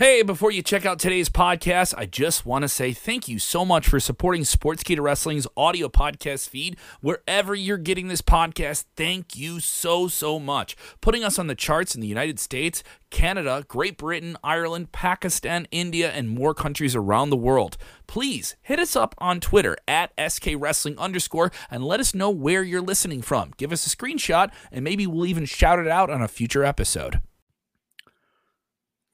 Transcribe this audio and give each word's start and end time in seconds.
Hey, 0.00 0.22
before 0.22 0.50
you 0.50 0.62
check 0.62 0.86
out 0.86 0.98
today's 0.98 1.28
podcast, 1.28 1.92
I 1.94 2.06
just 2.06 2.46
want 2.46 2.62
to 2.62 2.70
say 2.70 2.94
thank 2.94 3.28
you 3.28 3.38
so 3.38 3.66
much 3.66 3.86
for 3.86 4.00
supporting 4.00 4.44
Sportskeeda 4.44 4.98
Wrestling's 4.98 5.46
audio 5.58 5.90
podcast 5.90 6.48
feed. 6.48 6.78
Wherever 7.02 7.54
you're 7.54 7.76
getting 7.76 8.08
this 8.08 8.22
podcast, 8.22 8.86
thank 8.96 9.36
you 9.36 9.60
so, 9.60 10.08
so 10.08 10.38
much. 10.38 10.74
Putting 11.02 11.22
us 11.22 11.38
on 11.38 11.48
the 11.48 11.54
charts 11.54 11.94
in 11.94 12.00
the 12.00 12.06
United 12.06 12.40
States, 12.40 12.82
Canada, 13.10 13.62
Great 13.68 13.98
Britain, 13.98 14.38
Ireland, 14.42 14.90
Pakistan, 14.90 15.68
India, 15.70 16.10
and 16.10 16.30
more 16.30 16.54
countries 16.54 16.96
around 16.96 17.28
the 17.28 17.36
world. 17.36 17.76
Please 18.06 18.56
hit 18.62 18.78
us 18.78 18.96
up 18.96 19.14
on 19.18 19.38
Twitter 19.38 19.76
at 19.86 20.14
SK 20.18 20.52
Wrestling 20.56 20.96
underscore 20.98 21.52
and 21.70 21.84
let 21.84 22.00
us 22.00 22.14
know 22.14 22.30
where 22.30 22.62
you're 22.62 22.80
listening 22.80 23.20
from. 23.20 23.52
Give 23.58 23.70
us 23.70 23.86
a 23.86 23.94
screenshot, 23.94 24.50
and 24.72 24.82
maybe 24.82 25.06
we'll 25.06 25.26
even 25.26 25.44
shout 25.44 25.78
it 25.78 25.88
out 25.88 26.08
on 26.08 26.22
a 26.22 26.26
future 26.26 26.64
episode. 26.64 27.20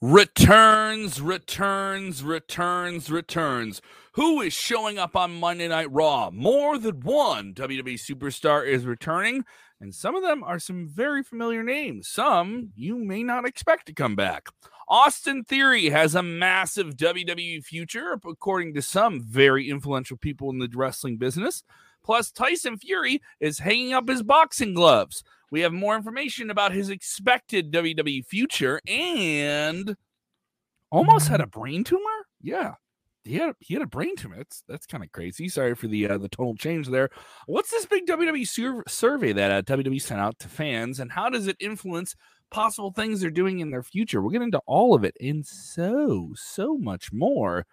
Returns, 0.03 1.23
returns, 1.23 2.23
returns, 2.23 3.11
returns. 3.11 3.81
Who 4.13 4.43
is 4.43 4.53
showing 4.53 4.99
up 4.99 5.17
on 5.17 5.41
Monday 5.41 5.69
Night 5.69 5.91
Raw? 5.91 6.29
More 6.35 6.77
than 6.77 7.01
one 7.01 7.55
WWE 7.55 7.95
superstar 7.95 8.67
is 8.67 8.85
returning, 8.85 9.47
and 9.81 9.95
some 9.95 10.15
of 10.15 10.23
them 10.23 10.45
are 10.45 10.59
some 10.59 10.87
very 10.87 11.23
familiar 11.23 11.63
names. 11.63 12.09
Some 12.09 12.73
you 12.75 12.99
may 12.99 13.23
not 13.23 13.47
expect 13.47 13.87
to 13.87 13.95
come 13.95 14.15
back. 14.15 14.49
Austin 14.87 15.45
Theory 15.45 15.89
has 15.89 16.15
a 16.15 16.23
massive 16.23 16.99
WWE 16.99 17.65
future, 17.65 18.21
according 18.23 18.75
to 18.75 18.83
some 18.83 19.23
very 19.23 19.71
influential 19.71 20.19
people 20.19 20.51
in 20.51 20.59
the 20.59 20.69
wrestling 20.75 21.17
business. 21.17 21.63
Plus, 22.05 22.31
Tyson 22.31 22.77
Fury 22.77 23.23
is 23.41 23.61
hanging 23.61 23.95
up 23.95 24.09
his 24.09 24.23
boxing 24.23 24.75
gloves. 24.75 25.25
We 25.51 25.61
have 25.61 25.73
more 25.73 25.97
information 25.97 26.51
about 26.51 26.73
his 26.73 26.91
expected 26.91 27.73
WWE 27.73 28.27
future 28.27 28.81
and 28.89 29.97
Omos 30.93 31.29
had 31.29 31.41
a 31.41 31.47
brain 31.47 31.85
tumor. 31.85 32.03
Yeah. 32.41 32.75
He 33.25 33.35
had, 33.35 33.55
he 33.59 33.75
had 33.75 33.83
a 33.83 33.89
brain 33.89 34.15
tumor. 34.17 34.37
That's 34.37 34.63
that's 34.69 34.87
kind 34.87 35.03
of 35.03 35.11
crazy. 35.11 35.49
Sorry 35.49 35.75
for 35.75 35.89
the 35.89 36.09
uh, 36.09 36.19
the 36.19 36.29
total 36.29 36.55
change 36.55 36.89
there. 36.89 37.11
What's 37.47 37.71
this 37.71 37.85
big 37.85 38.07
WWE 38.07 38.47
sur- 38.47 38.85
survey 38.87 39.33
that 39.33 39.51
uh, 39.51 39.63
WWE 39.63 40.01
sent 40.01 40.21
out 40.21 40.39
to 40.39 40.49
fans, 40.49 41.01
and 41.01 41.11
how 41.11 41.29
does 41.29 41.49
it 41.49 41.57
influence 41.59 42.15
possible 42.53 42.93
things 42.93 43.21
they're 43.21 43.31
doing 43.31 43.59
in 43.59 43.71
their 43.71 43.83
future? 43.83 44.21
We'll 44.21 44.31
get 44.31 44.43
into 44.43 44.61
all 44.67 44.95
of 44.95 45.03
it 45.03 45.17
and 45.21 45.45
so 45.45 46.35
so 46.37 46.79
much 46.79 47.13
more. 47.13 47.67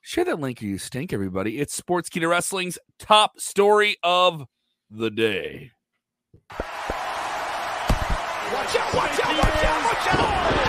Share 0.00 0.24
that 0.24 0.40
link 0.40 0.60
or 0.62 0.66
you 0.66 0.78
stink, 0.78 1.12
everybody. 1.12 1.58
It's 1.58 1.80
Sportskeeda 1.80 2.28
Wrestling's 2.28 2.78
top 2.98 3.38
story 3.38 3.98
of 4.02 4.46
the 4.90 5.10
day. 5.10 5.70
Watch 8.68 8.76
out, 8.76 8.94
watch 8.94 9.20
out, 9.20 9.38
watch 9.38 9.64
out, 9.64 9.84
watch 9.84 10.08
out! 10.14 10.68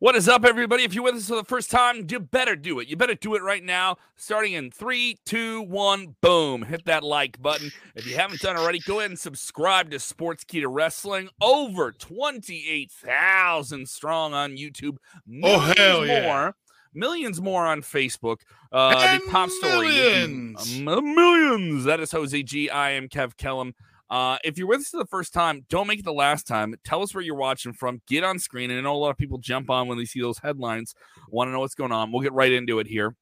What 0.00 0.16
is 0.16 0.28
up, 0.28 0.44
everybody? 0.44 0.82
If 0.82 0.92
you're 0.92 1.04
with 1.04 1.14
us 1.14 1.28
for 1.28 1.36
the 1.36 1.44
first 1.44 1.70
time, 1.70 2.04
you 2.10 2.18
better 2.18 2.56
do 2.56 2.80
it. 2.80 2.88
You 2.88 2.96
better 2.96 3.14
do 3.14 3.36
it 3.36 3.42
right 3.42 3.62
now. 3.62 3.98
Starting 4.16 4.54
in 4.54 4.72
three, 4.72 5.18
two, 5.24 5.62
one, 5.62 6.16
boom. 6.20 6.62
Hit 6.62 6.84
that 6.86 7.04
like 7.04 7.40
button. 7.40 7.70
If 7.94 8.08
you 8.08 8.16
haven't 8.16 8.40
done 8.40 8.56
already, 8.56 8.80
go 8.80 8.98
ahead 8.98 9.12
and 9.12 9.18
subscribe 9.20 9.92
to 9.92 10.00
sports 10.00 10.44
Sportskeeda 10.44 10.66
Wrestling. 10.68 11.28
Over 11.40 11.92
28,000 11.92 13.88
strong 13.88 14.34
on 14.34 14.56
YouTube. 14.56 14.96
Oh, 14.96 15.20
Millions 15.28 15.44
oh, 15.44 15.74
hell 15.76 16.06
yeah. 16.06 16.22
more. 16.22 16.56
Millions 16.94 17.40
more 17.40 17.66
on 17.66 17.82
Facebook. 17.82 18.38
Uh, 18.72 19.18
the 19.18 19.30
top 19.30 19.50
story. 19.50 19.88
Millions. 19.88 20.80
millions. 20.80 21.84
That 21.84 22.00
is 22.00 22.12
Jose 22.12 22.42
G. 22.42 22.70
I 22.70 22.90
am 22.90 23.08
Kev 23.08 23.36
Kellum. 23.36 23.74
Uh, 24.10 24.38
if 24.44 24.58
you're 24.58 24.68
with 24.68 24.80
us 24.80 24.88
for 24.90 24.98
the 24.98 25.06
first 25.06 25.32
time, 25.32 25.64
don't 25.68 25.86
make 25.86 25.98
it 25.98 26.04
the 26.04 26.12
last 26.12 26.46
time. 26.46 26.74
Tell 26.84 27.02
us 27.02 27.14
where 27.14 27.22
you're 27.22 27.34
watching 27.34 27.72
from. 27.72 28.00
Get 28.06 28.22
on 28.22 28.38
screen. 28.38 28.70
And 28.70 28.78
I 28.78 28.82
know 28.82 28.94
a 28.94 28.96
lot 28.96 29.10
of 29.10 29.16
people 29.16 29.38
jump 29.38 29.70
on 29.70 29.88
when 29.88 29.98
they 29.98 30.04
see 30.04 30.20
those 30.20 30.38
headlines, 30.38 30.94
want 31.28 31.48
to 31.48 31.52
know 31.52 31.60
what's 31.60 31.74
going 31.74 31.92
on. 31.92 32.12
We'll 32.12 32.22
get 32.22 32.32
right 32.32 32.52
into 32.52 32.78
it 32.78 32.86
here. 32.86 33.16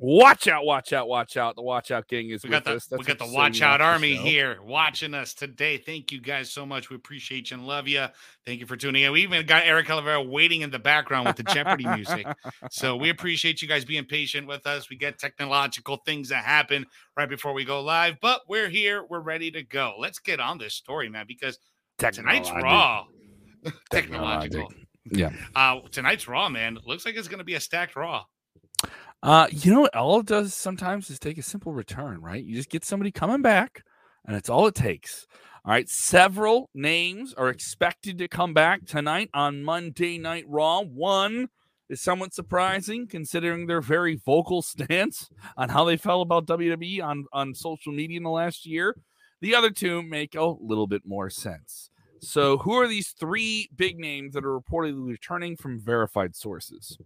Watch 0.00 0.46
out, 0.46 0.64
watch 0.64 0.92
out, 0.92 1.08
watch 1.08 1.36
out. 1.36 1.56
The 1.56 1.62
watch 1.62 1.90
out 1.90 2.06
gang 2.06 2.30
is 2.30 2.44
we 2.44 2.50
got 2.50 2.64
the, 2.64 2.80
We 2.92 3.04
got 3.04 3.18
the 3.18 3.26
watch 3.26 3.62
out 3.62 3.80
army 3.80 4.14
here 4.14 4.58
watching 4.62 5.12
us 5.12 5.34
today. 5.34 5.76
Thank 5.76 6.12
you 6.12 6.20
guys 6.20 6.52
so 6.52 6.64
much. 6.64 6.88
We 6.88 6.94
appreciate 6.94 7.50
you 7.50 7.56
and 7.56 7.66
love 7.66 7.88
you. 7.88 8.06
Thank 8.46 8.60
you 8.60 8.66
for 8.66 8.76
tuning 8.76 9.02
in. 9.02 9.10
We 9.10 9.22
even 9.22 9.44
got 9.44 9.64
Eric 9.64 9.90
Oliveira 9.90 10.22
waiting 10.22 10.60
in 10.60 10.70
the 10.70 10.78
background 10.78 11.26
with 11.26 11.36
the 11.36 11.42
Jeopardy 11.42 11.86
music. 11.86 12.26
So 12.70 12.96
we 12.96 13.10
appreciate 13.10 13.60
you 13.60 13.66
guys 13.66 13.84
being 13.84 14.04
patient 14.04 14.46
with 14.46 14.66
us. 14.68 14.88
We 14.88 14.96
get 14.96 15.18
technological 15.18 15.96
things 16.06 16.28
that 16.28 16.44
happen 16.44 16.86
right 17.16 17.28
before 17.28 17.52
we 17.52 17.64
go 17.64 17.80
live, 17.82 18.16
but 18.20 18.42
we're 18.48 18.68
here. 18.68 19.04
We're 19.08 19.20
ready 19.20 19.50
to 19.50 19.64
go. 19.64 19.94
Let's 19.98 20.20
get 20.20 20.38
on 20.38 20.58
this 20.58 20.74
story, 20.74 21.08
man, 21.08 21.24
because 21.26 21.58
tonight's 21.98 22.50
Raw. 22.50 23.06
Technological. 23.90 24.72
Yeah. 25.10 25.30
Uh, 25.56 25.80
tonight's 25.90 26.28
Raw, 26.28 26.48
man, 26.48 26.78
looks 26.84 27.04
like 27.04 27.16
it's 27.16 27.28
going 27.28 27.38
to 27.38 27.44
be 27.44 27.54
a 27.54 27.60
stacked 27.60 27.96
Raw. 27.96 28.24
Uh, 29.22 29.48
you 29.50 29.72
know, 29.72 29.80
what 29.80 29.96
all 29.96 30.20
it 30.20 30.26
does 30.26 30.54
sometimes 30.54 31.10
is 31.10 31.18
take 31.18 31.38
a 31.38 31.42
simple 31.42 31.72
return, 31.72 32.20
right? 32.20 32.44
You 32.44 32.54
just 32.54 32.70
get 32.70 32.84
somebody 32.84 33.10
coming 33.10 33.42
back, 33.42 33.82
and 34.24 34.36
it's 34.36 34.48
all 34.48 34.66
it 34.66 34.74
takes. 34.74 35.26
All 35.64 35.72
right, 35.72 35.88
several 35.88 36.70
names 36.72 37.34
are 37.34 37.48
expected 37.48 38.18
to 38.18 38.28
come 38.28 38.54
back 38.54 38.86
tonight 38.86 39.28
on 39.34 39.64
Monday 39.64 40.18
Night 40.18 40.44
Raw. 40.46 40.82
One 40.82 41.48
is 41.90 42.00
somewhat 42.00 42.32
surprising 42.32 43.08
considering 43.08 43.66
their 43.66 43.80
very 43.80 44.16
vocal 44.24 44.62
stance 44.62 45.28
on 45.56 45.68
how 45.68 45.84
they 45.84 45.96
felt 45.96 46.22
about 46.22 46.46
WWE 46.46 47.02
on, 47.02 47.24
on 47.32 47.54
social 47.54 47.92
media 47.92 48.18
in 48.18 48.22
the 48.22 48.30
last 48.30 48.66
year. 48.66 48.96
The 49.40 49.54
other 49.54 49.70
two 49.70 50.02
make 50.02 50.36
a 50.36 50.44
little 50.44 50.86
bit 50.86 51.02
more 51.04 51.28
sense. 51.28 51.90
So, 52.20 52.58
who 52.58 52.74
are 52.74 52.88
these 52.88 53.10
three 53.10 53.68
big 53.76 53.98
names 53.98 54.34
that 54.34 54.44
are 54.44 54.58
reportedly 54.58 55.08
returning 55.08 55.56
from 55.56 55.80
verified 55.80 56.34
sources? 56.34 56.98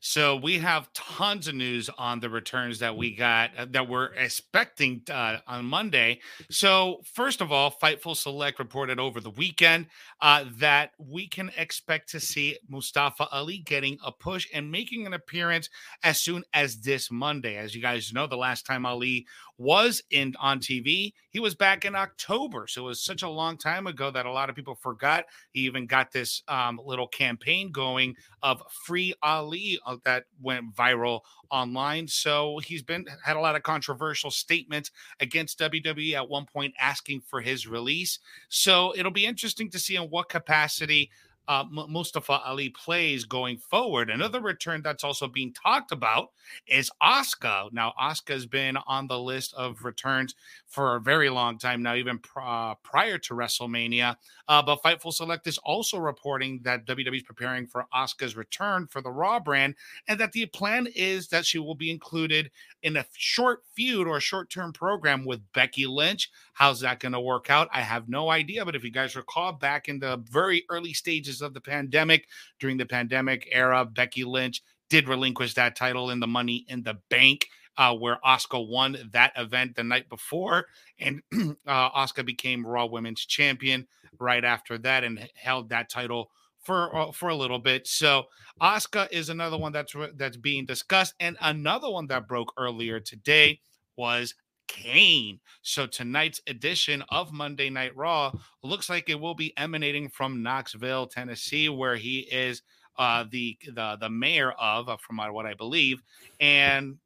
So 0.00 0.36
we 0.36 0.58
have 0.58 0.92
tons 0.92 1.48
of 1.48 1.56
news 1.56 1.90
on 1.98 2.20
the 2.20 2.30
returns 2.30 2.78
that 2.78 2.96
we 2.96 3.14
got 3.14 3.50
uh, 3.56 3.66
that 3.70 3.88
we're 3.88 4.12
expecting 4.14 5.02
uh, 5.10 5.38
on 5.46 5.64
Monday. 5.64 6.20
So 6.50 7.00
first 7.14 7.40
of 7.40 7.50
all, 7.50 7.70
Fightful 7.70 8.16
Select 8.16 8.60
reported 8.60 9.00
over 9.00 9.20
the 9.20 9.30
weekend 9.30 9.86
uh, 10.20 10.44
that 10.58 10.92
we 10.98 11.26
can 11.26 11.50
expect 11.56 12.10
to 12.10 12.20
see 12.20 12.56
Mustafa 12.68 13.26
Ali 13.32 13.58
getting 13.58 13.98
a 14.04 14.12
push 14.12 14.46
and 14.54 14.70
making 14.70 15.04
an 15.06 15.14
appearance 15.14 15.68
as 16.04 16.22
soon 16.22 16.44
as 16.54 16.76
this 16.80 17.10
Monday. 17.10 17.56
As 17.56 17.74
you 17.74 17.82
guys 17.82 18.12
know, 18.12 18.28
the 18.28 18.36
last 18.36 18.66
time 18.66 18.86
Ali 18.86 19.26
was 19.58 20.02
in 20.10 20.34
on 20.40 20.60
TV. 20.60 21.12
He 21.30 21.40
was 21.40 21.54
back 21.54 21.84
in 21.84 21.94
October, 21.94 22.66
so 22.68 22.82
it 22.82 22.88
was 22.88 23.02
such 23.02 23.22
a 23.22 23.28
long 23.28 23.58
time 23.58 23.86
ago 23.86 24.10
that 24.10 24.24
a 24.24 24.32
lot 24.32 24.48
of 24.48 24.56
people 24.56 24.76
forgot. 24.76 25.24
He 25.52 25.60
even 25.60 25.86
got 25.86 26.12
this 26.12 26.42
um, 26.48 26.80
little 26.82 27.08
campaign 27.08 27.72
going 27.72 28.14
of 28.42 28.62
free 28.86 29.14
Ali 29.22 29.78
uh, 29.84 29.96
that 30.04 30.24
went 30.40 30.74
viral 30.74 31.20
online. 31.50 32.06
So 32.06 32.58
he's 32.58 32.82
been 32.82 33.06
had 33.24 33.36
a 33.36 33.40
lot 33.40 33.56
of 33.56 33.62
controversial 33.62 34.30
statements 34.30 34.90
against 35.20 35.58
WWE 35.58 36.14
at 36.14 36.28
one 36.28 36.46
point, 36.46 36.74
asking 36.80 37.22
for 37.22 37.40
his 37.40 37.66
release. 37.66 38.20
So 38.48 38.94
it'll 38.96 39.10
be 39.10 39.26
interesting 39.26 39.70
to 39.70 39.78
see 39.78 39.96
in 39.96 40.04
what 40.04 40.28
capacity 40.28 41.10
uh, 41.48 41.64
Mustafa 41.70 42.40
Ali 42.44 42.68
plays 42.68 43.24
going 43.24 43.56
forward. 43.56 44.10
Another 44.10 44.40
return 44.40 44.82
that's 44.82 45.02
also 45.02 45.26
being 45.26 45.52
talked 45.54 45.92
about 45.92 46.28
is 46.66 46.90
Asuka. 47.02 47.72
Now, 47.72 47.94
Asuka 47.98 48.34
has 48.34 48.44
been 48.44 48.76
on 48.86 49.06
the 49.06 49.18
list 49.18 49.54
of 49.54 49.82
returns 49.82 50.34
for 50.66 50.96
a 50.96 51.00
very 51.00 51.30
long 51.30 51.58
time 51.58 51.82
now, 51.82 51.94
even 51.94 52.18
pr- 52.18 52.40
uh, 52.40 52.74
prior 52.82 53.16
to 53.18 53.34
WrestleMania. 53.34 54.16
Uh, 54.46 54.62
but 54.62 54.82
Fightful 54.82 55.12
Select 55.12 55.46
is 55.46 55.58
also 55.58 55.98
reporting 55.98 56.60
that 56.64 56.86
WWE 56.86 57.16
is 57.16 57.22
preparing 57.22 57.66
for 57.66 57.86
Asuka's 57.94 58.36
return 58.36 58.86
for 58.86 59.00
the 59.00 59.10
Raw 59.10 59.40
brand, 59.40 59.74
and 60.06 60.20
that 60.20 60.32
the 60.32 60.44
plan 60.46 60.86
is 60.94 61.28
that 61.28 61.46
she 61.46 61.58
will 61.58 61.74
be 61.74 61.90
included 61.90 62.50
in 62.82 62.98
a 62.98 63.06
short 63.16 63.62
feud 63.74 64.06
or 64.06 64.20
short 64.20 64.50
term 64.50 64.72
program 64.72 65.24
with 65.24 65.40
Becky 65.52 65.86
Lynch. 65.86 66.30
How's 66.52 66.80
that 66.80 67.00
going 67.00 67.12
to 67.12 67.20
work 67.20 67.50
out? 67.50 67.68
I 67.72 67.80
have 67.80 68.08
no 68.08 68.30
idea. 68.30 68.64
But 68.64 68.76
if 68.76 68.84
you 68.84 68.90
guys 68.90 69.16
recall, 69.16 69.52
back 69.52 69.88
in 69.88 69.98
the 69.98 70.22
very 70.30 70.64
early 70.68 70.92
stages 70.92 71.37
of 71.42 71.54
the 71.54 71.60
pandemic, 71.60 72.26
during 72.58 72.76
the 72.76 72.86
pandemic 72.86 73.48
era, 73.52 73.84
Becky 73.84 74.24
Lynch 74.24 74.62
did 74.88 75.08
relinquish 75.08 75.54
that 75.54 75.76
title 75.76 76.10
in 76.10 76.20
the 76.20 76.26
Money 76.26 76.64
in 76.68 76.82
the 76.82 76.98
Bank. 77.10 77.48
Uh, 77.76 77.94
where 77.94 78.18
Asuka 78.26 78.68
won 78.68 78.96
that 79.12 79.32
event 79.36 79.76
the 79.76 79.84
night 79.84 80.08
before, 80.08 80.66
and 80.98 81.22
uh, 81.64 81.90
Asuka 81.90 82.26
became 82.26 82.66
Raw 82.66 82.86
Women's 82.86 83.24
Champion 83.24 83.86
right 84.18 84.44
after 84.44 84.78
that, 84.78 85.04
and 85.04 85.30
held 85.36 85.68
that 85.68 85.88
title 85.88 86.32
for 86.68 86.94
uh, 86.94 87.12
for 87.12 87.28
a 87.28 87.36
little 87.36 87.58
bit. 87.58 87.86
So 87.86 88.24
Asuka 88.60 89.10
is 89.10 89.28
another 89.28 89.56
one 89.56 89.72
that's 89.72 89.94
that's 90.16 90.36
being 90.36 90.66
discussed, 90.66 91.14
and 91.20 91.36
another 91.40 91.90
one 91.90 92.08
that 92.08 92.28
broke 92.28 92.52
earlier 92.56 93.00
today 93.00 93.60
was 93.96 94.34
Kane. 94.68 95.40
So 95.62 95.86
tonight's 95.86 96.40
edition 96.46 97.02
of 97.08 97.32
Monday 97.32 97.70
Night 97.70 97.96
Raw 97.96 98.32
looks 98.62 98.88
like 98.88 99.08
it 99.08 99.18
will 99.18 99.34
be 99.34 99.52
emanating 99.56 100.08
from 100.08 100.42
Knoxville, 100.42 101.08
Tennessee, 101.08 101.68
where 101.68 101.96
he 101.96 102.20
is 102.20 102.62
uh, 102.96 103.24
the 103.30 103.58
the 103.66 103.96
the 104.00 104.10
mayor 104.10 104.52
of, 104.52 104.88
uh, 104.88 104.96
from 104.96 105.16
what 105.32 105.46
I 105.46 105.54
believe, 105.54 106.02
and 106.40 106.98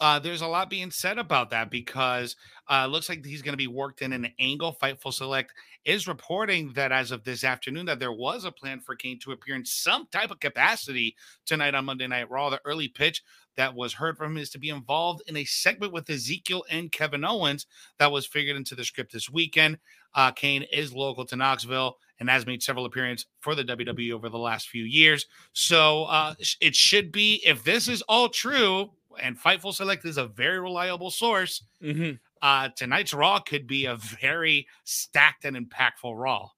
uh, 0.00 0.18
there's 0.18 0.42
a 0.42 0.46
lot 0.46 0.70
being 0.70 0.90
said 0.90 1.18
about 1.18 1.50
that 1.50 1.70
because 1.70 2.36
uh, 2.70 2.86
looks 2.86 3.08
like 3.08 3.24
he's 3.24 3.42
going 3.42 3.52
to 3.52 3.58
be 3.58 3.66
worked 3.66 4.02
in 4.02 4.12
an 4.12 4.28
angle. 4.38 4.76
Fightful 4.80 5.12
Select 5.12 5.52
is 5.84 6.06
reporting 6.06 6.72
that 6.74 6.92
as 6.92 7.10
of 7.10 7.24
this 7.24 7.44
afternoon 7.44 7.86
that 7.86 7.98
there 7.98 8.12
was 8.12 8.44
a 8.44 8.52
plan 8.52 8.80
for 8.80 8.94
Kane 8.94 9.18
to 9.20 9.32
appear 9.32 9.54
in 9.54 9.64
some 9.64 10.06
type 10.12 10.30
of 10.30 10.40
capacity 10.40 11.16
tonight 11.44 11.74
on 11.74 11.84
Monday 11.84 12.06
Night 12.06 12.30
Raw. 12.30 12.50
The 12.50 12.60
early 12.64 12.88
pitch 12.88 13.22
that 13.56 13.74
was 13.74 13.94
heard 13.94 14.16
from 14.16 14.32
him 14.32 14.38
is 14.38 14.50
to 14.50 14.58
be 14.58 14.70
involved 14.70 15.22
in 15.26 15.36
a 15.36 15.44
segment 15.44 15.92
with 15.92 16.08
Ezekiel 16.08 16.64
and 16.70 16.92
Kevin 16.92 17.24
Owens 17.24 17.66
that 17.98 18.12
was 18.12 18.26
figured 18.26 18.56
into 18.56 18.74
the 18.74 18.84
script 18.84 19.12
this 19.12 19.28
weekend. 19.30 19.78
Uh, 20.14 20.30
Kane 20.30 20.64
is 20.72 20.92
local 20.92 21.24
to 21.26 21.36
Knoxville 21.36 21.96
and 22.20 22.28
has 22.30 22.46
made 22.46 22.62
several 22.62 22.86
appearances 22.86 23.26
for 23.40 23.54
the 23.54 23.64
WWE 23.64 24.12
over 24.12 24.28
the 24.28 24.38
last 24.38 24.68
few 24.68 24.84
years. 24.84 25.26
So 25.52 26.04
uh, 26.04 26.34
it 26.60 26.74
should 26.74 27.12
be, 27.12 27.42
if 27.44 27.64
this 27.64 27.88
is 27.88 28.02
all 28.02 28.28
true, 28.28 28.90
and 29.20 29.38
Fightful 29.38 29.74
Select 29.74 30.04
is 30.04 30.16
a 30.16 30.26
very 30.26 30.60
reliable 30.60 31.10
source. 31.10 31.64
Mm-hmm. 31.82 32.12
Uh, 32.42 32.68
tonight's 32.76 33.14
Raw 33.14 33.38
could 33.38 33.66
be 33.66 33.86
a 33.86 33.96
very 33.96 34.66
stacked 34.84 35.44
and 35.44 35.56
impactful 35.56 36.12
Raw. 36.14 36.48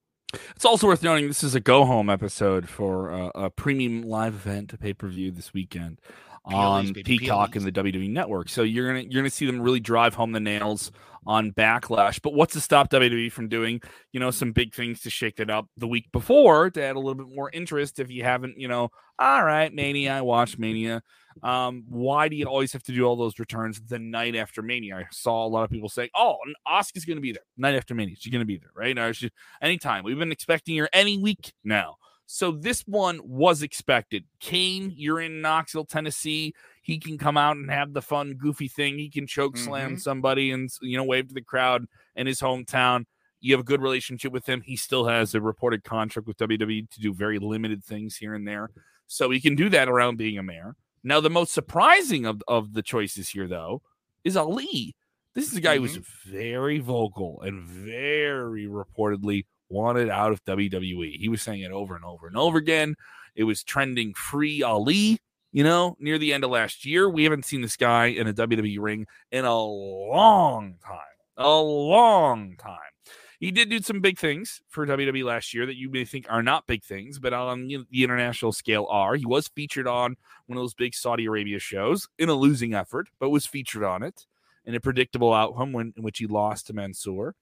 It's 0.56 0.64
also 0.64 0.86
worth 0.88 1.02
noting 1.02 1.28
this 1.28 1.44
is 1.44 1.54
a 1.54 1.60
go 1.60 1.84
home 1.84 2.10
episode 2.10 2.68
for 2.68 3.12
uh, 3.12 3.30
a 3.34 3.50
premium 3.50 4.02
live 4.02 4.34
event 4.34 4.70
pay 4.80 4.92
per 4.92 5.06
view 5.06 5.30
this 5.30 5.52
weekend 5.52 6.00
on 6.44 6.92
Peacock 6.94 7.56
and 7.56 7.64
the 7.64 7.72
WWE 7.72 8.10
Network. 8.10 8.48
So 8.48 8.62
you're 8.62 8.86
gonna 8.86 9.00
you're 9.00 9.22
gonna 9.22 9.30
see 9.30 9.46
them 9.46 9.60
really 9.60 9.80
drive 9.80 10.14
home 10.14 10.32
the 10.32 10.40
nails 10.40 10.92
on 11.26 11.52
Backlash. 11.52 12.20
But 12.20 12.34
what's 12.34 12.52
to 12.54 12.60
stop 12.60 12.90
WWE 12.90 13.32
from 13.32 13.48
doing 13.48 13.80
you 14.12 14.20
know 14.20 14.30
some 14.30 14.52
big 14.52 14.74
things 14.74 15.00
to 15.02 15.10
shake 15.10 15.40
it 15.40 15.50
up 15.50 15.66
the 15.76 15.88
week 15.88 16.10
before 16.12 16.70
to 16.70 16.82
add 16.82 16.96
a 16.96 16.98
little 16.98 17.14
bit 17.14 17.34
more 17.34 17.50
interest? 17.52 17.98
If 17.98 18.10
you 18.10 18.24
haven't, 18.24 18.58
you 18.58 18.68
know, 18.68 18.90
all 19.18 19.44
right, 19.44 19.72
Mania, 19.72 20.12
I 20.18 20.20
watched 20.20 20.58
Mania. 20.58 21.02
Um, 21.42 21.84
why 21.88 22.28
do 22.28 22.36
you 22.36 22.46
always 22.46 22.72
have 22.74 22.84
to 22.84 22.92
do 22.92 23.04
all 23.04 23.16
those 23.16 23.38
returns 23.38 23.80
the 23.80 23.98
night 23.98 24.36
after 24.36 24.62
Mania? 24.62 24.96
I 24.96 25.06
saw 25.10 25.46
a 25.46 25.48
lot 25.48 25.64
of 25.64 25.70
people 25.70 25.88
saying, 25.88 26.10
"Oh, 26.14 26.36
Asuka's 26.68 27.04
going 27.04 27.16
to 27.16 27.22
be 27.22 27.32
there 27.32 27.42
night 27.56 27.74
after 27.74 27.94
Mania. 27.94 28.16
She's 28.18 28.32
going 28.32 28.40
to 28.40 28.46
be 28.46 28.58
there, 28.58 28.70
right? 28.76 28.94
Now, 28.94 29.10
she, 29.12 29.30
anytime. 29.60 30.04
We've 30.04 30.18
been 30.18 30.32
expecting 30.32 30.76
her 30.76 30.88
any 30.92 31.18
week 31.18 31.52
now." 31.64 31.96
So 32.26 32.52
this 32.52 32.82
one 32.86 33.20
was 33.22 33.62
expected. 33.62 34.24
Kane, 34.40 34.92
you're 34.96 35.20
in 35.20 35.40
Knoxville, 35.42 35.84
Tennessee. 35.84 36.54
He 36.82 36.98
can 36.98 37.18
come 37.18 37.36
out 37.36 37.56
and 37.56 37.70
have 37.70 37.92
the 37.92 38.02
fun, 38.02 38.34
goofy 38.34 38.68
thing. 38.68 38.98
He 38.98 39.10
can 39.10 39.26
choke 39.26 39.56
slam 39.56 39.90
mm-hmm. 39.90 39.98
somebody 39.98 40.50
and 40.50 40.70
you 40.80 40.96
know 40.96 41.04
wave 41.04 41.28
to 41.28 41.34
the 41.34 41.42
crowd 41.42 41.84
in 42.16 42.26
his 42.26 42.40
hometown. 42.40 43.04
You 43.40 43.52
have 43.52 43.60
a 43.60 43.64
good 43.64 43.82
relationship 43.82 44.32
with 44.32 44.46
him. 44.46 44.62
He 44.62 44.76
still 44.76 45.06
has 45.06 45.34
a 45.34 45.40
reported 45.40 45.84
contract 45.84 46.26
with 46.26 46.38
WWE 46.38 46.90
to 46.90 47.00
do 47.00 47.12
very 47.12 47.38
limited 47.38 47.84
things 47.84 48.16
here 48.16 48.34
and 48.34 48.48
there, 48.48 48.70
so 49.06 49.30
he 49.30 49.40
can 49.40 49.54
do 49.54 49.68
that 49.68 49.88
around 49.88 50.16
being 50.16 50.38
a 50.38 50.42
mayor. 50.42 50.76
Now, 51.02 51.20
the 51.20 51.30
most 51.30 51.52
surprising 51.52 52.24
of, 52.24 52.42
of 52.48 52.72
the 52.72 52.82
choices 52.82 53.28
here, 53.28 53.46
though, 53.46 53.82
is 54.24 54.38
Ali. 54.38 54.96
This 55.34 55.50
is 55.50 55.56
a 55.56 55.60
guy 55.60 55.76
mm-hmm. 55.76 55.86
who's 55.86 55.98
very 56.26 56.78
vocal 56.78 57.42
and 57.42 57.62
very 57.66 58.66
reportedly 58.66 59.44
wanted 59.68 60.08
out 60.08 60.32
of 60.32 60.44
WWE. 60.44 61.18
He 61.18 61.28
was 61.28 61.42
saying 61.42 61.62
it 61.62 61.72
over 61.72 61.96
and 61.96 62.04
over 62.04 62.26
and 62.26 62.36
over 62.36 62.58
again. 62.58 62.96
It 63.34 63.44
was 63.44 63.62
trending 63.62 64.14
free 64.14 64.62
Ali, 64.62 65.18
you 65.52 65.64
know, 65.64 65.96
near 65.98 66.18
the 66.18 66.32
end 66.32 66.44
of 66.44 66.50
last 66.50 66.84
year. 66.84 67.08
We 67.08 67.24
haven't 67.24 67.44
seen 67.44 67.60
this 67.60 67.76
guy 67.76 68.06
in 68.06 68.26
a 68.26 68.34
WWE 68.34 68.78
ring 68.80 69.06
in 69.32 69.44
a 69.44 69.60
long 69.60 70.76
time. 70.84 70.98
A 71.36 71.56
long 71.58 72.56
time. 72.56 72.78
He 73.40 73.50
did 73.50 73.68
do 73.68 73.82
some 73.82 74.00
big 74.00 74.18
things 74.18 74.62
for 74.68 74.86
WWE 74.86 75.24
last 75.24 75.52
year 75.52 75.66
that 75.66 75.76
you 75.76 75.90
may 75.90 76.04
think 76.04 76.26
are 76.30 76.42
not 76.42 76.66
big 76.66 76.82
things, 76.82 77.18
but 77.18 77.32
on 77.32 77.66
the 77.68 77.84
international 78.04 78.52
scale 78.52 78.86
are. 78.88 79.16
He 79.16 79.26
was 79.26 79.48
featured 79.48 79.86
on 79.86 80.16
one 80.46 80.56
of 80.56 80.62
those 80.62 80.74
big 80.74 80.94
Saudi 80.94 81.26
Arabia 81.26 81.58
shows 81.58 82.08
in 82.18 82.28
a 82.28 82.34
losing 82.34 82.72
effort, 82.72 83.08
but 83.18 83.30
was 83.30 83.44
featured 83.44 83.82
on 83.82 84.02
it 84.02 84.26
in 84.64 84.74
a 84.74 84.80
predictable 84.80 85.34
outcome 85.34 85.72
when, 85.72 85.92
in 85.96 86.02
which 86.02 86.18
he 86.18 86.26
lost 86.26 86.68
to 86.68 86.72
Mansoor. 86.72 87.34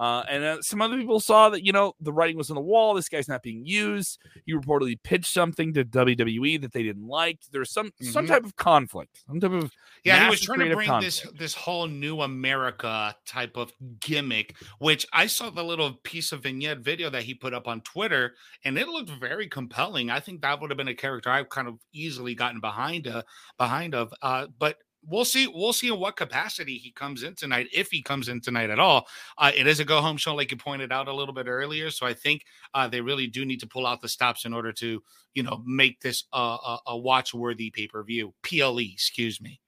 Uh, 0.00 0.24
and 0.30 0.42
uh, 0.42 0.62
some 0.62 0.80
other 0.80 0.96
people 0.96 1.20
saw 1.20 1.50
that, 1.50 1.62
you 1.62 1.72
know, 1.72 1.92
the 2.00 2.10
writing 2.10 2.38
was 2.38 2.48
on 2.48 2.54
the 2.54 2.60
wall. 2.62 2.94
This 2.94 3.10
guy's 3.10 3.28
not 3.28 3.42
being 3.42 3.66
used. 3.66 4.18
He 4.46 4.54
reportedly 4.54 4.98
pitched 5.02 5.30
something 5.30 5.74
to 5.74 5.84
WWE 5.84 6.58
that 6.62 6.72
they 6.72 6.82
didn't 6.82 7.06
like. 7.06 7.40
There's 7.52 7.70
some 7.70 7.88
mm-hmm. 7.88 8.06
some 8.06 8.26
type 8.26 8.44
of 8.44 8.56
conflict, 8.56 9.22
some 9.26 9.40
type 9.40 9.52
of 9.52 9.70
yeah. 10.02 10.24
He 10.24 10.30
was 10.30 10.40
trying 10.40 10.60
to 10.60 10.74
bring 10.74 10.88
conflict. 10.88 11.22
this 11.22 11.32
this 11.38 11.54
whole 11.54 11.86
new 11.86 12.22
America 12.22 13.14
type 13.26 13.58
of 13.58 13.74
gimmick, 14.00 14.56
which 14.78 15.06
I 15.12 15.26
saw 15.26 15.50
the 15.50 15.62
little 15.62 15.92
piece 16.02 16.32
of 16.32 16.44
vignette 16.44 16.78
video 16.78 17.10
that 17.10 17.24
he 17.24 17.34
put 17.34 17.52
up 17.52 17.68
on 17.68 17.82
Twitter, 17.82 18.32
and 18.64 18.78
it 18.78 18.88
looked 18.88 19.10
very 19.10 19.48
compelling. 19.48 20.08
I 20.08 20.20
think 20.20 20.40
that 20.40 20.62
would 20.62 20.70
have 20.70 20.78
been 20.78 20.88
a 20.88 20.94
character 20.94 21.28
I've 21.28 21.50
kind 21.50 21.68
of 21.68 21.78
easily 21.92 22.34
gotten 22.34 22.60
behind 22.60 23.06
uh, 23.06 23.22
behind 23.58 23.94
of. 23.94 24.14
Uh, 24.22 24.46
but 24.58 24.78
we'll 25.06 25.24
see. 25.24 25.46
We'll 25.46 25.72
see 25.72 25.88
in 25.88 25.98
what 25.98 26.16
capacity 26.16 26.76
he 26.76 26.90
comes 26.90 27.22
in 27.22 27.34
tonight, 27.34 27.68
if 27.72 27.90
he 27.90 28.02
comes 28.02 28.28
in 28.28 28.40
tonight 28.40 28.70
at 28.70 28.78
all. 28.78 29.06
Uh, 29.38 29.50
it 29.54 29.66
is 29.66 29.80
a 29.80 29.84
go 29.84 30.00
home 30.00 30.16
show, 30.16 30.34
like 30.34 30.50
you 30.50 30.56
pointed 30.56 30.92
out 30.92 31.08
a 31.08 31.14
little 31.14 31.34
bit 31.34 31.46
earlier. 31.46 31.90
So 31.90 32.06
I 32.06 32.14
think 32.14 32.44
uh, 32.74 32.88
they 32.88 33.00
really 33.00 33.26
do 33.26 33.44
need 33.44 33.60
to 33.60 33.66
pull 33.66 33.86
out 33.86 34.00
the 34.00 34.08
stops 34.08 34.44
in 34.44 34.52
order 34.52 34.72
to, 34.72 35.02
you 35.34 35.42
know, 35.42 35.62
make 35.64 36.00
this 36.00 36.24
uh, 36.32 36.58
a, 36.64 36.78
a 36.88 36.98
watch 36.98 37.34
worthy 37.34 37.70
pay 37.70 37.86
per 37.86 38.02
view. 38.02 38.34
PLE, 38.42 38.78
excuse 38.78 39.40
me. 39.40 39.60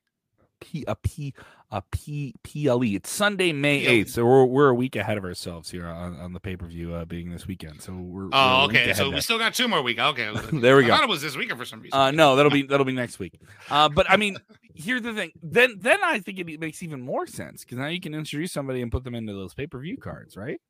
P 0.60 0.84
a 0.86 0.94
P 0.94 1.34
a 1.72 1.82
P 1.90 2.34
PLE. 2.44 2.94
It's 2.94 3.10
Sunday, 3.10 3.50
May 3.52 3.86
eighth, 3.86 4.10
so 4.10 4.26
we're 4.26 4.44
we're 4.44 4.68
a 4.68 4.74
week 4.74 4.94
ahead 4.94 5.16
of 5.16 5.24
ourselves 5.24 5.70
here 5.70 5.86
on, 5.86 6.20
on 6.20 6.34
the 6.34 6.38
pay 6.38 6.54
per 6.54 6.66
view 6.66 6.94
uh, 6.94 7.06
being 7.06 7.30
this 7.30 7.46
weekend. 7.46 7.80
So 7.80 7.94
we're 7.94 8.28
oh 8.30 8.58
we're 8.58 8.64
okay. 8.66 8.92
So 8.92 9.10
we 9.10 9.20
still 9.22 9.38
got 9.38 9.54
two 9.54 9.66
more 9.66 9.82
weeks. 9.82 10.00
Okay, 10.00 10.30
there 10.52 10.76
we 10.76 10.84
go. 10.84 10.92
I 10.92 10.96
thought 10.96 11.04
it 11.04 11.08
was 11.08 11.22
this 11.22 11.34
weekend 11.34 11.58
for 11.58 11.64
some 11.64 11.80
reason. 11.80 11.98
Uh, 11.98 12.10
no, 12.10 12.36
that'll 12.36 12.52
be 12.52 12.62
that'll 12.62 12.84
be 12.84 12.92
next 12.92 13.18
week. 13.18 13.40
Uh, 13.70 13.88
but 13.88 14.08
I 14.10 14.18
mean, 14.18 14.36
here's 14.74 15.00
the 15.00 15.14
thing. 15.14 15.32
Then 15.42 15.78
then 15.80 15.98
I 16.04 16.20
think 16.20 16.38
it 16.38 16.60
makes 16.60 16.82
even 16.82 17.00
more 17.00 17.26
sense 17.26 17.64
because 17.64 17.78
now 17.78 17.86
you 17.86 18.00
can 18.00 18.14
introduce 18.14 18.52
somebody 18.52 18.82
and 18.82 18.92
put 18.92 19.02
them 19.02 19.14
into 19.14 19.32
those 19.32 19.54
pay 19.54 19.66
per 19.66 19.80
view 19.80 19.96
cards, 19.96 20.36
right? 20.36 20.60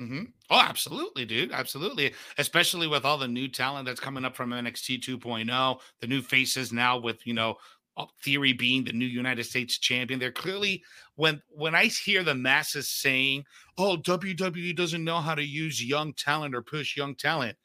Mm-hmm. 0.00 0.22
Oh, 0.48 0.60
absolutely, 0.60 1.26
dude. 1.26 1.52
Absolutely. 1.52 2.14
Especially 2.38 2.86
with 2.86 3.04
all 3.04 3.18
the 3.18 3.28
new 3.28 3.48
talent 3.48 3.86
that's 3.86 4.00
coming 4.00 4.24
up 4.24 4.34
from 4.34 4.50
NXT 4.50 5.02
2.0, 5.02 5.80
the 6.00 6.06
new 6.06 6.22
faces 6.22 6.72
now 6.72 6.98
with, 6.98 7.26
you 7.26 7.34
know, 7.34 7.56
Uh, 8.02 8.06
theory 8.22 8.52
being 8.52 8.84
the 8.84 8.92
new 8.92 9.06
United 9.06 9.44
States 9.44 9.78
champion. 9.78 10.20
They're 10.20 10.32
clearly 10.32 10.82
when 11.16 11.42
when 11.50 11.74
I 11.74 11.86
hear 11.86 12.22
the 12.22 12.34
masses 12.34 12.88
saying, 12.88 13.44
"Oh, 13.78 13.96
WWE 13.96 14.74
doesn't 14.74 15.04
know 15.04 15.20
how 15.20 15.34
to 15.34 15.44
use 15.44 15.82
young 15.82 16.12
talent 16.14 16.54
or 16.54 16.62
push 16.62 16.96
young 16.96 17.14
talent." 17.14 17.56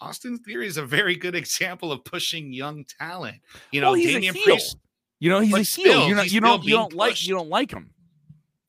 Austin 0.00 0.38
Theory 0.38 0.66
is 0.66 0.76
a 0.78 0.84
very 0.84 1.14
good 1.14 1.34
example 1.34 1.92
of 1.92 2.04
pushing 2.04 2.52
young 2.52 2.84
talent. 2.98 3.36
You 3.70 3.80
know, 3.80 3.92
well, 3.92 4.00
Damian 4.00 4.34
Priest. 4.34 4.76
You 5.18 5.28
know, 5.28 5.40
he's 5.40 5.54
a 5.54 5.82
heel. 5.82 6.08
you 6.08 6.14
know, 6.14 6.22
you 6.22 6.40
don't 6.40 6.64
you 6.64 6.74
don't 6.74 6.94
like 6.94 7.26
you 7.26 7.34
don't 7.34 7.50
like 7.50 7.70
him 7.70 7.90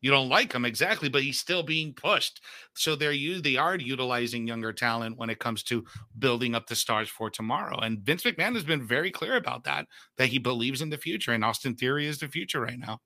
you 0.01 0.11
don't 0.11 0.29
like 0.29 0.53
him 0.53 0.65
exactly, 0.65 1.09
but 1.09 1.23
he's 1.23 1.39
still 1.39 1.63
being 1.63 1.93
pushed. 1.93 2.41
So 2.75 2.95
they're 2.95 3.11
you 3.11 3.39
they 3.39 3.55
are 3.57 3.75
utilizing 3.77 4.47
younger 4.47 4.73
talent 4.73 5.17
when 5.17 5.29
it 5.29 5.39
comes 5.39 5.63
to 5.63 5.85
building 6.17 6.55
up 6.55 6.67
the 6.67 6.75
stars 6.75 7.07
for 7.07 7.29
tomorrow. 7.29 7.77
And 7.79 7.99
Vince 7.99 8.23
McMahon 8.23 8.55
has 8.55 8.63
been 8.63 8.85
very 8.85 9.11
clear 9.11 9.37
about 9.37 9.63
that, 9.65 9.87
that 10.17 10.27
he 10.27 10.39
believes 10.39 10.81
in 10.81 10.89
the 10.89 10.97
future, 10.97 11.31
and 11.31 11.45
Austin 11.45 11.75
Theory 11.75 12.07
is 12.07 12.19
the 12.19 12.27
future 12.27 12.61
right 12.61 12.79
now. 12.79 12.99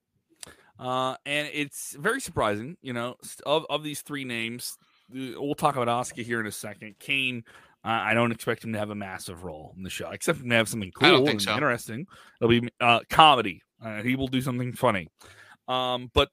Uh, 0.79 1.15
and 1.25 1.49
it's 1.53 1.95
very 1.97 2.19
surprising, 2.19 2.77
you 2.81 2.93
know, 2.93 3.15
of, 3.45 3.65
of 3.69 3.83
these 3.83 4.01
three 4.01 4.25
names. 4.25 4.77
We'll 5.09 5.55
talk 5.55 5.75
about 5.77 5.87
Asuka 5.87 6.23
here 6.23 6.39
in 6.39 6.47
a 6.47 6.51
second. 6.51 6.95
Kane, 6.99 7.43
uh, 7.83 7.89
I 7.89 8.13
don't 8.13 8.31
expect 8.31 8.63
him 8.63 8.73
to 8.73 8.79
have 8.79 8.89
a 8.89 8.95
massive 8.95 9.43
role 9.43 9.73
in 9.77 9.83
the 9.83 9.89
show, 9.89 10.09
except 10.09 10.39
him 10.39 10.49
to 10.49 10.55
have 10.55 10.67
something 10.67 10.91
cool 10.91 11.27
and 11.27 11.41
so. 11.41 11.53
interesting. 11.53 12.07
It'll 12.41 12.49
be 12.49 12.67
uh, 12.81 13.01
comedy. 13.09 13.61
Uh, 13.83 14.01
he 14.01 14.15
will 14.15 14.27
do 14.27 14.41
something 14.41 14.73
funny. 14.73 15.07
Um, 15.67 16.09
but 16.13 16.29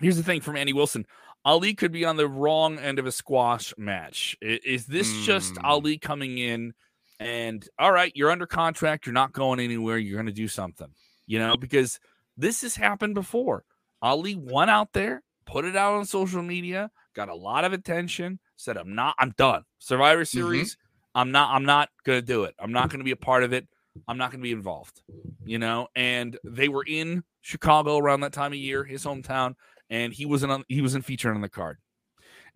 Here's 0.00 0.16
the 0.16 0.22
thing 0.22 0.40
from 0.40 0.56
Andy 0.56 0.72
Wilson. 0.72 1.06
Ali 1.44 1.74
could 1.74 1.92
be 1.92 2.04
on 2.04 2.16
the 2.16 2.28
wrong 2.28 2.78
end 2.78 2.98
of 2.98 3.06
a 3.06 3.12
squash 3.12 3.72
match. 3.78 4.36
Is 4.40 4.86
this 4.86 5.10
mm. 5.12 5.22
just 5.24 5.56
hmm. 5.56 5.64
Ali 5.64 5.98
coming 5.98 6.38
in 6.38 6.74
and 7.20 7.66
all 7.78 7.92
right, 7.92 8.12
you're 8.14 8.30
under 8.30 8.46
contract, 8.46 9.06
you're 9.06 9.12
not 9.12 9.32
going 9.32 9.60
anywhere, 9.60 9.98
you're 9.98 10.16
going 10.16 10.26
to 10.26 10.32
do 10.32 10.48
something, 10.48 10.88
you 11.26 11.38
know, 11.38 11.56
because 11.56 11.98
this 12.36 12.62
has 12.62 12.76
happened 12.76 13.14
before. 13.14 13.64
Ali 14.00 14.36
went 14.36 14.70
out 14.70 14.92
there, 14.92 15.22
put 15.46 15.64
it 15.64 15.74
out 15.74 15.94
on 15.94 16.04
social 16.04 16.42
media, 16.42 16.90
got 17.14 17.28
a 17.28 17.34
lot 17.34 17.64
of 17.64 17.72
attention, 17.72 18.38
said, 18.56 18.76
I'm 18.76 18.94
not, 18.94 19.16
I'm 19.18 19.32
done. 19.36 19.64
Survivor 19.78 20.22
mm-hmm. 20.22 20.38
Series, 20.38 20.74
mm-hmm. 20.74 21.20
I'm 21.20 21.32
not, 21.32 21.54
I'm 21.54 21.64
not 21.64 21.88
going 22.04 22.20
to 22.20 22.26
do 22.26 22.44
it. 22.44 22.54
I'm 22.60 22.72
not 22.72 22.90
going 22.90 23.00
to 23.00 23.04
be 23.04 23.10
a 23.10 23.16
part 23.16 23.42
of 23.42 23.52
it. 23.52 23.66
I'm 24.06 24.18
not 24.18 24.30
going 24.30 24.40
to 24.40 24.44
be 24.44 24.52
involved, 24.52 25.02
you 25.44 25.58
know. 25.58 25.88
And 25.96 26.38
they 26.44 26.68
were 26.68 26.84
in 26.86 27.24
Chicago 27.40 27.96
around 27.96 28.20
that 28.20 28.32
time 28.32 28.52
of 28.52 28.58
year, 28.58 28.84
his 28.84 29.04
hometown, 29.04 29.54
and 29.90 30.12
he 30.12 30.26
wasn't 30.26 30.52
on, 30.52 30.64
he 30.68 30.82
wasn't 30.82 31.04
featured 31.04 31.34
on 31.34 31.40
the 31.40 31.48
card. 31.48 31.78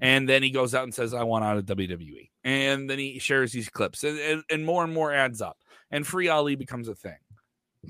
And 0.01 0.29
then 0.29 0.43
he 0.43 0.51
goes 0.51 0.75
out 0.75 0.85
and 0.85 0.95
says, 0.95 1.15
"I 1.15 1.23
want 1.23 1.45
out 1.45 1.59
of 1.59 1.67
WWE," 1.67 2.31
and 2.45 2.89
then 2.89 2.99
he 2.99 3.19
shares 3.19 3.53
these 3.53 3.69
clips, 3.69 4.03
and, 4.05 4.19
and, 4.19 4.43
and 4.51 4.65
more 4.65 4.85
and 4.85 4.93
more 4.93 5.13
adds 5.13 5.41
up, 5.41 5.59
and 5.91 6.07
Free 6.07 6.29
Ali 6.29 6.57
becomes 6.57 6.89
a 6.89 6.95
thing. 6.95 7.19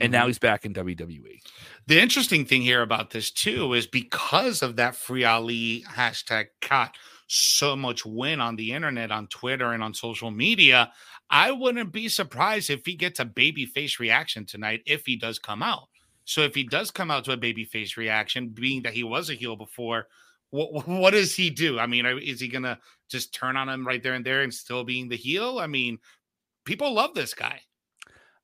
And 0.00 0.10
now 0.10 0.20
mm-hmm. 0.20 0.28
he's 0.28 0.38
back 0.38 0.64
in 0.64 0.72
WWE. 0.72 1.38
The 1.86 2.00
interesting 2.00 2.46
thing 2.46 2.62
here 2.62 2.80
about 2.80 3.10
this 3.10 3.30
too 3.30 3.74
is 3.74 3.86
because 3.86 4.62
of 4.62 4.76
that 4.76 4.96
Free 4.96 5.24
Ali 5.24 5.84
hashtag 5.86 6.46
caught 6.62 6.96
so 7.26 7.76
much 7.76 8.04
win 8.06 8.40
on 8.40 8.56
the 8.56 8.72
internet, 8.72 9.10
on 9.10 9.26
Twitter, 9.26 9.72
and 9.72 9.82
on 9.82 9.92
social 9.92 10.30
media. 10.30 10.90
I 11.30 11.50
wouldn't 11.50 11.92
be 11.92 12.08
surprised 12.08 12.70
if 12.70 12.84
he 12.84 12.94
gets 12.94 13.20
a 13.20 13.24
baby 13.24 13.66
face 13.66 13.98
reaction 13.98 14.44
tonight 14.46 14.82
if 14.86 15.06
he 15.06 15.16
does 15.16 15.38
come 15.38 15.62
out. 15.62 15.88
So 16.24 16.42
if 16.42 16.54
he 16.54 16.64
does 16.64 16.90
come 16.90 17.10
out 17.10 17.24
to 17.24 17.32
a 17.32 17.36
baby 17.36 17.64
face 17.64 17.96
reaction, 17.96 18.48
being 18.48 18.82
that 18.82 18.94
he 18.94 19.04
was 19.04 19.30
a 19.30 19.34
heel 19.34 19.56
before, 19.56 20.06
what 20.50 20.86
what 20.88 21.10
does 21.12 21.34
he 21.34 21.50
do? 21.50 21.78
I 21.78 21.86
mean, 21.86 22.06
is 22.06 22.40
he 22.40 22.48
gonna 22.48 22.78
just 23.10 23.34
turn 23.34 23.56
on 23.56 23.68
him 23.68 23.86
right 23.86 24.02
there 24.02 24.14
and 24.14 24.24
there 24.24 24.42
and 24.42 24.54
still 24.54 24.84
being 24.84 25.08
the 25.08 25.16
heel? 25.16 25.58
I 25.58 25.66
mean, 25.66 25.98
people 26.64 26.92
love 26.92 27.14
this 27.14 27.34
guy. 27.34 27.60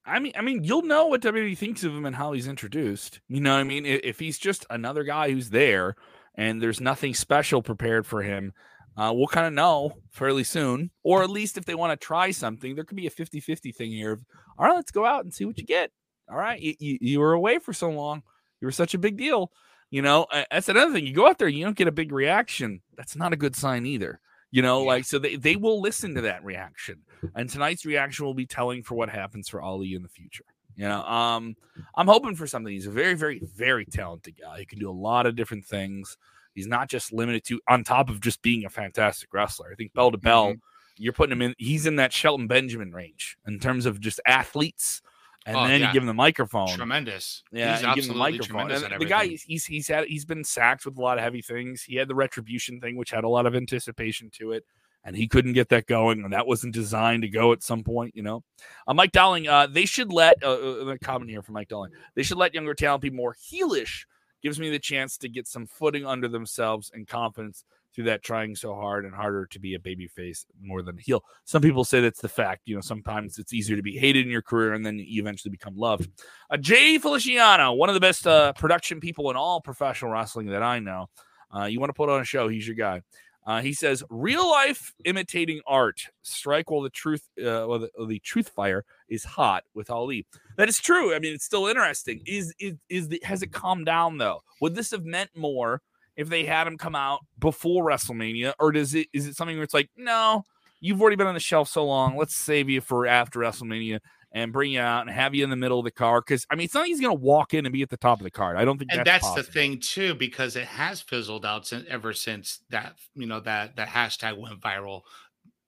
I 0.04 0.18
mean, 0.20 0.32
I 0.36 0.40
mean, 0.40 0.64
you'll 0.64 0.82
know 0.82 1.06
what 1.06 1.20
WWE 1.20 1.56
thinks 1.56 1.84
of 1.84 1.94
him 1.94 2.06
and 2.06 2.16
how 2.16 2.32
he's 2.32 2.48
introduced. 2.48 3.20
You 3.28 3.40
know, 3.40 3.52
what 3.52 3.60
I 3.60 3.64
mean, 3.64 3.84
if 3.84 4.18
he's 4.18 4.38
just 4.38 4.64
another 4.70 5.04
guy 5.04 5.30
who's 5.30 5.50
there 5.50 5.96
and 6.34 6.62
there's 6.62 6.80
nothing 6.80 7.12
special 7.12 7.60
prepared 7.60 8.06
for 8.06 8.22
him, 8.22 8.54
uh, 8.96 9.12
we'll 9.14 9.26
kind 9.28 9.46
of 9.46 9.52
know 9.52 9.92
fairly 10.10 10.44
soon. 10.44 10.90
Or 11.02 11.22
at 11.22 11.30
least 11.30 11.58
if 11.58 11.66
they 11.66 11.74
want 11.74 11.98
to 11.98 12.04
try 12.04 12.30
something, 12.30 12.74
there 12.74 12.84
could 12.84 12.96
be 12.96 13.06
a 13.06 13.10
50 13.10 13.38
50 13.38 13.70
thing 13.72 13.90
here. 13.90 14.18
All 14.58 14.66
right, 14.66 14.74
let's 14.74 14.90
go 14.90 15.04
out 15.04 15.24
and 15.24 15.32
see 15.32 15.44
what 15.44 15.58
you 15.58 15.64
get. 15.64 15.90
All 16.30 16.36
right, 16.36 16.60
you, 16.60 16.74
you, 16.78 16.98
you 17.00 17.20
were 17.20 17.32
away 17.32 17.58
for 17.58 17.72
so 17.72 17.90
long. 17.90 18.22
You 18.60 18.66
were 18.66 18.72
such 18.72 18.94
a 18.94 18.98
big 18.98 19.16
deal. 19.16 19.52
You 19.90 20.02
know, 20.02 20.26
that's 20.50 20.68
another 20.68 20.92
thing. 20.92 21.06
You 21.06 21.14
go 21.14 21.26
out 21.26 21.38
there, 21.38 21.48
you 21.48 21.64
don't 21.64 21.76
get 21.76 21.88
a 21.88 21.92
big 21.92 22.12
reaction. 22.12 22.82
That's 22.96 23.16
not 23.16 23.32
a 23.32 23.36
good 23.36 23.56
sign 23.56 23.86
either. 23.86 24.20
You 24.50 24.62
know, 24.62 24.82
yeah. 24.82 24.88
like 24.88 25.04
so 25.04 25.18
they, 25.18 25.36
they 25.36 25.56
will 25.56 25.80
listen 25.80 26.14
to 26.14 26.22
that 26.22 26.44
reaction. 26.44 27.02
And 27.34 27.48
tonight's 27.48 27.84
reaction 27.84 28.24
will 28.24 28.34
be 28.34 28.46
telling 28.46 28.82
for 28.82 28.94
what 28.94 29.08
happens 29.08 29.48
for 29.48 29.60
Ali 29.60 29.94
in 29.94 30.02
the 30.02 30.08
future. 30.08 30.44
You 30.76 30.88
know, 30.88 31.02
um, 31.02 31.56
I'm 31.96 32.06
hoping 32.06 32.36
for 32.36 32.46
something. 32.46 32.72
He's 32.72 32.86
a 32.86 32.90
very, 32.90 33.14
very, 33.14 33.40
very 33.40 33.84
talented 33.84 34.34
guy. 34.40 34.60
He 34.60 34.64
can 34.64 34.78
do 34.78 34.88
a 34.88 34.92
lot 34.92 35.26
of 35.26 35.34
different 35.34 35.64
things. 35.64 36.16
He's 36.54 36.68
not 36.68 36.88
just 36.88 37.12
limited 37.12 37.44
to 37.46 37.60
on 37.68 37.84
top 37.84 38.08
of 38.10 38.20
just 38.20 38.42
being 38.42 38.64
a 38.64 38.70
fantastic 38.70 39.32
wrestler. 39.32 39.70
I 39.72 39.74
think 39.74 39.92
bell 39.92 40.12
to 40.12 40.18
bell, 40.18 40.48
mm-hmm. 40.48 40.58
you're 40.96 41.12
putting 41.12 41.32
him 41.32 41.42
in. 41.42 41.54
He's 41.58 41.86
in 41.86 41.96
that 41.96 42.12
Shelton 42.12 42.46
Benjamin 42.46 42.92
range 42.92 43.36
in 43.46 43.58
terms 43.58 43.86
of 43.86 44.00
just 44.00 44.20
athletes. 44.26 45.02
And 45.46 45.56
oh, 45.56 45.66
then 45.66 45.80
yeah. 45.80 45.86
you 45.86 45.92
give 45.92 46.02
him 46.02 46.08
the 46.08 46.14
microphone. 46.14 46.68
Tremendous. 46.68 47.42
Yeah, 47.52 47.72
he's 47.72 47.82
you 47.82 47.94
give 47.94 48.04
him 48.04 48.12
the 48.12 48.18
microphone. 48.18 48.68
the 48.68 49.06
guy, 49.06 49.26
he's 49.46 49.64
he's 49.64 49.88
had 49.88 50.04
he's 50.04 50.24
been 50.24 50.44
sacked 50.44 50.84
with 50.84 50.98
a 50.98 51.00
lot 51.00 51.16
of 51.16 51.24
heavy 51.24 51.42
things. 51.42 51.82
He 51.82 51.96
had 51.96 52.08
the 52.08 52.14
retribution 52.14 52.80
thing, 52.80 52.96
which 52.96 53.10
had 53.10 53.24
a 53.24 53.28
lot 53.28 53.46
of 53.46 53.54
anticipation 53.54 54.30
to 54.34 54.52
it 54.52 54.64
and 55.04 55.16
he 55.16 55.28
couldn't 55.28 55.52
get 55.52 55.68
that 55.70 55.86
going, 55.86 56.22
and 56.22 56.32
that 56.32 56.46
wasn't 56.46 56.74
designed 56.74 57.22
to 57.22 57.28
go 57.28 57.52
at 57.52 57.62
some 57.62 57.82
point, 57.82 58.14
you 58.16 58.22
know. 58.22 58.42
Uh, 58.86 58.92
Mike 58.92 59.12
Dowling, 59.12 59.48
uh, 59.48 59.66
they 59.66 59.86
should 59.86 60.12
let 60.12 60.42
uh, 60.42 60.50
uh 60.50 60.86
a 60.86 60.98
comment 60.98 61.30
here 61.30 61.40
from 61.40 61.54
Mike 61.54 61.68
Dowling. 61.68 61.92
They 62.14 62.22
should 62.24 62.36
let 62.36 62.52
younger 62.52 62.74
talent 62.74 63.02
be 63.02 63.10
more 63.10 63.34
heelish 63.34 64.04
gives 64.42 64.60
me 64.60 64.70
the 64.70 64.78
chance 64.78 65.16
to 65.18 65.28
get 65.28 65.46
some 65.46 65.66
footing 65.66 66.06
under 66.06 66.28
themselves 66.28 66.90
and 66.94 67.06
confidence 67.06 67.64
through 67.98 68.04
that 68.04 68.22
trying 68.22 68.54
so 68.54 68.76
hard 68.76 69.04
and 69.04 69.12
harder 69.12 69.44
to 69.44 69.58
be 69.58 69.74
a 69.74 69.78
baby 69.80 70.06
face 70.06 70.46
more 70.62 70.82
than 70.82 70.96
a 70.96 71.00
heel. 71.00 71.24
Some 71.44 71.60
people 71.60 71.84
say 71.84 72.00
that's 72.00 72.20
the 72.20 72.28
fact. 72.28 72.62
You 72.66 72.76
know, 72.76 72.80
sometimes 72.80 73.40
it's 73.40 73.52
easier 73.52 73.74
to 73.74 73.82
be 73.82 73.98
hated 73.98 74.24
in 74.24 74.30
your 74.30 74.40
career 74.40 74.74
and 74.74 74.86
then 74.86 75.00
you 75.00 75.20
eventually 75.20 75.50
become 75.50 75.76
loved. 75.76 76.08
Uh, 76.48 76.58
Jay 76.58 76.98
Feliciano, 76.98 77.72
one 77.72 77.88
of 77.88 77.96
the 77.96 78.00
best 78.00 78.24
uh, 78.24 78.52
production 78.52 79.00
people 79.00 79.30
in 79.30 79.36
all 79.36 79.60
professional 79.60 80.12
wrestling 80.12 80.46
that 80.46 80.62
I 80.62 80.78
know. 80.78 81.08
Uh, 81.52 81.64
you 81.64 81.80
want 81.80 81.90
to 81.90 81.94
put 81.94 82.08
on 82.08 82.20
a 82.20 82.24
show, 82.24 82.46
he's 82.46 82.68
your 82.68 82.76
guy. 82.76 83.02
Uh, 83.44 83.62
he 83.62 83.72
says, 83.72 84.04
"Real 84.10 84.48
life 84.48 84.94
imitating 85.06 85.60
art. 85.66 86.02
Strike 86.20 86.70
while 86.70 86.82
the 86.82 86.90
truth, 86.90 87.22
uh, 87.38 87.64
while 87.64 87.78
the, 87.78 87.90
the, 88.06 88.18
truth 88.18 88.50
fire 88.50 88.84
is 89.08 89.24
hot 89.24 89.64
with 89.72 89.90
Ali. 89.90 90.26
That 90.58 90.68
is 90.68 90.78
true. 90.78 91.14
I 91.14 91.18
mean, 91.18 91.32
it's 91.32 91.46
still 91.46 91.66
interesting. 91.66 92.20
Is 92.26 92.54
is 92.60 92.74
is 92.90 93.08
the, 93.08 93.22
has 93.24 93.42
it 93.42 93.50
calmed 93.50 93.86
down 93.86 94.18
though? 94.18 94.42
Would 94.60 94.74
this 94.74 94.90
have 94.90 95.06
meant 95.06 95.30
more 95.34 95.80
if 96.18 96.28
they 96.28 96.44
had 96.44 96.66
him 96.66 96.76
come 96.76 96.96
out 96.96 97.20
before 97.38 97.86
WrestleMania, 97.86 98.52
or 98.58 98.72
does 98.72 98.94
it 98.94 99.06
is 99.14 99.26
it 99.26 99.36
something 99.36 99.56
where 99.56 99.64
it's 99.64 99.72
like, 99.72 99.88
no, 99.96 100.42
you've 100.80 101.00
already 101.00 101.16
been 101.16 101.28
on 101.28 101.34
the 101.34 101.40
shelf 101.40 101.68
so 101.68 101.86
long. 101.86 102.16
Let's 102.16 102.34
save 102.34 102.68
you 102.68 102.80
for 102.80 103.06
after 103.06 103.38
WrestleMania 103.38 104.00
and 104.32 104.52
bring 104.52 104.72
you 104.72 104.80
out 104.80 105.02
and 105.02 105.10
have 105.10 105.34
you 105.34 105.44
in 105.44 105.48
the 105.48 105.56
middle 105.56 105.78
of 105.78 105.84
the 105.84 105.92
car 105.92 106.20
because 106.20 106.44
I 106.50 106.56
mean 106.56 106.64
it's 106.64 106.74
not 106.74 106.80
like 106.80 106.88
he's 106.88 107.00
going 107.00 107.16
to 107.16 107.22
walk 107.22 107.54
in 107.54 107.64
and 107.64 107.72
be 107.72 107.82
at 107.82 107.88
the 107.88 107.96
top 107.96 108.18
of 108.18 108.24
the 108.24 108.32
card. 108.32 108.56
I 108.56 108.64
don't 108.64 108.78
think 108.78 108.90
and 108.92 109.06
that's, 109.06 109.32
that's 109.32 109.46
the 109.46 109.52
thing 109.52 109.78
too 109.78 110.14
because 110.16 110.56
it 110.56 110.66
has 110.66 111.00
fizzled 111.00 111.46
out 111.46 111.66
since, 111.66 111.86
ever 111.88 112.12
since 112.12 112.60
that 112.68 112.96
you 113.14 113.26
know 113.26 113.40
that 113.40 113.76
that 113.76 113.88
hashtag 113.88 114.36
went 114.36 114.60
viral. 114.60 115.02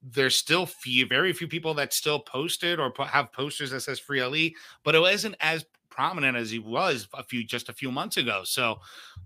There's 0.03 0.35
still 0.35 0.67
few, 0.67 1.07
very 1.07 1.33
few 1.33 1.47
people 1.47 1.75
that 1.75 1.93
still 1.93 2.19
posted 2.19 2.81
or 2.81 2.93
have 3.07 3.33
posters 3.33 3.71
that 3.71 3.83
says 3.83 4.01
Free 4.01 4.21
Ali, 4.21 4.57
but 4.83 4.95
it 4.95 5.01
wasn't 5.01 5.37
as 5.41 5.65
prominent 5.91 6.37
as 6.37 6.51
he 6.51 6.59
was 6.59 7.09
a 7.15 7.23
few 7.23 7.45
just 7.45 7.69
a 7.69 7.73
few 7.73 7.91
months 7.91 8.17
ago. 8.17 8.43
So 8.45 8.81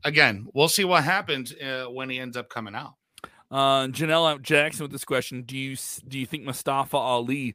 again, 0.04 0.46
we'll 0.54 0.68
see 0.68 0.84
what 0.84 1.04
happens 1.04 1.52
uh, 1.54 1.86
when 1.90 2.10
he 2.10 2.18
ends 2.18 2.36
up 2.36 2.48
coming 2.48 2.74
out. 2.74 2.94
Uh, 3.50 3.86
Janelle 3.88 4.40
Jackson 4.42 4.84
with 4.84 4.92
this 4.92 5.04
question: 5.04 5.42
Do 5.42 5.56
you 5.56 5.76
do 6.08 6.18
you 6.18 6.26
think 6.26 6.44
Mustafa 6.44 6.96
Ali? 6.96 7.54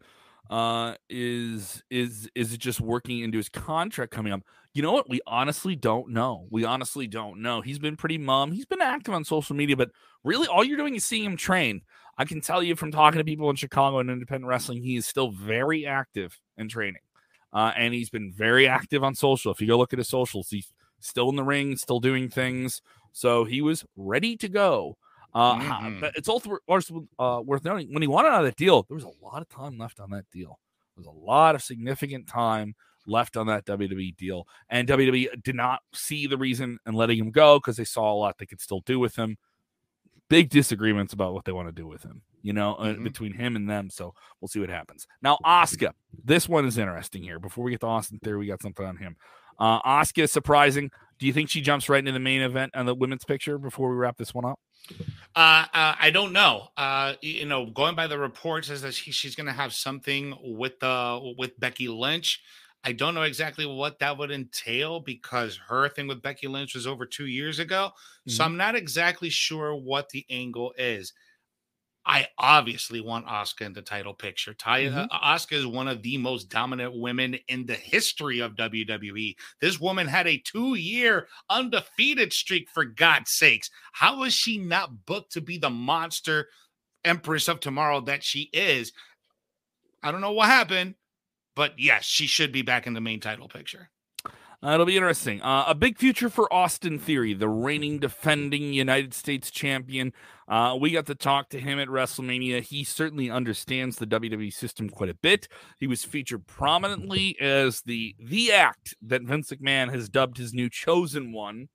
uh, 0.50 0.96
is 1.10 1.84
is 1.90 2.30
is 2.34 2.58
just 2.58 2.82
working 2.82 3.20
into 3.20 3.38
his 3.38 3.50
contract 3.50 4.12
coming 4.12 4.34
up? 4.34 4.42
You 4.74 4.82
know 4.82 4.92
what? 4.92 5.10
We 5.10 5.22
honestly 5.28 5.76
don't 5.76 6.10
know. 6.10 6.48
We 6.50 6.64
honestly 6.64 7.08
don't 7.08 7.42
know. 7.42 7.62
He's 7.62 7.80
been 7.80 7.96
pretty 7.96 8.18
mum. 8.18 8.52
He's 8.52 8.66
been 8.66 8.82
active 8.82 9.14
on 9.14 9.24
social 9.24 9.56
media, 9.56 9.78
but 9.78 9.92
really, 10.24 10.48
all 10.48 10.64
you're 10.64 10.78
doing 10.78 10.96
is 10.96 11.06
seeing 11.06 11.26
him 11.26 11.38
train. 11.38 11.82
I 12.18 12.26
can 12.26 12.42
tell 12.42 12.62
you 12.62 12.76
from 12.76 12.92
talking 12.92 13.20
to 13.20 13.24
people 13.24 13.50
in 13.50 13.56
Chicago 13.56 14.00
and 14.00 14.10
independent 14.10 14.50
wrestling, 14.50 14.84
he 14.84 14.98
is 14.98 15.08
still 15.08 15.32
very 15.32 15.86
active 15.86 16.38
in 16.58 16.68
training, 16.68 17.02
uh, 17.54 17.72
and 17.76 17.94
he's 17.94 18.10
been 18.10 18.32
very 18.32 18.68
active 18.68 19.04
on 19.04 19.16
social. 19.16 19.52
If 19.52 19.62
you 19.62 19.68
go 19.68 19.78
look 19.78 19.94
at 19.94 20.00
his 20.00 20.08
socials, 20.08 20.50
he's 20.50 20.72
still 21.00 21.30
in 21.30 21.36
the 21.36 21.44
ring, 21.44 21.78
still 21.78 22.00
doing 22.00 22.30
things. 22.30 22.82
So 23.12 23.44
he 23.44 23.62
was 23.62 23.86
ready 23.96 24.38
to 24.38 24.50
go. 24.50 24.98
Uh, 25.34 25.56
mm-hmm. 25.56 26.00
But 26.00 26.14
it's 26.16 26.28
also 26.28 26.58
worth, 26.68 26.92
uh, 27.20 27.42
worth 27.44 27.64
noting 27.64 27.94
when 27.94 28.02
he 28.02 28.08
wanted 28.08 28.30
out 28.30 28.42
of 28.42 28.46
that 28.46 28.56
deal, 28.56 28.84
there 28.84 28.96
was 28.96 29.04
a 29.04 29.26
lot 29.26 29.42
of 29.42 29.50
time 29.50 29.78
left 29.78 30.00
on 30.00 30.10
that 30.12 30.26
deal. 30.32 30.60
There 30.96 31.06
was 31.06 31.08
a 31.08 31.26
lot 31.26 31.56
of 31.56 31.62
significant 31.62 32.28
time 32.28 32.76
left 33.06 33.38
on 33.38 33.48
that 33.48 33.66
WWE 33.66 34.16
deal, 34.18 34.48
and 34.70 34.88
WWE 34.88 35.42
did 35.44 35.56
not 35.56 35.82
see 35.94 36.28
the 36.28 36.38
reason 36.38 36.80
in 36.86 36.94
letting 36.94 37.20
him 37.20 37.32
go 37.32 37.60
because 37.60 37.78
they 37.78 37.84
saw 37.84 38.12
a 38.12 38.16
lot 38.16 38.38
they 38.38 38.46
could 38.46 38.62
still 38.62 38.82
do 38.82 39.00
with 39.00 39.16
him. 39.16 39.38
Big 40.30 40.50
disagreements 40.50 41.14
about 41.14 41.34
what 41.34 41.46
they 41.46 41.52
want 41.52 41.68
to 41.68 41.72
do 41.72 41.88
with 41.88 42.04
him, 42.04 42.22
you 42.42 42.54
know, 42.54 42.76
uh, 42.76 42.86
mm-hmm. 42.86 43.04
between 43.04 43.34
him 43.34 43.56
and 43.56 43.70
them. 43.70 43.90
So 43.90 44.14
we'll 44.40 44.48
see 44.48 44.60
what 44.60 44.70
happens. 44.70 45.08
Now, 45.22 45.38
Asuka, 45.44 45.92
this 46.24 46.48
one 46.48 46.66
is 46.66 46.78
interesting 46.78 47.24
here. 47.24 47.40
Before 47.40 47.64
we 47.64 47.72
get 47.72 47.82
to 47.82 47.88
Austin 47.88 48.20
Theory, 48.24 48.38
we 48.38 48.48
got 48.48 48.62
something 48.62 48.86
on 48.86 48.98
him. 48.98 49.16
Uh, 49.60 49.82
Asuka 49.82 50.24
is 50.24 50.32
surprising. 50.32 50.92
Do 51.20 51.28
you 51.28 51.34
think 51.34 51.50
she 51.50 51.62
jumps 51.62 51.90
right 51.90 52.00
into 52.00 52.14
the 52.14 52.20
main 52.20 52.42
event 52.42 52.72
on 52.76 52.86
the 52.86 52.96
women's 52.96 53.26
picture 53.26 53.58
before 53.58 53.90
we 53.90 53.96
wrap 53.98 54.18
this 54.18 54.34
one 54.34 54.46
up? 54.46 54.60
Uh, 55.36 55.66
uh, 55.74 55.96
I 56.00 56.10
don't 56.12 56.32
know. 56.32 56.70
Uh, 56.78 57.14
you 57.22 57.46
know, 57.46 57.66
going 57.66 57.96
by 57.96 58.08
the 58.08 58.18
reports, 58.18 58.70
is 58.70 58.82
that 58.84 58.94
she, 58.94 59.12
she's 59.12 59.36
going 59.36 59.48
to 59.48 59.54
have 59.54 59.74
something 59.74 60.34
with 60.42 60.80
the 60.80 61.34
with 61.38 61.60
Becky 61.60 61.88
Lynch. 61.88 62.42
I 62.84 62.94
don't 62.94 63.14
know 63.14 63.24
exactly 63.24 63.66
what 63.66 64.00
that 64.00 64.18
would 64.18 64.32
entail 64.32 65.02
because 65.02 65.60
her 65.68 65.90
thing 65.90 66.08
with 66.08 66.22
Becky 66.22 66.48
Lynch 66.48 66.76
was 66.76 66.88
over 66.88 67.06
two 67.06 67.26
years 67.26 67.60
ago. 67.60 67.92
Mm-hmm. 67.92 68.32
So 68.32 68.44
I'm 68.44 68.58
not 68.58 68.76
exactly 68.76 69.30
sure 69.30 69.76
what 69.76 70.10
the 70.10 70.26
angle 70.30 70.74
is. 70.78 71.14
I 72.06 72.28
obviously 72.38 73.02
want 73.02 73.28
Asuka 73.28 73.62
in 73.62 73.74
the 73.74 73.82
title 73.82 74.14
picture. 74.14 74.54
Ty, 74.54 74.86
mm-hmm. 74.86 74.98
uh, 75.12 75.20
Asuka 75.20 75.54
is 75.54 75.68
one 75.68 75.88
of 75.88 76.02
the 76.02 76.18
most 76.18 76.50
dominant 76.50 76.98
women 76.98 77.38
in 77.50 77.66
the 77.66 77.76
history 77.76 78.40
of 78.40 78.56
WWE. 78.56 79.36
This 79.60 79.80
woman 79.80 80.08
had 80.08 80.26
a 80.26 80.42
two 80.44 80.76
year 80.76 81.28
undefeated 81.50 82.34
streak, 82.34 82.70
for 82.70 82.86
God's 82.86 83.32
sakes. 83.32 83.70
How 83.92 84.24
is 84.24 84.34
she 84.34 84.58
not 84.58 85.06
booked 85.06 85.34
to 85.34 85.42
be 85.42 85.58
the 85.58 85.70
monster 85.70 86.48
Empress 87.04 87.48
of 87.48 87.60
Tomorrow 87.60 88.02
that 88.02 88.24
she 88.24 88.50
is? 88.54 88.94
I 90.02 90.12
don't 90.12 90.22
know 90.22 90.32
what 90.32 90.48
happened, 90.48 90.96
but 91.60 91.78
yes, 91.78 92.06
she 92.06 92.26
should 92.26 92.54
be 92.54 92.62
back 92.62 92.88
in 92.88 92.94
the 92.94 93.02
main 93.02 93.20
title 93.20 93.50
picture. 93.50 93.90
Uh, 94.64 94.76
it'll 94.76 94.86
be 94.86 94.96
interesting. 94.96 95.42
Uh, 95.42 95.66
a 95.68 95.76
big 95.76 95.98
future 95.98 96.30
for 96.30 96.52
Austin 96.54 96.98
Theory, 96.98 97.34
the 97.34 97.50
reigning 97.50 98.00
defending 98.00 98.72
United 98.72 99.14
States 99.14 99.52
champion. 99.52 100.14
Uh, 100.48 100.78
we 100.80 100.92
got 100.92 101.06
to 101.08 101.16
talk 101.16 101.50
to 101.50 101.60
him 101.60 101.78
at 101.78 101.90
WrestleMania. 101.90 102.62
He 102.62 102.86
certainly 102.86 103.30
understands 103.30 103.98
the 103.98 104.08
WWE 104.08 104.54
system 104.54 104.90
quite 104.90 105.10
a 105.10 105.16
bit. 105.16 105.50
He 105.82 105.88
was 105.88 106.06
featured 106.06 106.48
prominently 106.48 107.36
as 107.42 107.82
the 107.82 108.16
the 108.18 108.54
act 108.54 108.96
that 109.02 109.24
Vince 109.24 109.52
McMahon 109.52 109.94
has 109.94 110.08
dubbed 110.08 110.38
his 110.38 110.54
new 110.54 110.70
chosen 110.70 111.34
one, 111.34 111.68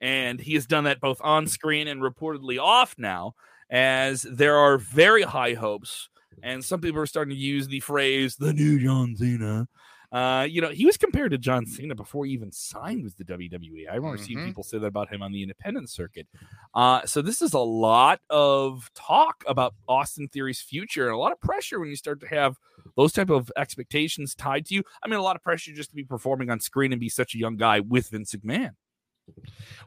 and 0.00 0.40
he 0.40 0.54
has 0.54 0.66
done 0.66 0.84
that 0.84 0.98
both 0.98 1.20
on 1.22 1.46
screen 1.46 1.88
and 1.88 2.00
reportedly 2.00 2.58
off 2.58 2.94
now. 2.96 3.34
As 3.68 4.22
there 4.22 4.56
are 4.56 4.78
very 4.78 5.24
high 5.24 5.52
hopes, 5.52 6.08
and 6.42 6.64
some 6.64 6.80
people 6.80 7.00
are 7.00 7.06
starting 7.06 7.34
to 7.34 7.40
use 7.40 7.66
the 7.68 7.80
phrase 7.80 8.36
"the 8.36 8.52
new 8.52 8.78
John 8.80 9.16
Cena." 9.16 9.68
Uh, 10.12 10.46
you 10.48 10.60
know, 10.60 10.70
he 10.70 10.86
was 10.86 10.96
compared 10.96 11.32
to 11.32 11.36
John 11.38 11.66
Cena 11.66 11.92
before 11.94 12.24
he 12.24 12.32
even 12.32 12.52
signed 12.52 13.02
with 13.02 13.16
the 13.16 13.24
WWE. 13.24 13.88
I 13.90 13.96
remember 13.96 14.16
Mhm. 14.16 14.24
seeing 14.24 14.44
people 14.44 14.62
say 14.62 14.78
that 14.78 14.86
about 14.86 15.12
him 15.12 15.20
on 15.20 15.32
the 15.32 15.42
independent 15.42 15.90
circuit. 15.90 16.28
Uh, 16.74 17.04
so 17.04 17.20
this 17.20 17.42
is 17.42 17.54
a 17.54 17.58
lot 17.58 18.20
of 18.30 18.88
talk 18.94 19.42
about 19.48 19.74
Austin 19.88 20.28
Theory's 20.28 20.60
future 20.62 21.06
and 21.06 21.14
a 21.14 21.18
lot 21.18 21.32
of 21.32 21.40
pressure 21.40 21.80
when 21.80 21.88
you 21.88 21.96
start 21.96 22.20
to 22.20 22.28
have 22.28 22.56
those 22.96 23.12
type 23.12 23.30
of 23.30 23.50
expectations 23.56 24.36
tied 24.36 24.66
to 24.66 24.74
you. 24.76 24.84
I 25.02 25.08
mean, 25.08 25.18
a 25.18 25.22
lot 25.22 25.34
of 25.34 25.42
pressure 25.42 25.72
just 25.72 25.90
to 25.90 25.96
be 25.96 26.04
performing 26.04 26.50
on 26.50 26.60
screen 26.60 26.92
and 26.92 27.00
be 27.00 27.08
such 27.08 27.34
a 27.34 27.38
young 27.38 27.56
guy 27.56 27.80
with 27.80 28.10
Vince 28.10 28.32
McMahon. 28.32 28.76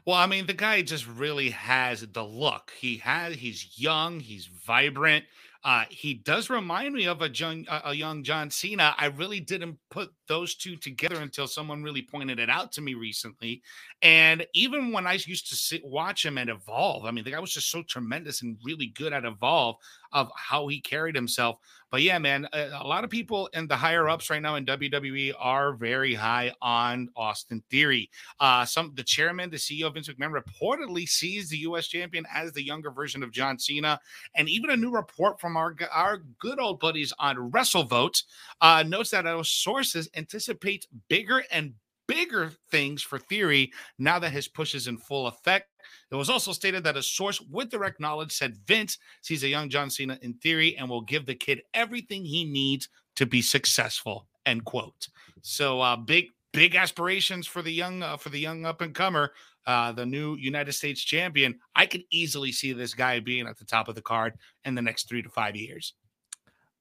Well, 0.04 0.16
I 0.16 0.26
mean, 0.26 0.46
the 0.46 0.52
guy 0.52 0.82
just 0.82 1.06
really 1.08 1.48
has 1.50 2.06
the 2.06 2.22
look. 2.24 2.72
He 2.78 2.98
has 2.98 3.36
he's 3.36 3.78
young, 3.80 4.20
he's 4.20 4.46
vibrant. 4.46 5.24
Uh, 5.62 5.84
he 5.90 6.14
does 6.14 6.48
remind 6.48 6.94
me 6.94 7.06
of 7.06 7.20
a 7.20 7.28
young, 7.28 7.66
a 7.68 7.92
young 7.92 8.22
John 8.22 8.50
Cena. 8.50 8.94
I 8.96 9.06
really 9.06 9.40
didn't 9.40 9.78
put 9.90 10.10
those 10.26 10.54
two 10.54 10.76
together 10.76 11.16
until 11.16 11.46
someone 11.46 11.82
really 11.82 12.02
pointed 12.02 12.38
it 12.38 12.48
out 12.48 12.72
to 12.72 12.80
me 12.80 12.94
recently. 12.94 13.62
And 14.00 14.46
even 14.54 14.92
when 14.92 15.06
I 15.06 15.14
used 15.14 15.48
to 15.50 15.56
sit, 15.56 15.84
watch 15.84 16.24
him 16.24 16.38
and 16.38 16.48
evolve, 16.48 17.04
I 17.04 17.10
mean, 17.10 17.24
the 17.24 17.32
guy 17.32 17.40
was 17.40 17.52
just 17.52 17.70
so 17.70 17.82
tremendous 17.82 18.40
and 18.40 18.56
really 18.64 18.86
good 18.86 19.12
at 19.12 19.24
evolve 19.24 19.76
of 20.12 20.30
how 20.34 20.66
he 20.66 20.80
carried 20.80 21.14
himself. 21.14 21.58
But 21.90 22.02
yeah, 22.02 22.18
man, 22.18 22.48
a, 22.52 22.70
a 22.80 22.86
lot 22.86 23.04
of 23.04 23.10
people 23.10 23.48
in 23.52 23.66
the 23.66 23.76
higher 23.76 24.08
ups 24.08 24.30
right 24.30 24.40
now 24.40 24.54
in 24.54 24.64
WWE 24.64 25.34
are 25.38 25.72
very 25.72 26.14
high 26.14 26.52
on 26.62 27.08
Austin 27.16 27.62
Theory. 27.68 28.08
Uh, 28.38 28.64
some 28.64 28.92
the 28.94 29.02
chairman, 29.02 29.50
the 29.50 29.56
CEO 29.56 29.92
Vince 29.92 30.08
McMahon, 30.08 30.40
reportedly 30.40 31.08
sees 31.08 31.48
the 31.48 31.58
U.S. 31.58 31.88
champion 31.88 32.24
as 32.32 32.52
the 32.52 32.64
younger 32.64 32.90
version 32.90 33.22
of 33.22 33.32
John 33.32 33.58
Cena, 33.58 34.00
and 34.36 34.48
even 34.48 34.70
a 34.70 34.76
new 34.76 34.90
report 34.90 35.40
from 35.40 35.49
our 35.56 35.76
our 35.92 36.18
good 36.38 36.60
old 36.60 36.80
buddies 36.80 37.12
on 37.18 37.50
WrestleVote 37.50 38.22
uh, 38.60 38.84
notes 38.86 39.10
that 39.10 39.26
our 39.26 39.44
sources 39.44 40.08
anticipate 40.14 40.86
bigger 41.08 41.42
and 41.50 41.74
bigger 42.10 42.52
things 42.72 43.02
for 43.02 43.18
Theory 43.18 43.72
now 43.98 44.18
that 44.18 44.32
his 44.32 44.48
push 44.48 44.74
is 44.74 44.88
in 44.88 44.98
full 44.98 45.28
effect. 45.28 45.68
It 46.10 46.16
was 46.16 46.28
also 46.28 46.52
stated 46.52 46.82
that 46.82 46.96
a 46.96 47.02
source 47.02 47.40
with 47.40 47.70
direct 47.70 48.00
knowledge 48.00 48.32
said 48.32 48.58
Vince 48.66 48.98
sees 49.20 49.44
a 49.44 49.48
young 49.48 49.68
John 49.68 49.90
Cena 49.90 50.18
in 50.20 50.34
Theory 50.34 50.76
and 50.76 50.88
will 50.88 51.02
give 51.02 51.24
the 51.24 51.36
kid 51.36 51.62
everything 51.72 52.24
he 52.24 52.44
needs 52.44 52.88
to 53.14 53.26
be 53.26 53.40
successful. 53.40 54.26
End 54.44 54.64
quote. 54.64 55.08
So 55.42 55.80
uh, 55.80 55.96
big 55.96 56.30
big 56.52 56.74
aspirations 56.74 57.46
for 57.46 57.62
the 57.62 57.72
young 57.72 58.02
uh, 58.02 58.16
for 58.16 58.30
the 58.30 58.40
young 58.40 58.64
up 58.64 58.80
and 58.80 58.94
comer, 58.94 59.32
uh, 59.66 59.92
the 59.92 60.06
new 60.06 60.36
United 60.36 60.72
States 60.72 61.02
champion. 61.02 61.58
I 61.74 61.86
could 61.86 62.02
easily 62.10 62.52
see 62.52 62.72
this 62.72 62.94
guy 62.94 63.20
being 63.20 63.46
at 63.46 63.58
the 63.58 63.64
top 63.64 63.88
of 63.88 63.94
the 63.94 64.02
card 64.02 64.34
in 64.64 64.74
the 64.74 64.82
next 64.82 65.08
three 65.08 65.22
to 65.22 65.28
five 65.28 65.56
years. 65.56 65.94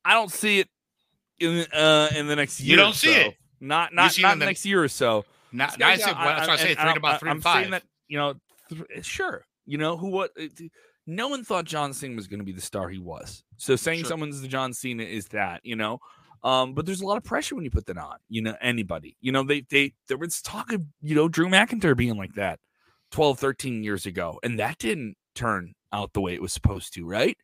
I 0.06 0.14
don't 0.14 0.32
see 0.32 0.60
it 0.60 0.70
in 1.40 1.66
uh 1.74 2.10
in 2.16 2.28
the 2.28 2.36
next 2.36 2.60
year. 2.60 2.72
You 2.72 2.76
don't 2.78 2.96
see 2.96 3.14
so. 3.14 3.20
it? 3.20 3.36
Not 3.60 3.94
not 3.94 4.18
not 4.20 4.40
the- 4.40 4.46
next 4.46 4.66
year 4.66 4.84
or 4.84 4.88
so. 4.88 5.26
Not, 5.52 5.82
I 5.82 5.98
said, 5.98 6.14
well, 6.16 6.26
that's 6.28 6.48
why 6.48 6.54
I 6.54 6.58
say 6.58 6.70
and 6.70 6.78
three 6.78 6.84
to 6.84 6.90
I'm- 6.90 6.98
about 6.98 7.20
three 7.20 7.30
I'm 7.32 7.38
and 7.38 7.44
five. 7.44 7.72
that 7.72 7.84
you 8.08 8.18
know, 8.20 8.36
th- 8.70 9.04
sure. 9.06 9.46
You 9.66 9.78
know 9.80 9.98
who? 9.98 10.10
What? 10.10 10.32
it- 10.36 10.72
No 11.08 11.28
one 11.28 11.44
thought 11.44 11.66
John 11.66 11.92
Cena 11.94 12.16
was 12.16 12.28
going 12.28 12.40
to 12.40 12.46
be 12.46 12.52
the 12.52 12.62
star 12.62 12.88
he 12.88 13.00
was. 13.00 13.44
So 13.58 13.76
saying 13.76 14.02
Sure. 14.02 14.10
someone's 14.10 14.42
the 14.42 14.48
John 14.48 14.74
Cena 14.74 15.04
is 15.04 15.26
that 15.30 15.62
you 15.64 15.76
know. 15.76 16.00
Um, 16.44 16.74
but 16.74 16.86
there's 16.86 17.02
a 17.02 17.06
lot 17.06 17.18
of 17.18 17.24
pressure 17.24 17.56
when 17.56 17.66
you 17.66 17.72
put 17.72 17.86
that 17.88 17.98
on. 17.98 18.16
You 18.30 18.42
know, 18.44 18.56
anybody. 18.62 19.18
You 19.22 19.32
know, 19.32 19.44
they 19.44 19.62
they 19.70 19.94
there 20.08 20.18
was 20.18 20.42
talk 20.42 20.72
of 20.72 20.84
you 21.02 21.16
know 21.16 21.28
Drew 21.28 21.48
McIntyre 21.50 21.98
being 21.98 22.16
like 22.16 22.36
that 22.36 22.60
12, 23.12 23.40
13 23.40 23.84
years 23.84 24.06
ago, 24.06 24.40
and 24.44 24.60
that 24.60 24.78
didn't 24.78 25.16
turn 25.36 25.74
out 25.92 26.14
the 26.14 26.22
way 26.22 26.34
it 26.34 26.42
was 26.42 26.54
supposed 26.54 26.94
to, 26.94 27.06
right? 27.06 27.38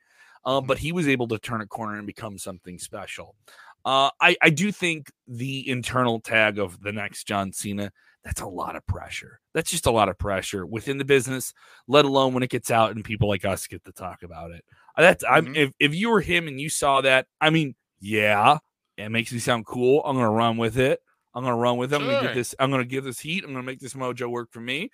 Uh, 0.45 0.61
but 0.61 0.77
he 0.77 0.91
was 0.91 1.07
able 1.07 1.27
to 1.27 1.39
turn 1.39 1.61
a 1.61 1.65
corner 1.67 1.97
and 1.97 2.05
become 2.05 2.37
something 2.37 2.77
special. 2.77 3.35
Uh, 3.83 4.09
I, 4.21 4.35
I 4.41 4.49
do 4.49 4.71
think 4.71 5.11
the 5.27 5.67
internal 5.69 6.19
tag 6.19 6.59
of 6.59 6.79
the 6.81 6.91
next 6.91 7.27
John 7.27 7.51
Cena, 7.51 7.91
that's 8.23 8.41
a 8.41 8.47
lot 8.47 8.75
of 8.75 8.85
pressure. 8.87 9.39
That's 9.53 9.69
just 9.69 9.85
a 9.85 9.91
lot 9.91 10.09
of 10.09 10.17
pressure 10.17 10.65
within 10.65 10.97
the 10.97 11.05
business, 11.05 11.53
let 11.87 12.05
alone 12.05 12.33
when 12.33 12.43
it 12.43 12.49
gets 12.49 12.71
out 12.71 12.95
and 12.95 13.03
people 13.05 13.27
like 13.27 13.45
us 13.45 13.67
get 13.67 13.83
to 13.85 13.91
talk 13.91 14.23
about 14.23 14.51
it. 14.51 14.63
Uh, 14.97 15.01
That's 15.03 15.23
I'm 15.23 15.47
Mhm. 15.47 15.55
if, 15.57 15.71
if 15.79 15.95
you 15.95 16.09
were 16.09 16.21
him 16.21 16.47
and 16.47 16.59
you 16.59 16.69
saw 16.69 17.01
that, 17.01 17.27
I 17.41 17.49
mean, 17.51 17.75
yeah, 17.99 18.57
it 18.97 19.09
makes 19.09 19.31
me 19.31 19.39
sound 19.39 19.65
cool. 19.65 20.01
I'm 20.03 20.15
gonna 20.15 20.31
run 20.31 20.57
with 20.57 20.77
it. 20.77 20.99
I'm 21.35 21.43
gonna 21.43 21.55
run 21.57 21.77
with 21.77 21.91
it. 21.93 21.95
I'm 21.97 22.05
gonna 22.05 22.21
get 22.21 22.33
this, 22.35 22.55
I'm 22.59 22.71
gonna 22.71 22.85
give 22.85 23.03
this 23.03 23.19
heat, 23.19 23.43
I'm 23.43 23.51
gonna 23.51 23.63
make 23.63 23.79
this 23.79 23.93
mojo 23.93 24.29
work 24.29 24.51
for 24.51 24.61
me. 24.61 24.89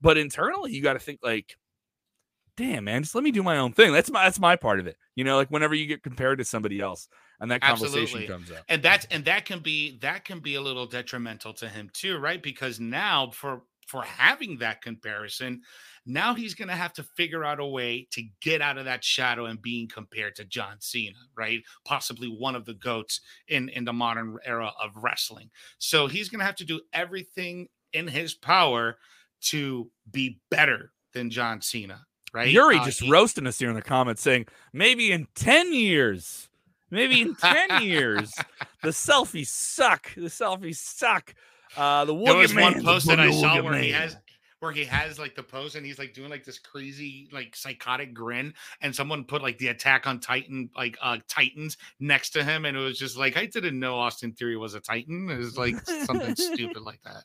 But 0.00 0.18
internally, 0.18 0.72
you 0.72 0.82
got 0.82 0.94
to 0.94 0.98
think 0.98 1.20
like, 1.22 1.56
damn, 2.56 2.84
man, 2.84 3.02
just 3.02 3.14
let 3.14 3.24
me 3.24 3.30
do 3.30 3.42
my 3.42 3.58
own 3.58 3.72
thing. 3.72 3.92
That's 3.92 4.10
my 4.10 4.24
that's 4.24 4.40
my 4.40 4.56
part 4.56 4.80
of 4.80 4.86
it. 4.86 4.96
You 5.14 5.24
know, 5.24 5.36
like 5.36 5.48
whenever 5.48 5.74
you 5.74 5.86
get 5.86 6.02
compared 6.02 6.38
to 6.38 6.44
somebody 6.44 6.80
else 6.80 7.08
and 7.40 7.50
that 7.50 7.62
conversation 7.62 8.02
Absolutely. 8.02 8.26
comes 8.28 8.50
up. 8.50 8.64
and 8.68 8.82
that's 8.82 9.06
and 9.10 9.24
that 9.24 9.44
can 9.44 9.60
be 9.60 9.98
that 10.00 10.24
can 10.24 10.40
be 10.40 10.54
a 10.54 10.60
little 10.60 10.86
detrimental 10.86 11.52
to 11.54 11.68
him 11.68 11.90
too 11.92 12.18
right 12.18 12.42
because 12.42 12.78
now 12.78 13.30
for 13.30 13.62
for 13.86 14.02
having 14.02 14.58
that 14.58 14.82
comparison 14.82 15.62
now 16.06 16.34
he's 16.34 16.54
going 16.54 16.68
to 16.68 16.74
have 16.74 16.92
to 16.92 17.02
figure 17.02 17.44
out 17.44 17.60
a 17.60 17.66
way 17.66 18.06
to 18.10 18.22
get 18.40 18.62
out 18.62 18.78
of 18.78 18.84
that 18.84 19.02
shadow 19.02 19.46
and 19.46 19.60
being 19.60 19.88
compared 19.88 20.36
to 20.36 20.44
John 20.44 20.76
Cena 20.80 21.16
right 21.36 21.62
possibly 21.84 22.28
one 22.28 22.54
of 22.54 22.64
the 22.66 22.74
goats 22.74 23.20
in 23.48 23.68
in 23.70 23.84
the 23.84 23.92
modern 23.92 24.36
era 24.44 24.72
of 24.82 24.90
wrestling 24.96 25.50
so 25.78 26.06
he's 26.06 26.28
going 26.28 26.40
to 26.40 26.46
have 26.46 26.56
to 26.56 26.64
do 26.64 26.80
everything 26.92 27.68
in 27.92 28.06
his 28.06 28.34
power 28.34 28.96
to 29.40 29.90
be 30.10 30.38
better 30.50 30.92
than 31.12 31.30
John 31.30 31.60
Cena 31.60 32.06
right 32.32 32.48
Yuri 32.48 32.78
Uh, 32.78 32.84
just 32.84 33.00
he- 33.00 33.10
roasting 33.10 33.46
us 33.46 33.58
here 33.58 33.68
in 33.68 33.74
the 33.74 33.82
comments 33.82 34.22
saying 34.22 34.46
maybe 34.72 35.10
in 35.12 35.26
10 35.34 35.72
years, 35.72 36.48
maybe 36.90 37.20
in 37.22 37.34
10 37.34 37.82
years, 37.82 38.32
the 38.82 38.90
selfies 38.90 39.48
suck. 39.48 40.14
The 40.14 40.22
selfies 40.28 40.76
suck. 40.76 41.34
Uh, 41.76 42.04
the 42.04 42.14
There 42.14 42.36
was 42.36 42.52
Woogie 42.52 42.60
one 42.60 42.84
post 42.84 43.06
that 43.06 43.20
I 43.20 43.30
saw 43.30 43.62
where 43.62 43.74
he 43.74 43.90
has 43.90 44.16
where 44.60 44.72
he 44.72 44.84
has 44.84 45.18
like 45.18 45.34
the 45.34 45.42
pose 45.42 45.74
and 45.74 45.86
he's 45.86 45.98
like 45.98 46.12
doing 46.12 46.28
like 46.28 46.44
this 46.44 46.58
crazy 46.58 47.28
like 47.32 47.56
psychotic 47.56 48.12
grin 48.12 48.52
and 48.82 48.94
someone 48.94 49.24
put 49.24 49.40
like 49.40 49.56
the 49.56 49.68
attack 49.68 50.06
on 50.06 50.20
titan 50.20 50.68
like 50.76 50.98
uh 51.00 51.16
titans 51.28 51.78
next 51.98 52.28
to 52.30 52.44
him 52.44 52.66
and 52.66 52.76
it 52.76 52.80
was 52.80 52.98
just 52.98 53.16
like 53.16 53.38
i 53.38 53.46
didn't 53.46 53.78
know 53.80 53.98
austin 53.98 54.32
theory 54.32 54.58
was 54.58 54.74
a 54.74 54.80
titan 54.80 55.30
it 55.30 55.38
was 55.38 55.56
like 55.56 55.74
something 56.04 56.36
stupid 56.36 56.82
like 56.82 57.00
that 57.04 57.24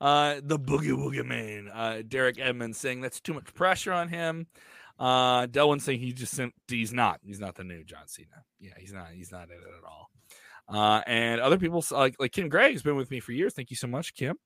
Uh, 0.00 0.40
the 0.42 0.58
Boogie 0.58 0.96
Woogie 0.96 1.24
Man. 1.24 1.68
Uh, 1.72 2.02
Derek 2.06 2.38
Edmonds 2.38 2.78
saying 2.78 3.00
that's 3.00 3.20
too 3.20 3.34
much 3.34 3.52
pressure 3.54 3.92
on 3.92 4.08
him. 4.08 4.46
Uh, 4.98 5.46
Delwyn 5.46 5.80
saying 5.80 6.00
he 6.00 6.12
just 6.12 6.38
he's 6.68 6.92
not 6.92 7.20
he's 7.22 7.40
not 7.40 7.54
the 7.54 7.64
new 7.64 7.84
John 7.84 8.06
Cena. 8.06 8.44
Yeah, 8.58 8.72
he's 8.78 8.92
not 8.92 9.08
he's 9.12 9.32
not 9.32 9.44
in 9.44 9.56
it 9.56 9.78
at 9.78 9.84
all. 9.84 10.10
Uh, 10.68 11.02
and 11.08 11.40
other 11.40 11.58
people 11.58 11.84
like 11.90 12.14
like 12.20 12.30
Kim 12.30 12.48
Gregg 12.48 12.72
has 12.72 12.82
been 12.82 12.94
with 12.94 13.10
me 13.10 13.18
for 13.18 13.32
years. 13.32 13.54
Thank 13.54 13.70
you 13.70 13.76
so 13.76 13.88
much, 13.88 14.14
Kim. 14.14 14.38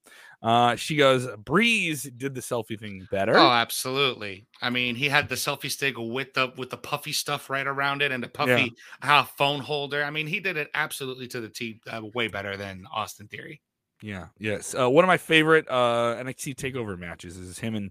Uh, 0.43 0.75
she 0.75 0.97
goes 0.97 1.27
Breeze 1.45 2.05
did 2.05 2.35
the 2.35 2.41
selfie 2.41 2.79
thing 2.81 3.07
better. 3.11 3.37
oh 3.37 3.51
absolutely 3.51 4.47
i 4.63 4.69
mean 4.71 4.95
he 4.95 5.09
had 5.09 5.29
the 5.29 5.35
selfie 5.35 5.71
stick 5.71 5.95
with 5.99 6.33
the 6.35 6.53
with 6.57 6.71
the 6.71 6.77
puffy 6.77 7.13
stuff 7.13 7.49
right 7.51 7.67
around 7.67 8.03
it 8.03 8.13
and 8.13 8.23
the 8.23 8.29
puffy 8.29 8.73
uh, 9.03 9.25
phone 9.25 9.61
holder 9.61 10.05
i 10.05 10.11
mean 10.11 10.27
he 10.27 10.41
did 10.41 10.57
it 10.57 10.69
absolutely 10.75 11.27
to 11.27 11.41
the 11.41 11.49
t 11.49 11.81
uh, 11.91 12.03
way 12.15 12.29
better 12.29 12.57
than 12.59 12.87
austin 12.95 13.27
theory 13.27 13.61
Yeah, 14.03 14.27
yes. 14.39 14.75
Uh, 14.75 14.91
one 14.91 15.05
of 15.05 15.09
my 15.09 15.17
favorite 15.17 15.67
uh, 15.69 16.17
NXT 16.19 16.57
Takeover 16.57 16.99
matches 16.99 17.37
is 17.37 17.59
him 17.59 17.75
and 17.75 17.91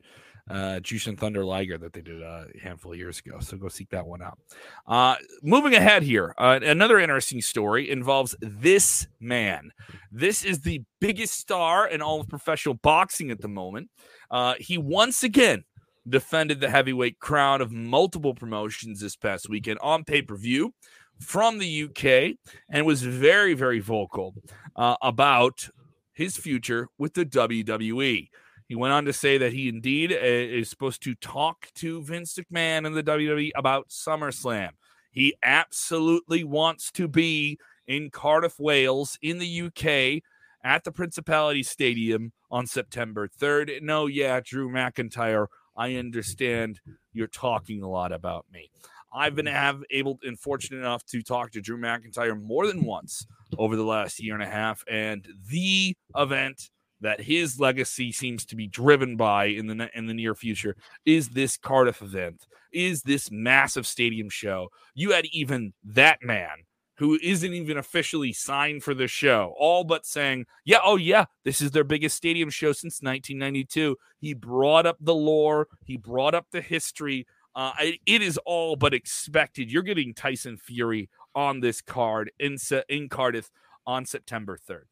uh, 0.50 0.80
Jushin 0.82 1.18
Thunder 1.18 1.46
Liger 1.46 1.78
that 1.78 1.94
they 1.94 2.02
did 2.02 2.22
uh, 2.22 2.46
a 2.54 2.60
handful 2.60 2.92
of 2.92 2.98
years 2.98 3.20
ago. 3.26 3.40
So 3.40 3.58
go 3.58 3.70
seek 3.70 3.90
that 3.90 4.06
one 4.06 4.22
out. 4.22 4.38
Uh, 4.86 5.16
moving 5.42 5.74
ahead 5.74 6.04
here, 6.04 6.36
uh, 6.38 6.60
another 6.62 7.00
interesting 7.00 7.42
story 7.42 7.90
involves 7.90 8.36
this 8.42 9.08
man. 9.20 9.72
This 10.12 10.44
is 10.44 10.62
the 10.62 10.84
biggest 11.00 11.40
star 11.40 11.88
in 11.88 12.02
all 12.02 12.20
of 12.20 12.28
professional 12.28 12.76
boxing 12.76 13.32
at 13.32 13.42
the 13.42 13.48
moment. 13.48 13.90
Uh, 14.30 14.56
he 14.60 14.78
once 14.78 15.24
again 15.24 15.64
defended 16.08 16.60
the 16.60 16.70
heavyweight 16.70 17.20
crown 17.20 17.62
of 17.62 17.72
multiple 17.72 18.36
promotions 18.36 19.00
this 19.00 19.16
past 19.16 19.48
weekend 19.50 19.80
on 19.82 20.04
pay 20.04 20.22
per 20.22 20.36
view 20.36 20.74
from 21.20 21.58
the 21.58 21.84
UK 21.84 22.36
and 22.70 22.86
was 22.86 23.02
very, 23.02 23.54
very 23.54 23.80
vocal 23.80 24.36
uh, 24.76 24.98
about 25.02 25.70
his 26.14 26.38
future 26.38 26.90
with 26.98 27.14
the 27.14 27.26
WWE. 27.26 28.30
He 28.68 28.76
went 28.76 28.94
on 28.94 29.06
to 29.06 29.14
say 29.14 29.38
that 29.38 29.54
he 29.54 29.68
indeed 29.68 30.12
uh, 30.12 30.16
is 30.22 30.70
supposed 30.70 31.04
to 31.04 31.16
talk 31.16 31.68
to 31.76 32.02
Vince 32.02 32.36
McMahon 32.36 32.88
and 32.88 32.96
the 32.96 33.04
WWE 33.04 33.52
about 33.56 33.90
SummerSlam. 33.90 34.70
He 35.12 35.36
absolutely 35.44 36.44
wants 36.44 36.92
to 36.94 37.08
be 37.08 37.60
in 37.88 38.10
Cardiff, 38.10 38.60
Wales, 38.60 39.18
in 39.22 39.38
the 39.38 39.62
UK 39.64 40.24
at 40.64 40.84
the 40.84 40.92
Principality 40.92 41.62
Stadium 41.62 42.32
on 42.50 42.66
September 42.66 43.28
3rd. 43.28 43.82
No, 43.82 44.08
yeah, 44.08 44.40
Drew 44.44 44.70
McIntyre, 44.70 45.48
I 45.76 45.96
understand 45.96 46.80
you're 47.12 47.28
talking 47.28 47.84
a 47.84 47.90
lot 47.90 48.12
about 48.12 48.46
me. 48.52 48.70
I've 49.14 49.36
been 49.36 49.46
have 49.46 49.84
able 49.92 50.20
and 50.24 50.40
fortunate 50.40 50.80
enough 50.80 51.06
to 51.08 51.22
talk 51.22 51.52
to 51.52 51.62
Drew 51.62 51.78
McIntyre 51.78 52.42
more 52.42 52.66
than 52.66 52.84
once 52.84 53.28
over 53.58 53.76
the 53.76 53.84
last 53.84 54.22
year 54.22 54.34
and 54.34 54.44
a 54.44 54.48
half, 54.48 54.84
and 54.90 55.28
the 55.50 55.96
event 56.16 56.70
that 57.02 57.22
his 57.22 57.60
legacy 57.60 58.12
seems 58.12 58.46
to 58.46 58.56
be 58.56 58.68
driven 58.68 59.18
by 59.18 59.46
in 59.46 59.68
the 59.68 59.90
in 59.94 60.08
the 60.08 60.14
near 60.14 60.36
future 60.36 60.76
is 61.06 61.30
this 61.30 61.58
Cardiff 61.58 62.02
event, 62.02 62.48
is 62.72 63.04
this 63.04 63.30
massive 63.32 63.86
stadium 63.86 64.30
show. 64.30 64.70
You 64.96 65.12
had 65.12 65.26
even 65.32 65.74
that 65.84 66.20
man 66.24 66.64
who 66.98 67.18
isn't 67.22 67.54
even 67.54 67.78
officially 67.78 68.32
signed 68.32 68.84
for 68.84 68.94
the 68.94 69.08
show, 69.08 69.54
all 69.58 69.84
but 69.84 70.06
saying, 70.06 70.46
Yeah, 70.64 70.80
oh, 70.84 70.96
yeah, 70.96 71.26
this 71.44 71.62
is 71.62 71.72
their 71.72 71.84
biggest 71.84 72.16
stadium 72.16 72.50
show 72.50 72.72
since 72.72 73.02
1992. 73.02 73.98
He 74.20 74.34
brought 74.34 74.86
up 74.86 74.98
the 75.00 75.16
lore, 75.16 75.68
he 75.84 75.98
brought 75.98 76.36
up 76.36 76.48
the 76.52 76.62
history. 76.62 77.28
Uh, 77.56 77.72
it 78.08 78.24
is 78.24 78.40
all 78.46 78.76
but 78.76 78.96
expected. 78.96 79.72
You're 79.72 79.84
getting 79.84 80.14
Tyson 80.14 80.58
Fury 80.58 81.08
on 81.36 81.60
this 81.60 81.82
card 81.82 82.32
in, 82.40 82.58
in 82.90 83.10
Cardiff 83.10 83.50
on 83.86 84.06
September 84.06 84.58
3rd. 84.58 84.84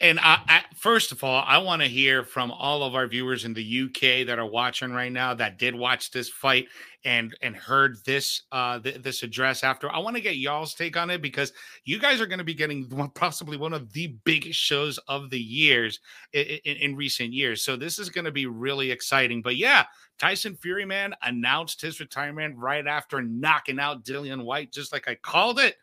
And 0.00 0.18
I, 0.20 0.40
I, 0.48 0.62
first 0.74 1.12
of 1.12 1.22
all, 1.22 1.44
I 1.46 1.58
want 1.58 1.82
to 1.82 1.88
hear 1.88 2.24
from 2.24 2.50
all 2.50 2.82
of 2.82 2.94
our 2.94 3.06
viewers 3.06 3.44
in 3.44 3.54
the 3.54 3.82
UK 3.82 4.26
that 4.26 4.38
are 4.38 4.46
watching 4.46 4.92
right 4.92 5.12
now 5.12 5.34
that 5.34 5.58
did 5.58 5.74
watch 5.74 6.10
this 6.10 6.28
fight 6.28 6.68
and 7.04 7.34
and 7.42 7.56
heard 7.56 7.96
this 8.04 8.42
uh 8.52 8.78
th- 8.78 9.02
this 9.02 9.22
address 9.22 9.64
after. 9.64 9.90
I 9.90 9.98
want 9.98 10.16
to 10.16 10.22
get 10.22 10.36
y'all's 10.36 10.74
take 10.74 10.96
on 10.96 11.10
it 11.10 11.22
because 11.22 11.52
you 11.84 11.98
guys 11.98 12.20
are 12.20 12.26
going 12.26 12.38
to 12.38 12.44
be 12.44 12.54
getting 12.54 12.88
one, 12.90 13.10
possibly 13.10 13.56
one 13.56 13.72
of 13.72 13.92
the 13.92 14.08
biggest 14.24 14.58
shows 14.58 14.98
of 15.08 15.30
the 15.30 15.40
years 15.40 16.00
in, 16.32 16.58
in, 16.64 16.76
in 16.76 16.96
recent 16.96 17.32
years. 17.32 17.62
So 17.62 17.76
this 17.76 17.98
is 17.98 18.08
going 18.08 18.24
to 18.24 18.32
be 18.32 18.46
really 18.46 18.90
exciting. 18.90 19.42
But 19.42 19.56
yeah, 19.56 19.84
Tyson 20.18 20.56
Fury 20.56 20.84
man 20.84 21.14
announced 21.22 21.80
his 21.80 22.00
retirement 22.00 22.56
right 22.56 22.86
after 22.86 23.22
knocking 23.22 23.80
out 23.80 24.04
Dillian 24.04 24.44
Whyte 24.44 24.72
just 24.72 24.92
like 24.92 25.08
I 25.08 25.14
called 25.16 25.58
it 25.58 25.76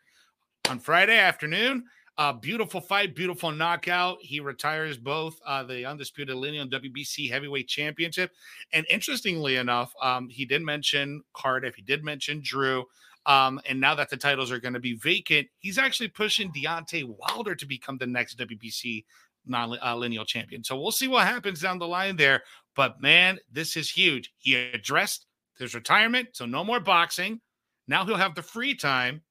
on 0.68 0.78
Friday 0.78 1.18
afternoon. 1.18 1.84
Uh, 2.20 2.34
beautiful 2.34 2.82
fight, 2.82 3.16
beautiful 3.16 3.50
knockout. 3.50 4.18
He 4.20 4.40
retires 4.40 4.98
both 4.98 5.40
uh, 5.46 5.62
the 5.62 5.86
undisputed 5.86 6.36
lineal 6.36 6.66
WBC 6.66 7.30
heavyweight 7.30 7.66
championship. 7.66 8.32
And 8.74 8.84
interestingly 8.90 9.56
enough, 9.56 9.94
um, 10.02 10.28
he 10.28 10.44
did 10.44 10.60
mention 10.60 11.22
Cardiff. 11.32 11.76
He 11.76 11.80
did 11.80 12.04
mention 12.04 12.42
Drew. 12.44 12.84
Um, 13.24 13.58
and 13.66 13.80
now 13.80 13.94
that 13.94 14.10
the 14.10 14.18
titles 14.18 14.52
are 14.52 14.60
going 14.60 14.74
to 14.74 14.80
be 14.80 14.96
vacant, 14.96 15.48
he's 15.60 15.78
actually 15.78 16.08
pushing 16.08 16.52
Deontay 16.52 17.08
Wilder 17.08 17.54
to 17.54 17.64
become 17.64 17.96
the 17.96 18.06
next 18.06 18.38
WBC 18.38 19.06
non-lineal 19.46 20.20
uh, 20.20 20.26
champion. 20.26 20.62
So 20.62 20.78
we'll 20.78 20.92
see 20.92 21.08
what 21.08 21.26
happens 21.26 21.62
down 21.62 21.78
the 21.78 21.88
line 21.88 22.16
there. 22.18 22.42
But 22.76 23.00
man, 23.00 23.38
this 23.50 23.78
is 23.78 23.88
huge. 23.88 24.30
He 24.36 24.56
addressed 24.56 25.24
his 25.58 25.74
retirement, 25.74 26.28
so 26.32 26.44
no 26.44 26.64
more 26.64 26.80
boxing. 26.80 27.40
Now 27.88 28.04
he'll 28.04 28.16
have 28.16 28.34
the 28.34 28.42
free 28.42 28.74
time 28.74 29.22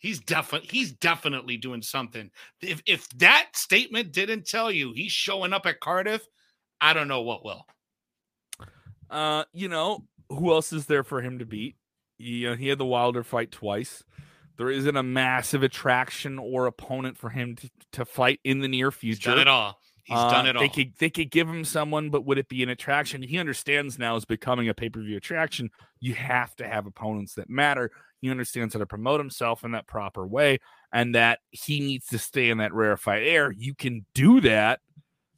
He's 0.00 0.18
definitely 0.18 0.68
he's 0.70 0.92
definitely 0.92 1.58
doing 1.58 1.82
something. 1.82 2.30
If 2.62 2.82
if 2.86 3.08
that 3.18 3.50
statement 3.52 4.12
didn't 4.12 4.46
tell 4.46 4.72
you 4.72 4.92
he's 4.94 5.12
showing 5.12 5.52
up 5.52 5.66
at 5.66 5.78
Cardiff, 5.78 6.26
I 6.80 6.94
don't 6.94 7.06
know 7.06 7.20
what 7.20 7.44
will. 7.44 7.66
Uh, 9.10 9.44
you 9.52 9.68
know, 9.68 10.06
who 10.30 10.52
else 10.52 10.72
is 10.72 10.86
there 10.86 11.04
for 11.04 11.20
him 11.20 11.38
to 11.38 11.44
beat? 11.44 11.76
You 12.16 12.50
know, 12.50 12.56
he 12.56 12.68
had 12.68 12.78
the 12.78 12.86
Wilder 12.86 13.22
fight 13.22 13.50
twice. 13.52 14.02
There 14.56 14.70
isn't 14.70 14.96
a 14.96 15.02
massive 15.02 15.62
attraction 15.62 16.38
or 16.38 16.66
opponent 16.66 17.18
for 17.18 17.30
him 17.30 17.56
to, 17.56 17.70
to 17.92 18.04
fight 18.04 18.40
in 18.44 18.60
the 18.60 18.68
near 18.68 18.90
future. 18.90 19.16
He's 19.16 19.24
done 19.24 19.38
it 19.38 19.48
all. 19.48 19.80
He's 20.04 20.18
uh, 20.18 20.30
done 20.30 20.46
it 20.46 20.56
all. 20.56 20.62
They 20.62 20.68
could 20.68 20.92
they 20.98 21.10
could 21.10 21.30
give 21.30 21.48
him 21.48 21.64
someone, 21.64 22.10
but 22.10 22.24
would 22.24 22.38
it 22.38 22.48
be 22.48 22.62
an 22.62 22.68
attraction? 22.68 23.22
He 23.22 23.38
understands 23.38 23.98
now 23.98 24.16
is 24.16 24.24
becoming 24.24 24.68
a 24.68 24.74
pay 24.74 24.88
per 24.88 25.00
view 25.00 25.16
attraction. 25.16 25.70
You 26.00 26.14
have 26.14 26.56
to 26.56 26.66
have 26.66 26.86
opponents 26.86 27.34
that 27.34 27.50
matter. 27.50 27.90
He 28.20 28.30
understands 28.30 28.74
how 28.74 28.80
to 28.80 28.86
promote 28.86 29.20
himself 29.20 29.64
in 29.64 29.72
that 29.72 29.86
proper 29.86 30.26
way 30.26 30.58
and 30.92 31.14
that 31.14 31.40
he 31.50 31.80
needs 31.80 32.06
to 32.08 32.18
stay 32.18 32.50
in 32.50 32.58
that 32.58 32.74
rarefied 32.74 33.22
air. 33.22 33.50
You 33.50 33.74
can 33.74 34.04
do 34.14 34.40
that, 34.42 34.80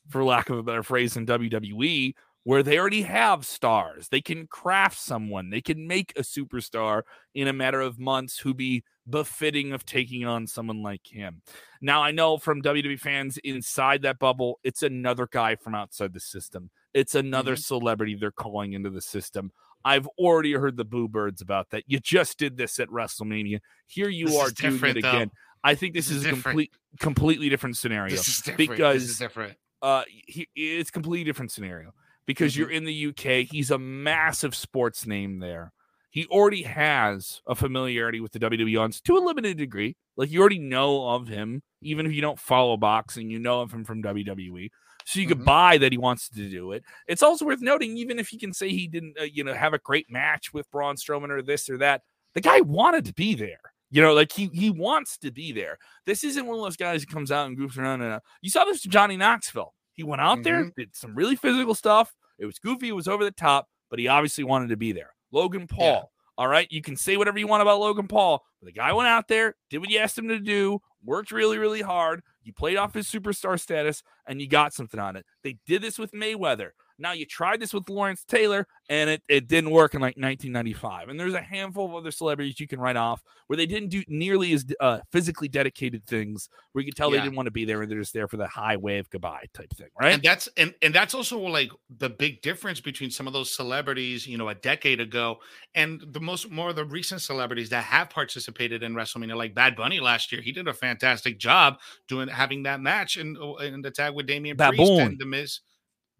for 0.08 0.24
lack 0.24 0.50
of 0.50 0.58
a 0.58 0.62
better 0.62 0.82
phrase, 0.82 1.16
in 1.16 1.26
WWE, 1.26 2.14
where 2.44 2.62
they 2.62 2.78
already 2.78 3.02
have 3.02 3.46
stars. 3.46 4.08
They 4.08 4.20
can 4.20 4.46
craft 4.46 4.98
someone, 4.98 5.50
they 5.50 5.60
can 5.60 5.86
make 5.86 6.12
a 6.16 6.22
superstar 6.22 7.02
in 7.34 7.48
a 7.48 7.52
matter 7.52 7.80
of 7.80 7.98
months 7.98 8.38
who 8.38 8.54
be 8.54 8.84
befitting 9.08 9.72
of 9.72 9.84
taking 9.84 10.24
on 10.24 10.46
someone 10.46 10.82
like 10.82 11.06
him. 11.06 11.42
Now, 11.80 12.02
I 12.02 12.12
know 12.12 12.38
from 12.38 12.62
WWE 12.62 12.98
fans 12.98 13.38
inside 13.38 14.02
that 14.02 14.18
bubble, 14.18 14.60
it's 14.62 14.82
another 14.82 15.28
guy 15.30 15.56
from 15.56 15.74
outside 15.74 16.12
the 16.12 16.20
system. 16.20 16.70
It's 16.94 17.14
another 17.14 17.54
mm-hmm. 17.54 17.60
celebrity 17.60 18.14
they're 18.14 18.30
calling 18.30 18.74
into 18.74 18.90
the 18.90 19.00
system. 19.00 19.50
I've 19.84 20.06
already 20.18 20.52
heard 20.52 20.76
the 20.76 20.84
boo 20.84 21.08
birds 21.08 21.40
about 21.40 21.70
that. 21.70 21.84
You 21.86 21.98
just 21.98 22.38
did 22.38 22.56
this 22.56 22.78
at 22.78 22.88
WrestleMania. 22.88 23.60
Here 23.86 24.08
you 24.08 24.26
this 24.26 24.36
are 24.36 24.50
doing 24.50 24.84
it 24.84 24.96
again. 24.98 25.28
Though. 25.28 25.70
I 25.70 25.74
think 25.74 25.94
this, 25.94 26.08
this 26.08 26.18
is, 26.18 26.24
is, 26.24 26.26
a 26.26 26.42
complete, 26.42 26.72
completely 26.98 27.48
different 27.48 27.76
scenario. 27.76 28.10
This 28.10 28.28
is 28.28 28.38
different. 28.38 28.70
Because 28.70 29.02
this 29.02 29.10
is 29.12 29.18
different. 29.18 29.56
Uh, 29.80 30.02
he, 30.08 30.48
it's 30.54 30.90
completely 30.90 31.24
different 31.24 31.50
scenario 31.50 31.92
because 32.26 32.52
mm-hmm. 32.52 32.60
you're 32.60 32.70
in 32.70 32.84
the 32.84 33.06
UK. 33.08 33.48
He's 33.50 33.70
a 33.70 33.78
massive 33.78 34.54
sports 34.54 35.06
name 35.06 35.40
there. 35.40 35.72
He 36.10 36.26
already 36.26 36.62
has 36.64 37.40
a 37.46 37.54
familiarity 37.54 38.20
with 38.20 38.32
the 38.32 38.38
WWE 38.38 38.80
on 38.80 38.90
to 38.90 39.16
a 39.16 39.18
limited 39.18 39.56
degree. 39.56 39.96
Like 40.16 40.30
you 40.30 40.40
already 40.40 40.58
know 40.58 41.08
of 41.08 41.28
him, 41.28 41.62
even 41.80 42.04
if 42.04 42.12
you 42.12 42.20
don't 42.20 42.38
follow 42.38 42.76
boxing, 42.76 43.30
you 43.30 43.38
know 43.38 43.62
of 43.62 43.72
him 43.72 43.84
from 43.84 44.02
WWE 44.02 44.68
so 45.04 45.20
you 45.20 45.26
could 45.26 45.38
mm-hmm. 45.38 45.46
buy 45.46 45.78
that 45.78 45.92
he 45.92 45.98
wants 45.98 46.28
to 46.30 46.48
do 46.48 46.72
it. 46.72 46.84
It's 47.06 47.22
also 47.22 47.44
worth 47.44 47.60
noting, 47.60 47.96
even 47.96 48.18
if 48.18 48.32
you 48.32 48.38
can 48.38 48.52
say 48.52 48.70
he 48.70 48.86
didn't, 48.86 49.18
uh, 49.20 49.24
you 49.24 49.44
know, 49.44 49.54
have 49.54 49.74
a 49.74 49.78
great 49.78 50.10
match 50.10 50.52
with 50.52 50.70
Braun 50.70 50.96
Strowman 50.96 51.30
or 51.30 51.42
this 51.42 51.68
or 51.68 51.78
that, 51.78 52.02
the 52.34 52.40
guy 52.40 52.60
wanted 52.60 53.04
to 53.06 53.14
be 53.14 53.34
there. 53.34 53.60
You 53.90 54.00
know, 54.00 54.14
like 54.14 54.32
he 54.32 54.50
he 54.54 54.70
wants 54.70 55.18
to 55.18 55.30
be 55.30 55.52
there. 55.52 55.78
This 56.06 56.24
isn't 56.24 56.46
one 56.46 56.56
of 56.56 56.64
those 56.64 56.78
guys 56.78 57.02
who 57.02 57.12
comes 57.12 57.30
out 57.30 57.46
and 57.46 57.58
goofs 57.58 57.76
around. 57.76 58.00
And 58.00 58.14
uh, 58.14 58.20
you 58.40 58.48
saw 58.48 58.64
this 58.64 58.80
to 58.82 58.88
Johnny 58.88 59.18
Knoxville. 59.18 59.74
He 59.92 60.02
went 60.02 60.22
out 60.22 60.38
mm-hmm. 60.38 60.42
there, 60.44 60.72
did 60.74 60.96
some 60.96 61.14
really 61.14 61.36
physical 61.36 61.74
stuff. 61.74 62.14
It 62.38 62.46
was 62.46 62.58
goofy. 62.58 62.88
It 62.88 62.96
was 62.96 63.06
over 63.06 63.22
the 63.22 63.30
top, 63.30 63.68
but 63.90 63.98
he 63.98 64.08
obviously 64.08 64.44
wanted 64.44 64.70
to 64.70 64.78
be 64.78 64.92
there. 64.92 65.10
Logan 65.30 65.66
Paul. 65.66 65.84
Yeah. 65.84 66.02
All 66.38 66.48
right, 66.48 66.66
you 66.70 66.80
can 66.80 66.96
say 66.96 67.18
whatever 67.18 67.38
you 67.38 67.46
want 67.46 67.60
about 67.60 67.78
Logan 67.78 68.08
Paul, 68.08 68.42
but 68.58 68.66
the 68.66 68.72
guy 68.72 68.90
went 68.94 69.06
out 69.06 69.28
there, 69.28 69.54
did 69.68 69.78
what 69.78 69.90
you 69.90 69.98
asked 69.98 70.16
him 70.16 70.28
to 70.28 70.38
do, 70.38 70.80
worked 71.04 71.30
really, 71.30 71.58
really 71.58 71.82
hard, 71.82 72.22
you 72.44 72.52
played 72.52 72.76
off 72.76 72.94
his 72.94 73.06
superstar 73.06 73.58
status 73.58 74.02
and 74.26 74.40
you 74.40 74.48
got 74.48 74.72
something 74.72 75.00
on 75.00 75.16
it. 75.16 75.26
They 75.42 75.58
did 75.66 75.82
this 75.82 75.98
with 75.98 76.12
Mayweather. 76.12 76.70
Now 76.98 77.12
you 77.12 77.26
tried 77.26 77.60
this 77.60 77.72
with 77.72 77.88
Lawrence 77.88 78.24
Taylor 78.24 78.66
and 78.88 79.10
it, 79.10 79.22
it 79.28 79.48
didn't 79.48 79.70
work 79.70 79.94
in 79.94 80.00
like 80.00 80.16
1995. 80.16 81.08
And 81.08 81.18
there's 81.18 81.34
a 81.34 81.40
handful 81.40 81.86
of 81.86 81.94
other 81.94 82.10
celebrities 82.10 82.60
you 82.60 82.68
can 82.68 82.80
write 82.80 82.96
off 82.96 83.22
where 83.46 83.56
they 83.56 83.66
didn't 83.66 83.88
do 83.88 84.02
nearly 84.08 84.52
as 84.52 84.64
uh, 84.80 85.00
physically 85.10 85.48
dedicated 85.48 86.06
things 86.06 86.48
where 86.72 86.82
you 86.82 86.90
can 86.90 86.96
tell 86.96 87.10
yeah. 87.10 87.18
they 87.18 87.24
didn't 87.24 87.36
want 87.36 87.46
to 87.46 87.52
be 87.52 87.64
there 87.64 87.82
and 87.82 87.90
they're 87.90 87.98
just 87.98 88.12
there 88.12 88.28
for 88.28 88.36
the 88.36 88.46
high 88.46 88.76
wave 88.76 89.08
goodbye 89.10 89.44
type 89.54 89.70
thing, 89.74 89.88
right? 90.00 90.14
And 90.14 90.22
that's 90.22 90.48
and 90.56 90.74
and 90.82 90.94
that's 90.94 91.14
also 91.14 91.38
like 91.38 91.70
the 91.98 92.10
big 92.10 92.42
difference 92.42 92.80
between 92.80 93.10
some 93.10 93.26
of 93.26 93.32
those 93.32 93.54
celebrities, 93.54 94.26
you 94.26 94.36
know, 94.36 94.48
a 94.48 94.54
decade 94.54 95.00
ago 95.00 95.38
and 95.74 96.02
the 96.12 96.20
most 96.20 96.50
more 96.50 96.70
of 96.70 96.76
the 96.76 96.84
recent 96.84 97.22
celebrities 97.22 97.70
that 97.70 97.84
have 97.84 98.10
participated 98.10 98.82
in 98.82 98.94
WrestleMania, 98.94 99.36
like 99.36 99.54
Bad 99.54 99.76
Bunny 99.76 100.00
last 100.00 100.32
year. 100.32 100.42
He 100.42 100.52
did 100.52 100.68
a 100.68 100.74
fantastic 100.74 101.38
job 101.38 101.78
doing 102.08 102.28
having 102.28 102.64
that 102.64 102.80
match 102.80 103.16
in 103.16 103.36
in 103.60 103.82
the 103.82 103.90
tag 103.90 104.14
with 104.14 104.26
Damian 104.26 104.56
Priest 104.56 104.92
and 104.92 105.18
the 105.18 105.26
Miz. 105.26 105.60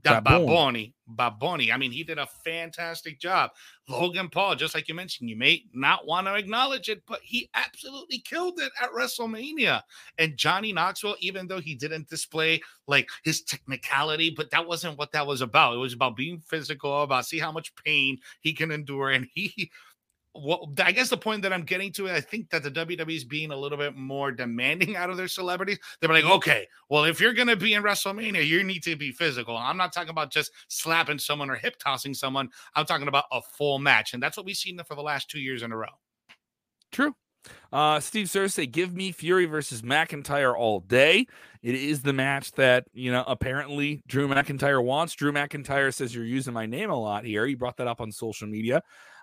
Baboni. 0.05 0.95
Baboni. 1.15 1.73
I 1.73 1.77
mean, 1.77 1.93
he 1.93 2.03
did 2.05 2.19
a 2.19 2.27
fantastic 2.27 3.21
job. 3.21 3.51
Logan 3.89 4.29
Paul, 4.29 4.55
just 4.55 4.75
like 4.75 4.89
you 4.89 4.95
mentioned, 4.95 5.29
you 5.29 5.37
may 5.37 5.65
not 5.73 6.07
want 6.07 6.27
to 6.27 6.35
acknowledge 6.35 6.89
it, 6.89 7.03
but 7.07 7.21
he 7.23 7.49
absolutely 7.55 8.19
killed 8.19 8.59
it 8.59 8.73
at 8.81 8.91
WrestleMania. 8.91 9.83
And 10.19 10.37
Johnny 10.37 10.73
Knoxville, 10.73 11.17
even 11.21 11.47
though 11.47 11.61
he 11.61 11.75
didn't 11.75 12.09
display 12.09 12.61
like 12.87 13.09
his 13.25 13.43
technicality, 13.43 14.31
but 14.31 14.51
that 14.51 14.67
wasn't 14.67 14.99
what 14.99 15.13
that 15.13 15.27
was 15.27 15.41
about. 15.41 15.75
It 15.75 15.79
was 15.79 15.93
about 15.93 16.17
being 16.17 16.41
physical, 16.41 17.03
about 17.03 17.27
see 17.27 17.39
how 17.39 17.53
much 17.53 17.75
pain 17.77 18.19
he 18.41 18.53
can 18.53 18.71
endure. 18.71 19.11
And 19.11 19.29
he 19.35 19.71
well, 20.35 20.73
I 20.83 20.93
guess 20.93 21.11
the 21.11 21.17
point 21.17 21.43
that 21.43 21.53
I'm 21.53 21.65
getting 21.65 21.93
to, 21.93 22.11
I 22.11 22.21
think 22.21 22.51
that 22.51 22.63
the 22.63 22.71
WWE 22.71 23.17
is 23.17 23.25
being 23.25 23.51
a 23.51 23.57
little 23.57 23.77
bit 23.77 23.97
more 23.97 24.33
demanding 24.33 24.97
out 24.97 25.11
of 25.11 25.17
their 25.17 25.29
celebrities. 25.29 25.79
They're 26.01 26.13
like, 26.13 26.25
okay, 26.25 26.67
well, 26.89 27.05
if 27.05 27.21
you're 27.21 27.35
going 27.35 27.49
to 27.49 27.57
be 27.57 27.75
in 27.75 27.83
WrestleMania, 27.83 28.47
you 28.47 28.65
need 28.65 28.83
to 28.85 28.97
be 28.97 29.13
physical. 29.13 29.57
I'm 29.57 29.77
not 29.77 29.93
talking 29.93 30.11
about 30.11 30.31
just 30.31 30.53
slapping 30.69 31.19
someone 31.19 31.51
or 31.51 31.57
hip 31.57 31.77
tossing 31.79 32.15
someone. 32.15 32.49
I'm 32.75 32.87
talking 32.87 33.09
about 33.09 33.25
a 33.31 33.43
full 33.43 33.79
match. 33.79 34.15
And 34.15 34.23
that's 34.23 34.37
what 34.37 34.47
we've 34.47 34.57
seen 34.57 34.81
for 34.85 34.95
the 34.95 35.03
last 35.03 35.31
two 35.31 35.41
years 35.41 35.63
in 35.63 35.73
a 35.73 35.77
row. 35.77 35.89
True. 36.91 37.15
Uh, 37.73 37.99
Steve 37.99 38.27
Cersei, 38.27 38.71
give 38.71 38.95
me 38.95 39.11
Fury 39.13 39.47
versus 39.47 39.83
McIntyre 39.83 40.57
all 40.57 40.81
day. 40.81 41.27
It 41.63 41.75
is 41.75 42.03
the 42.03 42.13
match 42.13 42.53
that, 42.53 42.85
you 42.93 43.11
know, 43.11 43.25
apparently 43.27 44.03
Drew 44.07 44.29
McIntyre 44.29 44.83
wants. 44.83 45.15
Drew 45.15 45.33
McIntyre 45.33 45.93
says 45.93 46.15
you're 46.15 46.25
using 46.25 46.55
my 46.55 46.67
name 46.67 46.91
a 46.91 46.99
lot 46.99 47.25
here. 47.25 47.47
He 47.47 47.55
brought 47.55 47.77
that 47.79 47.89
up 47.89 48.01
on 48.01 48.13
social 48.13 48.47
media. 48.47 48.83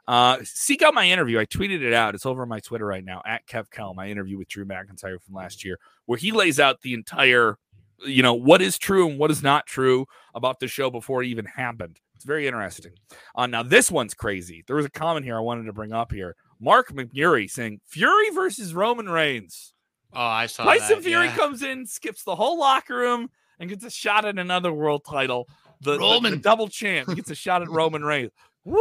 Uh, 0.09 0.39
seek 0.43 0.81
out 0.81 0.95
my 0.95 1.07
interview. 1.07 1.37
I 1.37 1.45
tweeted 1.45 1.83
it 1.83 1.93
out. 1.93 2.15
It's 2.15 2.25
over 2.25 2.41
on 2.41 2.49
my 2.49 2.59
Twitter 2.59 2.83
right 2.83 3.05
now 3.05 3.21
at 3.27 3.45
Kev 3.45 3.69
Kell, 3.69 3.93
my 3.93 4.09
interview 4.09 4.39
with 4.39 4.47
Drew 4.47 4.65
McIntyre 4.65 5.21
from 5.21 5.35
last 5.35 5.63
year, 5.63 5.77
where 6.07 6.17
he 6.17 6.31
lays 6.31 6.59
out 6.59 6.81
the 6.81 6.95
entire, 6.95 7.59
you 8.03 8.23
know, 8.23 8.33
what 8.33 8.59
is 8.59 8.79
true 8.79 9.07
and 9.07 9.19
what 9.19 9.29
is 9.29 9.43
not 9.43 9.67
true 9.67 10.07
about 10.33 10.59
the 10.59 10.67
show 10.67 10.89
before 10.89 11.21
it 11.21 11.27
even 11.27 11.45
happened. 11.45 11.99
It's 12.15 12.25
very 12.25 12.47
interesting. 12.47 12.93
Uh, 13.35 13.45
now, 13.45 13.61
this 13.61 13.91
one's 13.91 14.15
crazy. 14.15 14.63
There 14.65 14.77
was 14.77 14.87
a 14.87 14.89
comment 14.89 15.25
here 15.25 15.37
I 15.37 15.41
wanted 15.41 15.65
to 15.65 15.73
bring 15.73 15.93
up 15.93 16.11
here. 16.11 16.35
Mark 16.59 16.91
McMurray 16.91 17.47
saying 17.47 17.79
Fury 17.85 18.31
versus 18.31 18.73
Roman 18.73 19.07
Reigns. 19.07 19.75
Oh, 20.11 20.19
I 20.19 20.47
saw 20.47 20.63
Tyson 20.63 20.95
that. 20.95 21.03
Fury 21.03 21.27
yeah. 21.27 21.35
comes 21.35 21.61
in, 21.61 21.85
skips 21.85 22.23
the 22.23 22.35
whole 22.35 22.57
locker 22.57 22.97
room, 22.97 23.29
and 23.59 23.69
gets 23.69 23.85
a 23.85 23.91
shot 23.91 24.25
at 24.25 24.39
another 24.39 24.73
world 24.73 25.05
title. 25.07 25.47
The, 25.81 25.99
Roman. 25.99 26.31
The, 26.31 26.37
the 26.37 26.41
double 26.41 26.67
champ 26.67 27.13
gets 27.15 27.29
a 27.29 27.35
shot 27.35 27.61
at 27.61 27.69
Roman 27.69 28.03
Reigns. 28.03 28.31
Woo! 28.65 28.79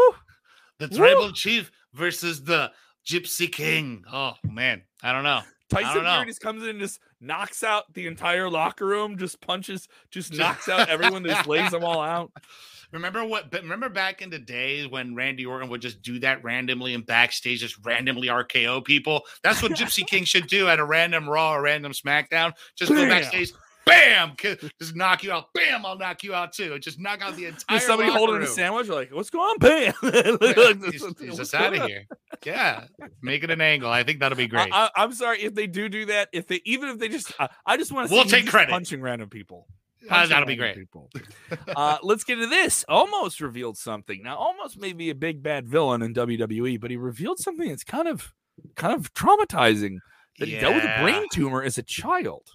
The 0.78 0.88
tribal 0.88 1.26
Woo! 1.26 1.32
chief 1.32 1.70
versus 1.94 2.42
the 2.44 2.70
gypsy 3.06 3.50
king. 3.50 4.04
Oh 4.12 4.34
man, 4.44 4.82
I 5.02 5.12
don't 5.12 5.24
know. 5.24 5.40
Tyson 5.70 6.02
Fury 6.02 6.26
just 6.26 6.40
comes 6.40 6.62
in 6.62 6.70
and 6.70 6.80
just 6.80 7.00
knocks 7.20 7.62
out 7.62 7.92
the 7.92 8.06
entire 8.06 8.48
locker 8.48 8.86
room, 8.86 9.18
just 9.18 9.40
punches, 9.40 9.86
just 10.10 10.32
knocks 10.32 10.68
out 10.68 10.88
everyone, 10.88 11.24
just 11.24 11.46
lays 11.46 11.70
them 11.70 11.84
all 11.84 12.00
out. 12.00 12.32
Remember 12.90 13.22
what? 13.22 13.52
Remember 13.52 13.90
back 13.90 14.22
in 14.22 14.30
the 14.30 14.38
days 14.38 14.88
when 14.88 15.14
Randy 15.14 15.44
Orton 15.44 15.68
would 15.68 15.82
just 15.82 16.00
do 16.00 16.18
that 16.20 16.42
randomly 16.42 16.94
and 16.94 17.04
backstage, 17.04 17.60
just 17.60 17.84
randomly 17.84 18.28
RKO 18.28 18.82
people. 18.82 19.22
That's 19.42 19.62
what 19.62 19.72
Gypsy 19.76 20.06
King 20.06 20.24
should 20.24 20.46
do 20.46 20.68
at 20.68 20.78
a 20.78 20.84
random 20.84 21.28
Raw 21.28 21.54
or 21.54 21.62
random 21.62 21.92
SmackDown. 21.92 22.54
Just 22.76 22.90
go 22.90 23.06
backstage, 23.06 23.52
bam, 23.88 24.32
just 24.80 24.94
knock 24.94 25.22
you 25.24 25.32
out. 25.32 25.52
Bam, 25.54 25.84
I'll 25.84 25.98
knock 25.98 26.22
you 26.22 26.34
out 26.34 26.52
too. 26.52 26.78
Just 26.78 26.98
knock 26.98 27.22
out 27.22 27.36
the 27.36 27.46
entire. 27.46 27.76
Is 27.76 27.84
somebody 27.84 28.10
holding 28.10 28.36
room. 28.36 28.44
a 28.44 28.46
sandwich? 28.46 28.88
Like, 28.88 29.12
what's 29.12 29.30
going 29.30 29.50
on? 29.50 29.58
Bam. 29.58 29.94
yeah, 30.02 30.90
he's, 30.90 31.04
he's 31.18 31.36
just 31.36 31.54
out 31.54 31.76
of 31.76 31.84
here. 31.86 32.04
Yeah, 32.44 32.84
make 33.22 33.42
it 33.42 33.50
an 33.50 33.60
angle. 33.60 33.90
I 33.90 34.04
think 34.04 34.20
that'll 34.20 34.38
be 34.38 34.46
great. 34.46 34.68
I, 34.72 34.90
am 34.96 35.12
sorry 35.12 35.42
if 35.42 35.54
they 35.54 35.66
do 35.66 35.88
do 35.88 36.06
that. 36.06 36.28
If 36.32 36.46
they 36.46 36.60
even 36.64 36.90
if 36.90 36.98
they 36.98 37.08
just, 37.08 37.32
uh, 37.38 37.48
I 37.66 37.76
just 37.76 37.92
want 37.92 38.08
to. 38.08 38.14
We'll 38.14 38.24
take 38.24 38.46
credit. 38.46 38.70
Punching 38.70 39.00
random 39.00 39.28
people. 39.28 39.66
Uh, 40.10 40.26
that'll 40.26 40.46
be 40.46 40.56
great. 40.56 40.76
People. 40.76 41.10
uh, 41.76 41.98
let's 42.02 42.24
get 42.24 42.36
to 42.36 42.46
this. 42.46 42.84
Omos 42.88 43.40
revealed 43.40 43.76
something. 43.76 44.22
Now, 44.22 44.36
Omos 44.36 44.76
may 44.76 44.92
be 44.92 45.10
a 45.10 45.14
big 45.14 45.42
bad 45.42 45.68
villain 45.68 46.02
in 46.02 46.14
WWE, 46.14 46.80
but 46.80 46.90
he 46.90 46.96
revealed 46.96 47.38
something 47.38 47.68
that's 47.68 47.84
kind 47.84 48.08
of, 48.08 48.32
kind 48.74 48.94
of 48.94 49.12
traumatizing. 49.12 49.98
That 50.38 50.48
yeah. 50.48 50.54
he 50.54 50.60
dealt 50.60 50.74
with 50.76 50.84
a 50.84 51.02
brain 51.02 51.26
tumor 51.32 51.62
as 51.62 51.78
a 51.78 51.82
child. 51.82 52.48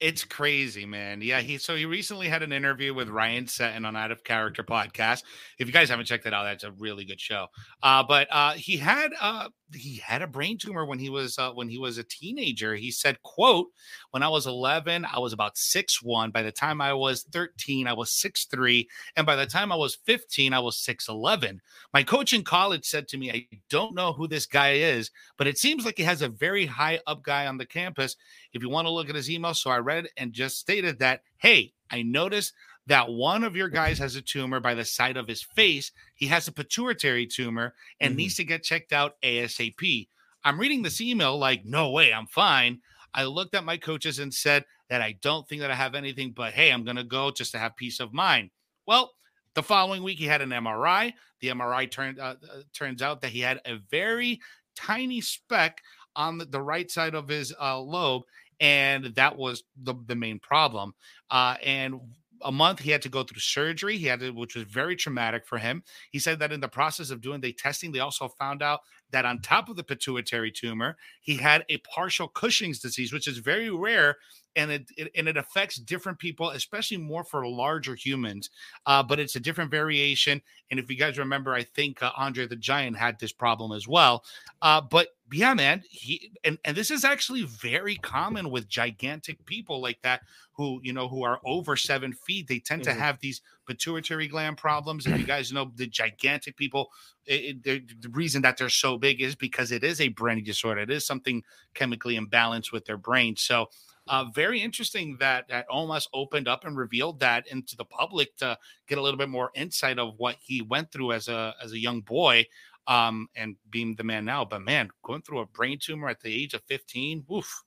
It's 0.00 0.24
crazy, 0.24 0.86
man. 0.86 1.20
Yeah, 1.20 1.40
he 1.40 1.58
so 1.58 1.76
he 1.76 1.84
recently 1.84 2.26
had 2.26 2.42
an 2.42 2.52
interview 2.52 2.94
with 2.94 3.10
Ryan 3.10 3.46
Satin 3.46 3.84
on 3.84 3.96
Out 3.96 4.10
of 4.10 4.24
Character 4.24 4.64
podcast. 4.64 5.24
If 5.58 5.66
you 5.66 5.74
guys 5.74 5.90
haven't 5.90 6.06
checked 6.06 6.24
that 6.24 6.32
out, 6.32 6.44
that's 6.44 6.64
a 6.64 6.72
really 6.72 7.04
good 7.04 7.20
show. 7.20 7.48
Uh, 7.82 8.02
but 8.02 8.26
uh, 8.30 8.52
he 8.52 8.78
had 8.78 9.12
uh, 9.20 9.50
he 9.74 9.96
had 9.96 10.22
a 10.22 10.26
brain 10.26 10.58
tumor 10.58 10.84
when 10.84 10.98
he 10.98 11.10
was 11.10 11.38
uh, 11.38 11.52
when 11.52 11.68
he 11.68 11.78
was 11.78 11.98
a 11.98 12.04
teenager. 12.04 12.74
He 12.74 12.90
said, 12.90 13.22
"quote 13.22 13.68
When 14.10 14.22
I 14.22 14.28
was 14.28 14.46
11, 14.46 15.04
I 15.04 15.18
was 15.18 15.32
about 15.32 15.56
six 15.56 16.02
one. 16.02 16.30
By 16.30 16.42
the 16.42 16.52
time 16.52 16.80
I 16.80 16.92
was 16.92 17.24
13, 17.32 17.86
I 17.86 17.92
was 17.92 18.10
six 18.10 18.44
three, 18.46 18.88
and 19.16 19.26
by 19.26 19.36
the 19.36 19.46
time 19.46 19.72
I 19.72 19.76
was 19.76 19.96
15, 20.06 20.52
I 20.52 20.58
was 20.58 20.78
six 20.78 21.08
eleven. 21.08 21.60
My 21.92 22.02
coach 22.02 22.32
in 22.32 22.44
college 22.44 22.84
said 22.84 23.08
to 23.08 23.18
me, 23.18 23.30
"I 23.30 23.46
don't 23.68 23.94
know 23.94 24.12
who 24.12 24.26
this 24.28 24.46
guy 24.46 24.72
is, 24.72 25.10
but 25.36 25.46
it 25.46 25.58
seems 25.58 25.84
like 25.84 25.96
he 25.96 26.04
has 26.04 26.22
a 26.22 26.28
very 26.28 26.66
high 26.66 27.00
up 27.06 27.22
guy 27.22 27.46
on 27.46 27.58
the 27.58 27.66
campus. 27.66 28.16
If 28.52 28.62
you 28.62 28.68
want 28.68 28.86
to 28.86 28.92
look 28.92 29.08
at 29.08 29.14
his 29.14 29.30
email." 29.30 29.54
So 29.54 29.70
I 29.70 29.78
read 29.78 30.08
and 30.16 30.32
just 30.32 30.58
stated 30.58 30.98
that, 30.98 31.22
"Hey, 31.38 31.72
I 31.90 32.02
noticed." 32.02 32.54
That 32.90 33.08
one 33.08 33.44
of 33.44 33.54
your 33.54 33.68
guys 33.68 34.00
has 34.00 34.16
a 34.16 34.20
tumor 34.20 34.58
by 34.58 34.74
the 34.74 34.84
side 34.84 35.16
of 35.16 35.28
his 35.28 35.44
face. 35.44 35.92
He 36.16 36.26
has 36.26 36.48
a 36.48 36.52
pituitary 36.52 37.24
tumor 37.24 37.72
and 38.00 38.10
mm-hmm. 38.10 38.16
needs 38.16 38.34
to 38.34 38.44
get 38.44 38.64
checked 38.64 38.92
out 38.92 39.14
ASAP. 39.22 40.08
I'm 40.42 40.58
reading 40.58 40.82
this 40.82 41.00
email 41.00 41.38
like, 41.38 41.64
no 41.64 41.90
way, 41.90 42.12
I'm 42.12 42.26
fine. 42.26 42.80
I 43.14 43.26
looked 43.26 43.54
at 43.54 43.62
my 43.62 43.76
coaches 43.76 44.18
and 44.18 44.34
said 44.34 44.64
that 44.88 45.02
I 45.02 45.16
don't 45.22 45.48
think 45.48 45.60
that 45.60 45.70
I 45.70 45.76
have 45.76 45.94
anything, 45.94 46.32
but 46.32 46.52
hey, 46.52 46.72
I'm 46.72 46.82
going 46.82 46.96
to 46.96 47.04
go 47.04 47.30
just 47.30 47.52
to 47.52 47.58
have 47.58 47.76
peace 47.76 48.00
of 48.00 48.12
mind. 48.12 48.50
Well, 48.86 49.12
the 49.54 49.62
following 49.62 50.02
week 50.02 50.18
he 50.18 50.26
had 50.26 50.42
an 50.42 50.50
MRI. 50.50 51.12
The 51.42 51.48
MRI 51.48 51.88
turned 51.88 52.18
uh, 52.18 52.34
uh, 52.42 52.62
turns 52.74 53.02
out 53.02 53.20
that 53.20 53.30
he 53.30 53.38
had 53.38 53.60
a 53.66 53.78
very 53.92 54.40
tiny 54.74 55.20
speck 55.20 55.80
on 56.16 56.38
the, 56.38 56.44
the 56.44 56.60
right 56.60 56.90
side 56.90 57.14
of 57.14 57.28
his 57.28 57.54
uh, 57.60 57.78
lobe, 57.78 58.22
and 58.58 59.04
that 59.14 59.36
was 59.36 59.62
the, 59.80 59.94
the 60.06 60.16
main 60.16 60.40
problem. 60.40 60.92
Uh, 61.30 61.54
and 61.64 62.00
a 62.42 62.52
month 62.52 62.80
he 62.80 62.90
had 62.90 63.02
to 63.02 63.08
go 63.08 63.22
through 63.22 63.40
surgery 63.40 63.96
he 63.98 64.06
had 64.06 64.20
to, 64.20 64.30
which 64.30 64.54
was 64.54 64.64
very 64.64 64.96
traumatic 64.96 65.46
for 65.46 65.58
him. 65.58 65.82
He 66.10 66.18
said 66.18 66.38
that 66.38 66.52
in 66.52 66.60
the 66.60 66.68
process 66.68 67.10
of 67.10 67.20
doing 67.20 67.40
the 67.40 67.52
testing 67.52 67.92
they 67.92 68.00
also 68.00 68.28
found 68.28 68.62
out 68.62 68.80
that 69.12 69.24
on 69.24 69.40
top 69.40 69.68
of 69.68 69.76
the 69.76 69.84
pituitary 69.84 70.50
tumor 70.50 70.96
he 71.20 71.36
had 71.36 71.64
a 71.68 71.76
partial 71.78 72.28
cushing's 72.28 72.78
disease 72.78 73.12
which 73.12 73.28
is 73.28 73.38
very 73.38 73.70
rare 73.70 74.16
and 74.56 74.70
it, 74.70 74.90
it, 74.96 75.10
and 75.14 75.28
it 75.28 75.36
affects 75.36 75.76
different 75.76 76.18
people, 76.18 76.50
especially 76.50 76.96
more 76.96 77.24
for 77.24 77.46
larger 77.46 77.94
humans. 77.94 78.50
Uh, 78.86 79.02
but 79.02 79.20
it's 79.20 79.36
a 79.36 79.40
different 79.40 79.70
variation. 79.70 80.42
And 80.70 80.80
if 80.80 80.90
you 80.90 80.96
guys 80.96 81.18
remember, 81.18 81.54
I 81.54 81.62
think 81.62 82.02
uh, 82.02 82.10
Andre 82.16 82.46
the 82.46 82.56
Giant 82.56 82.96
had 82.96 83.18
this 83.18 83.32
problem 83.32 83.72
as 83.72 83.86
well. 83.86 84.24
Uh, 84.60 84.80
but 84.80 85.08
yeah, 85.32 85.54
man, 85.54 85.82
he 85.88 86.32
and 86.42 86.58
and 86.64 86.76
this 86.76 86.90
is 86.90 87.04
actually 87.04 87.42
very 87.44 87.96
common 87.96 88.50
with 88.50 88.68
gigantic 88.68 89.44
people 89.46 89.80
like 89.80 90.02
that 90.02 90.22
who 90.52 90.80
you 90.82 90.92
know 90.92 91.08
who 91.08 91.22
are 91.22 91.40
over 91.44 91.76
seven 91.76 92.12
feet. 92.12 92.48
They 92.48 92.58
tend 92.58 92.82
mm-hmm. 92.82 92.92
to 92.92 93.00
have 93.00 93.20
these 93.20 93.40
pituitary 93.70 94.26
gland 94.26 94.56
problems. 94.56 95.06
And 95.06 95.16
you 95.16 95.24
guys 95.24 95.52
know 95.52 95.70
the 95.76 95.86
gigantic 95.86 96.56
people, 96.56 96.90
it, 97.24 97.64
it, 97.64 98.02
the 98.02 98.08
reason 98.08 98.42
that 98.42 98.56
they're 98.56 98.68
so 98.68 98.98
big 98.98 99.20
is 99.20 99.36
because 99.36 99.70
it 99.70 99.84
is 99.84 100.00
a 100.00 100.08
brain 100.08 100.42
disorder. 100.42 100.80
It 100.80 100.90
is 100.90 101.06
something 101.06 101.44
chemically 101.74 102.18
imbalanced 102.18 102.72
with 102.72 102.84
their 102.84 102.96
brain. 102.96 103.36
So 103.36 103.66
uh, 104.08 104.24
very 104.34 104.60
interesting 104.60 105.18
that 105.20 105.46
that 105.46 105.68
Omos 105.68 106.08
opened 106.12 106.48
up 106.48 106.64
and 106.64 106.76
revealed 106.76 107.20
that 107.20 107.46
into 107.46 107.76
the 107.76 107.84
public 107.84 108.36
to 108.38 108.58
get 108.88 108.98
a 108.98 109.02
little 109.02 109.18
bit 109.18 109.28
more 109.28 109.52
insight 109.54 110.00
of 110.00 110.14
what 110.16 110.34
he 110.40 110.62
went 110.62 110.90
through 110.90 111.12
as 111.12 111.28
a 111.28 111.54
as 111.62 111.70
a 111.70 111.78
young 111.78 112.00
boy 112.00 112.44
um, 112.88 113.28
and 113.36 113.54
being 113.70 113.94
the 113.94 114.02
man 114.02 114.24
now. 114.24 114.44
But 114.44 114.62
man, 114.62 114.90
going 115.04 115.22
through 115.22 115.40
a 115.40 115.46
brain 115.46 115.78
tumor 115.80 116.08
at 116.08 116.20
the 116.20 116.34
age 116.34 116.54
of 116.54 116.62
15, 116.64 117.24
oof, 117.32 117.62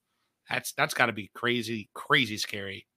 that's 0.50 0.74
that's 0.74 0.94
got 0.94 1.06
to 1.06 1.13
be 1.13 1.32
crazy, 1.34 1.89
crazy 1.94 2.36
scary. 2.36 2.88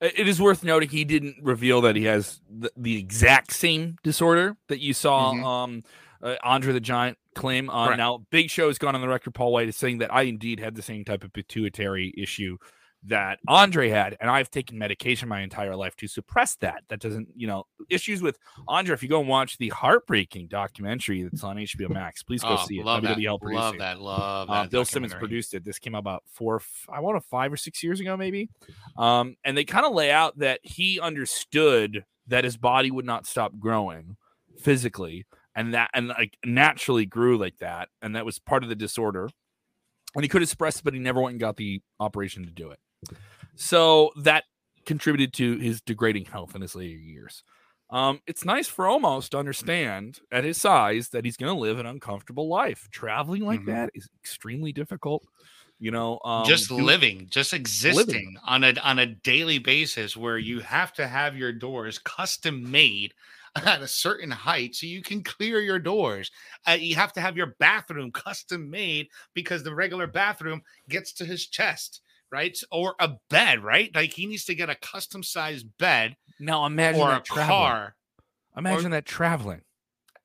It 0.00 0.28
is 0.28 0.40
worth 0.40 0.62
noting 0.62 0.88
he 0.88 1.04
didn't 1.04 1.36
reveal 1.42 1.80
that 1.82 1.96
he 1.96 2.04
has 2.04 2.40
the, 2.48 2.70
the 2.76 2.98
exact 2.98 3.52
same 3.52 3.96
disorder 4.02 4.56
that 4.68 4.80
you 4.80 4.94
saw 4.94 5.32
mm-hmm. 5.32 5.44
um, 5.44 5.82
uh, 6.22 6.36
Andre 6.42 6.72
the 6.72 6.80
Giant 6.80 7.18
claim 7.34 7.70
on. 7.70 7.96
Now, 7.96 8.26
Big 8.30 8.50
Show 8.50 8.68
has 8.68 8.78
gone 8.78 8.94
on 8.94 9.00
the 9.00 9.08
record, 9.08 9.34
Paul 9.34 9.52
White 9.52 9.68
is 9.68 9.76
saying 9.76 9.98
that 9.98 10.12
I 10.12 10.22
indeed 10.22 10.60
had 10.60 10.74
the 10.74 10.82
same 10.82 11.04
type 11.04 11.24
of 11.24 11.32
pituitary 11.32 12.12
issue 12.16 12.58
that 13.04 13.38
Andre 13.46 13.88
had, 13.88 14.16
and 14.20 14.30
I've 14.30 14.50
taken 14.50 14.78
medication 14.78 15.28
my 15.28 15.40
entire 15.40 15.76
life 15.76 15.94
to 15.96 16.08
suppress 16.08 16.56
that. 16.56 16.82
That 16.88 17.00
doesn't, 17.00 17.28
you 17.36 17.46
know, 17.46 17.64
issues 17.88 18.22
with 18.22 18.38
Andre. 18.66 18.94
If 18.94 19.02
you 19.02 19.08
go 19.08 19.20
and 19.20 19.28
watch 19.28 19.56
the 19.58 19.68
heartbreaking 19.68 20.48
documentary 20.48 21.22
that's 21.22 21.44
on 21.44 21.56
HBO 21.56 21.90
Max, 21.90 22.22
please 22.22 22.42
go 22.42 22.56
oh, 22.58 22.64
see 22.66 22.80
it. 22.80 22.84
Love 22.84 23.04
WWE 23.04 23.40
that. 23.40 23.54
Love 23.54 23.78
that. 23.78 24.00
Love 24.00 24.50
uh, 24.50 24.62
that. 24.62 24.70
Bill 24.70 24.84
Simmons 24.84 25.14
produced 25.14 25.54
it. 25.54 25.64
This 25.64 25.78
came 25.78 25.94
out 25.94 26.00
about 26.00 26.24
four, 26.26 26.60
I 26.92 27.00
want 27.00 27.22
to 27.22 27.28
five 27.28 27.52
or 27.52 27.56
six 27.56 27.82
years 27.82 28.00
ago, 28.00 28.16
maybe. 28.16 28.50
Um, 28.96 29.36
and 29.44 29.56
they 29.56 29.64
kind 29.64 29.86
of 29.86 29.92
lay 29.92 30.10
out 30.10 30.38
that 30.38 30.60
he 30.62 31.00
understood 31.00 32.04
that 32.26 32.44
his 32.44 32.56
body 32.56 32.90
would 32.90 33.06
not 33.06 33.26
stop 33.26 33.58
growing 33.58 34.16
physically, 34.58 35.24
and 35.54 35.74
that 35.74 35.90
and 35.94 36.08
like 36.08 36.36
naturally 36.44 37.06
grew 37.06 37.38
like 37.38 37.58
that, 37.58 37.88
and 38.02 38.16
that 38.16 38.26
was 38.26 38.38
part 38.38 38.62
of 38.62 38.68
the 38.68 38.74
disorder. 38.74 39.30
And 40.14 40.24
he 40.24 40.28
could 40.28 40.42
express 40.42 40.78
it, 40.78 40.84
but 40.84 40.94
he 40.94 41.00
never 41.00 41.20
went 41.20 41.34
and 41.34 41.40
got 41.40 41.56
the 41.56 41.82
operation 42.00 42.44
to 42.44 42.50
do 42.50 42.70
it. 42.70 42.78
So 43.56 44.12
that 44.22 44.44
contributed 44.86 45.34
to 45.34 45.58
his 45.58 45.80
degrading 45.80 46.26
health 46.26 46.54
in 46.54 46.62
his 46.62 46.74
later 46.74 46.96
years. 46.96 47.42
Um, 47.90 48.20
it's 48.26 48.44
nice 48.44 48.68
for 48.68 48.84
Omos 48.84 49.30
to 49.30 49.38
understand 49.38 50.20
at 50.30 50.44
his 50.44 50.60
size 50.60 51.08
that 51.10 51.24
he's 51.24 51.36
going 51.36 51.52
to 51.52 51.58
live 51.58 51.78
an 51.78 51.86
uncomfortable 51.86 52.48
life. 52.48 52.88
Traveling 52.90 53.44
like 53.44 53.60
mm-hmm. 53.60 53.70
that 53.70 53.90
is 53.94 54.08
extremely 54.22 54.72
difficult. 54.72 55.24
You 55.80 55.90
know, 55.92 56.18
um, 56.24 56.44
just 56.44 56.70
living, 56.70 57.28
just 57.30 57.54
existing 57.54 58.06
living. 58.06 58.36
on 58.44 58.64
a 58.64 58.74
on 58.82 58.98
a 58.98 59.06
daily 59.06 59.58
basis, 59.58 60.16
where 60.16 60.36
you 60.36 60.60
have 60.60 60.92
to 60.94 61.06
have 61.06 61.36
your 61.36 61.52
doors 61.52 61.98
custom 62.00 62.68
made 62.68 63.14
at 63.56 63.80
a 63.80 63.88
certain 63.88 64.30
height 64.30 64.74
so 64.74 64.86
you 64.86 65.02
can 65.02 65.22
clear 65.22 65.60
your 65.60 65.78
doors. 65.78 66.30
Uh, 66.66 66.72
you 66.72 66.94
have 66.96 67.12
to 67.12 67.20
have 67.20 67.36
your 67.36 67.54
bathroom 67.58 68.10
custom 68.10 68.68
made 68.68 69.08
because 69.34 69.62
the 69.62 69.74
regular 69.74 70.06
bathroom 70.06 70.62
gets 70.88 71.12
to 71.12 71.24
his 71.24 71.46
chest 71.46 72.00
right? 72.30 72.58
Or 72.70 72.94
a 72.98 73.12
bed, 73.30 73.62
right? 73.62 73.94
Like 73.94 74.12
he 74.12 74.26
needs 74.26 74.44
to 74.46 74.54
get 74.54 74.70
a 74.70 74.74
custom 74.74 75.22
sized 75.22 75.66
bed. 75.78 76.16
Now 76.40 76.66
imagine 76.66 77.00
or 77.00 77.14
a 77.14 77.20
traveling. 77.20 77.48
car. 77.48 77.96
Imagine 78.56 78.86
or, 78.86 78.90
that 78.90 79.06
traveling. 79.06 79.62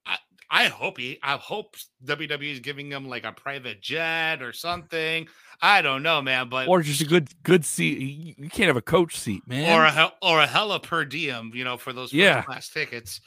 I, 0.05 0.17
I 0.49 0.65
hope 0.65 0.97
he. 0.97 1.19
I 1.23 1.37
hope 1.37 1.75
WWE 2.05 2.51
is 2.51 2.59
giving 2.59 2.91
him 2.91 3.07
like 3.07 3.25
a 3.25 3.31
private 3.31 3.81
jet 3.81 4.41
or 4.41 4.53
something. 4.53 5.27
I 5.61 5.81
don't 5.81 6.03
know, 6.03 6.21
man, 6.21 6.49
but 6.49 6.67
or 6.67 6.81
just 6.81 7.01
a 7.01 7.05
good 7.05 7.29
good 7.43 7.65
seat. 7.65 8.35
You 8.37 8.49
can't 8.49 8.67
have 8.67 8.77
a 8.77 8.81
coach 8.81 9.17
seat, 9.17 9.47
man, 9.47 9.79
or 9.79 9.85
a 9.85 10.13
or 10.21 10.41
a 10.41 10.47
hella 10.47 10.79
per 10.79 11.05
diem, 11.05 11.51
you 11.53 11.63
know, 11.63 11.77
for 11.77 11.93
those 11.93 12.11
yeah 12.11 12.41
class 12.41 12.69
tickets. 12.69 13.21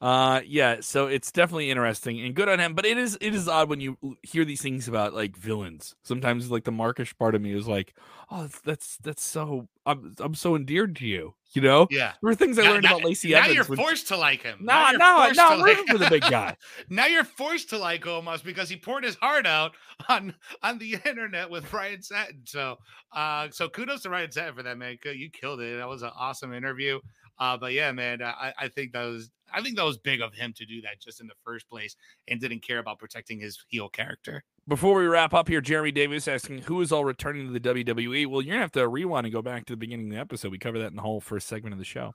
Uh, 0.00 0.40
yeah. 0.46 0.80
So 0.80 1.08
it's 1.08 1.30
definitely 1.30 1.70
interesting 1.70 2.20
and 2.20 2.34
good 2.34 2.48
on 2.48 2.58
him. 2.58 2.74
But 2.74 2.86
it 2.86 2.96
is 2.96 3.18
it 3.20 3.34
is 3.34 3.48
odd 3.48 3.68
when 3.68 3.80
you 3.80 3.98
hear 4.22 4.44
these 4.44 4.62
things 4.62 4.88
about 4.88 5.12
like 5.12 5.36
villains. 5.36 5.94
Sometimes 6.02 6.50
like 6.50 6.64
the 6.64 6.72
Markish 6.72 7.16
part 7.18 7.34
of 7.34 7.42
me 7.42 7.52
is 7.52 7.68
like, 7.68 7.94
oh, 8.30 8.48
that's 8.64 8.96
that's, 8.96 9.22
so 9.22 9.68
I'm 9.86 10.14
I'm 10.20 10.34
so 10.34 10.56
endeared 10.56 10.96
to 10.96 11.06
you. 11.06 11.34
You 11.52 11.62
know, 11.62 11.88
yeah. 11.90 12.12
There 12.22 12.30
were 12.30 12.34
things 12.36 12.58
I 12.60 12.62
now, 12.62 12.70
learned 12.70 12.84
now, 12.84 12.96
about 12.96 13.04
Lacey 13.04 13.30
now 13.30 13.38
Evans. 13.38 13.48
Now 13.68 13.74
you're 13.74 13.76
forced 13.76 14.08
to 14.08 14.16
like 14.16 14.42
him. 14.42 14.58
No, 14.60 14.90
no, 14.92 15.30
no. 15.34 15.48
I'm 15.48 15.62
rooting 15.62 15.86
for 15.86 15.98
the 15.98 16.08
big 16.08 16.22
guy. 16.22 16.56
now 16.88 17.06
you're 17.06 17.24
forced 17.24 17.70
to 17.70 17.78
like 17.78 18.04
Omos 18.04 18.44
because 18.44 18.68
he 18.68 18.76
poured 18.76 19.02
his 19.02 19.16
heart 19.16 19.46
out 19.46 19.72
on 20.08 20.34
on 20.62 20.78
the 20.78 20.96
internet 21.04 21.50
with 21.50 21.72
Ryan 21.72 22.02
Satin. 22.02 22.42
So, 22.44 22.76
uh, 23.12 23.48
so 23.50 23.68
kudos 23.68 24.02
to 24.02 24.10
Ryan 24.10 24.30
Satin 24.30 24.54
for 24.54 24.62
that 24.62 24.78
man. 24.78 24.98
You 25.04 25.28
killed 25.30 25.60
it. 25.60 25.78
That 25.78 25.88
was 25.88 26.02
an 26.02 26.12
awesome 26.16 26.52
interview. 26.54 27.00
Uh, 27.40 27.56
but 27.56 27.72
yeah, 27.72 27.90
man, 27.90 28.22
I, 28.22 28.52
I 28.56 28.68
think 28.68 28.92
that 28.92 29.04
was 29.04 29.30
I 29.52 29.62
think 29.62 29.76
that 29.76 29.84
was 29.84 29.98
big 29.98 30.20
of 30.20 30.34
him 30.34 30.52
to 30.56 30.66
do 30.66 30.80
that 30.82 31.00
just 31.00 31.20
in 31.20 31.26
the 31.26 31.34
first 31.44 31.68
place 31.68 31.96
and 32.28 32.40
didn't 32.40 32.62
care 32.62 32.78
about 32.78 32.98
protecting 32.98 33.40
his 33.40 33.64
heel 33.68 33.88
character. 33.88 34.44
Before 34.70 34.96
we 34.96 35.06
wrap 35.06 35.34
up 35.34 35.48
here, 35.48 35.60
Jeremy 35.60 35.90
Davis 35.90 36.28
asking 36.28 36.58
who 36.58 36.80
is 36.80 36.92
all 36.92 37.04
returning 37.04 37.44
to 37.44 37.52
the 37.52 37.58
WWE. 37.58 38.28
Well, 38.28 38.40
you're 38.40 38.54
gonna 38.54 38.62
have 38.62 38.70
to 38.72 38.86
rewind 38.86 39.26
and 39.26 39.32
go 39.32 39.42
back 39.42 39.66
to 39.66 39.72
the 39.72 39.76
beginning 39.76 40.06
of 40.06 40.12
the 40.12 40.20
episode. 40.20 40.52
We 40.52 40.58
cover 40.58 40.78
that 40.78 40.90
in 40.90 40.96
the 40.96 41.02
whole 41.02 41.20
first 41.20 41.48
segment 41.48 41.72
of 41.72 41.80
the 41.80 41.84
show. 41.84 42.14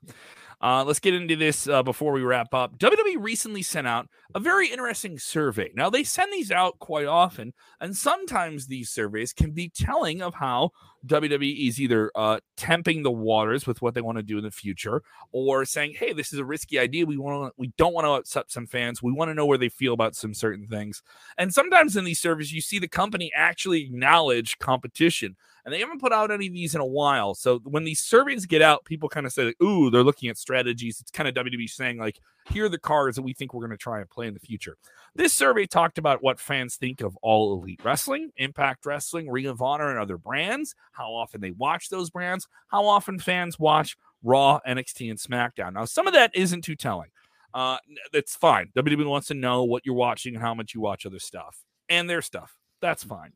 Uh, 0.62 0.86
let's 0.86 1.02
get 1.02 1.14
into 1.14 1.36
this 1.36 1.68
uh, 1.68 1.84
before 1.84 2.14
we 2.14 2.22
wrap 2.22 2.54
up. 2.54 2.80
WWE 2.80 3.18
recently 3.20 3.62
sent 3.62 3.88
out 3.88 4.08
a 4.34 4.40
very 4.40 4.70
interesting 4.70 5.20
survey. 5.20 5.70
Now, 5.76 5.90
they 5.90 6.06
send 6.06 6.32
these 6.32 6.50
out 6.50 6.80
quite 6.80 7.08
often, 7.08 7.54
and 7.82 7.96
sometimes 7.96 8.68
these 8.68 8.90
surveys 8.90 9.34
can 9.34 9.52
be 9.52 9.68
telling 9.68 10.22
of 10.22 10.36
how 10.36 10.70
WWE 11.06 11.68
is 11.68 11.80
either 11.80 12.12
uh, 12.16 12.40
temping 12.58 13.04
the 13.04 13.12
waters 13.12 13.68
with 13.68 13.82
what 13.82 13.94
they 13.94 14.02
want 14.02 14.18
to 14.18 14.24
do 14.24 14.38
in 14.38 14.44
the 14.44 14.52
future, 14.52 15.02
or 15.32 15.66
saying, 15.66 15.96
"Hey, 15.98 16.14
this 16.14 16.34
is 16.34 16.40
a 16.40 16.46
risky 16.46 16.80
idea. 16.80 17.06
We 17.06 17.18
want 17.18 17.54
we 17.58 17.72
don't 17.78 17.94
want 17.94 18.06
to 18.06 18.12
upset 18.12 18.52
some 18.52 18.68
fans. 18.68 19.02
We 19.04 19.12
want 19.12 19.30
to 19.30 19.34
know 19.34 19.46
where 19.46 19.58
they 19.58 19.70
feel 19.70 19.94
about 19.94 20.16
some 20.16 20.34
certain 20.34 20.68
things." 20.68 21.02
And 21.38 21.54
sometimes 21.54 21.96
in 21.96 22.06
these 22.06 22.20
surveys, 22.20 22.54
you 22.54 22.62
see 22.62 22.80
the 22.80 22.88
company 22.88 23.32
actually 23.36 23.84
acknowledge 23.84 24.58
competition 24.60 25.36
and 25.66 25.74
they 25.74 25.80
haven't 25.80 26.00
put 26.00 26.14
out 26.14 26.32
any 26.32 26.48
of 26.48 26.54
these 26.54 26.76
in 26.76 26.82
a 26.82 26.86
while. 26.86 27.34
So 27.34 27.60
when 27.64 27.84
these 27.84 28.00
surveys 28.00 28.46
get 28.46 28.62
out, 28.62 28.86
people 28.86 29.10
kind 29.10 29.26
of 29.26 29.34
say, 29.34 29.46
like, 29.46 29.62
"Ooh, 29.62 29.90
they're 29.90 30.04
looking 30.04 30.30
at 30.30 30.38
strategies." 30.38 31.02
It's 31.02 31.12
kind 31.12 31.28
of 31.28 31.34
WWE 31.34 31.68
saying, 31.68 31.98
like, 31.98 32.20
"Here 32.50 32.66
are 32.66 32.70
the 32.70 32.78
cards 32.78 33.16
that 33.16 33.24
we 33.24 33.34
think 33.34 33.54
we're 33.54 33.66
going 33.66 33.72
to 33.72 33.78
try 33.78 34.00
and 34.00 34.10
play 34.10 34.28
in 34.28 34.34
the 34.34 34.40
future." 34.40 34.78
This 35.16 35.34
survey 35.34 35.66
talked 35.66 35.98
about 35.98 36.22
what 36.22 36.40
fans 36.40 36.76
think 36.76 37.02
of 37.02 37.18
All 37.22 37.60
Elite 37.60 37.82
Wrestling, 37.84 38.32
Impact 38.38 38.86
Wrestling, 38.86 39.30
Ring 39.30 39.48
of 39.48 39.62
Honor, 39.62 39.90
and 39.90 40.00
other 40.00 40.18
brands. 40.18 40.76
How 40.92 41.12
often 41.12 41.42
they 41.42 41.52
watch 41.52 41.90
those 41.90 42.10
brands. 42.10 42.48
How 42.68 42.86
often 42.86 43.20
fans 43.20 43.60
watch 43.60 43.98
Raw, 44.24 44.60
NXT, 44.68 45.10
and 45.10 45.20
SmackDown. 45.20 45.74
Now, 45.74 45.86
some 45.86 46.08
of 46.08 46.14
that 46.14 46.32
isn't 46.34 46.64
too 46.64 46.76
telling. 46.76 47.10
Uh, 47.54 47.78
that's 48.12 48.36
fine. 48.36 48.70
WWE 48.76 49.08
wants 49.08 49.28
to 49.28 49.34
know 49.34 49.64
what 49.64 49.86
you're 49.86 49.96
watching 49.96 50.36
and 50.36 50.44
how 50.44 50.54
much 50.54 50.74
you 50.74 50.82
watch 50.82 51.06
other 51.06 51.20
stuff 51.20 51.64
and 51.88 52.10
their 52.10 52.22
stuff. 52.22 52.58
That's 52.82 53.04
fine. 53.04 53.32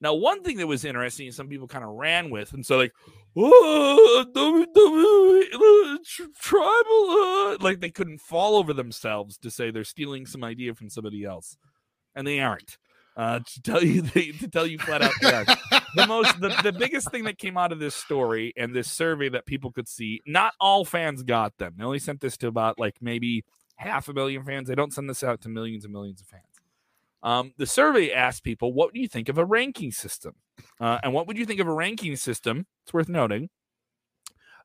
Now, 0.00 0.14
one 0.14 0.42
thing 0.42 0.56
that 0.58 0.66
was 0.66 0.84
interesting, 0.84 1.30
some 1.32 1.48
people 1.48 1.68
kind 1.68 1.84
of 1.84 1.90
ran 1.90 2.30
with, 2.30 2.52
and 2.52 2.66
so 2.66 2.76
like, 2.76 2.92
oh, 3.34 4.26
WWE 4.34 5.46
tribal, 6.38 7.10
uh, 7.10 7.56
like 7.60 7.80
they 7.80 7.90
couldn't 7.90 8.18
fall 8.18 8.56
over 8.56 8.74
themselves 8.74 9.38
to 9.38 9.50
say 9.50 9.70
they're 9.70 9.84
stealing 9.84 10.26
some 10.26 10.44
idea 10.44 10.74
from 10.74 10.90
somebody 10.90 11.24
else, 11.24 11.56
and 12.14 12.26
they 12.26 12.40
aren't. 12.40 12.76
Uh, 13.16 13.40
to 13.40 13.62
tell 13.62 13.82
you, 13.82 14.02
the, 14.02 14.32
to 14.32 14.48
tell 14.48 14.66
you 14.66 14.78
flat 14.78 15.00
out, 15.00 15.12
the 15.94 16.06
most, 16.06 16.38
the, 16.40 16.48
the 16.62 16.72
biggest 16.72 17.10
thing 17.10 17.24
that 17.24 17.38
came 17.38 17.56
out 17.56 17.72
of 17.72 17.78
this 17.78 17.94
story 17.94 18.52
and 18.56 18.74
this 18.74 18.92
survey 18.92 19.30
that 19.30 19.46
people 19.46 19.72
could 19.72 19.88
see, 19.88 20.20
not 20.26 20.52
all 20.60 20.84
fans 20.84 21.22
got 21.22 21.56
them. 21.56 21.74
They 21.78 21.84
only 21.84 21.98
sent 21.98 22.20
this 22.20 22.36
to 22.38 22.48
about 22.48 22.78
like 22.78 22.96
maybe 23.00 23.44
half 23.76 24.08
a 24.08 24.12
million 24.12 24.44
fans. 24.44 24.68
They 24.68 24.74
don't 24.74 24.92
send 24.92 25.08
this 25.08 25.24
out 25.24 25.40
to 25.42 25.48
millions 25.48 25.84
and 25.84 25.94
millions 25.94 26.20
of 26.20 26.26
fans. 26.26 26.44
Um, 27.22 27.52
the 27.56 27.66
survey 27.66 28.12
asked 28.12 28.44
people, 28.44 28.72
what 28.72 28.92
do 28.92 29.00
you 29.00 29.08
think 29.08 29.28
of 29.28 29.38
a 29.38 29.44
ranking 29.44 29.90
system? 29.90 30.34
Uh, 30.80 30.98
and 31.02 31.12
what 31.12 31.26
would 31.26 31.38
you 31.38 31.46
think 31.46 31.60
of 31.60 31.66
a 31.66 31.72
ranking 31.72 32.16
system? 32.16 32.66
It's 32.84 32.94
worth 32.94 33.08
noting, 33.08 33.48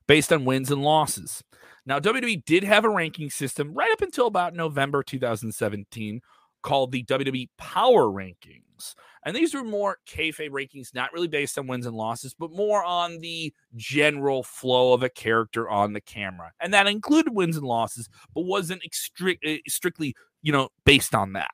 based 0.06 0.32
on 0.32 0.44
wins 0.44 0.70
and 0.70 0.82
losses. 0.82 1.42
Now, 1.84 1.98
WWE 1.98 2.44
did 2.44 2.64
have 2.64 2.84
a 2.84 2.90
ranking 2.90 3.30
system 3.30 3.74
right 3.74 3.90
up 3.90 4.02
until 4.02 4.26
about 4.26 4.54
November 4.54 5.02
2017 5.02 6.20
called 6.62 6.92
the 6.92 7.04
WWE 7.04 7.48
Power 7.58 8.04
Rankings. 8.04 8.94
And 9.24 9.36
these 9.36 9.54
were 9.54 9.64
more 9.64 9.98
kayfabe 10.08 10.50
rankings, 10.50 10.94
not 10.94 11.12
really 11.12 11.28
based 11.28 11.58
on 11.58 11.66
wins 11.66 11.86
and 11.86 11.96
losses, 11.96 12.34
but 12.34 12.50
more 12.52 12.82
on 12.84 13.18
the 13.18 13.52
general 13.76 14.42
flow 14.42 14.92
of 14.92 15.02
a 15.02 15.08
character 15.08 15.68
on 15.68 15.92
the 15.92 16.00
camera. 16.00 16.52
And 16.60 16.74
that 16.74 16.86
included 16.86 17.34
wins 17.34 17.56
and 17.56 17.66
losses, 17.66 18.08
but 18.34 18.42
wasn't 18.42 18.82
extri- 18.82 19.38
eh, 19.44 19.58
strictly, 19.68 20.14
you 20.40 20.52
know, 20.52 20.70
based 20.84 21.14
on 21.14 21.34
that. 21.34 21.52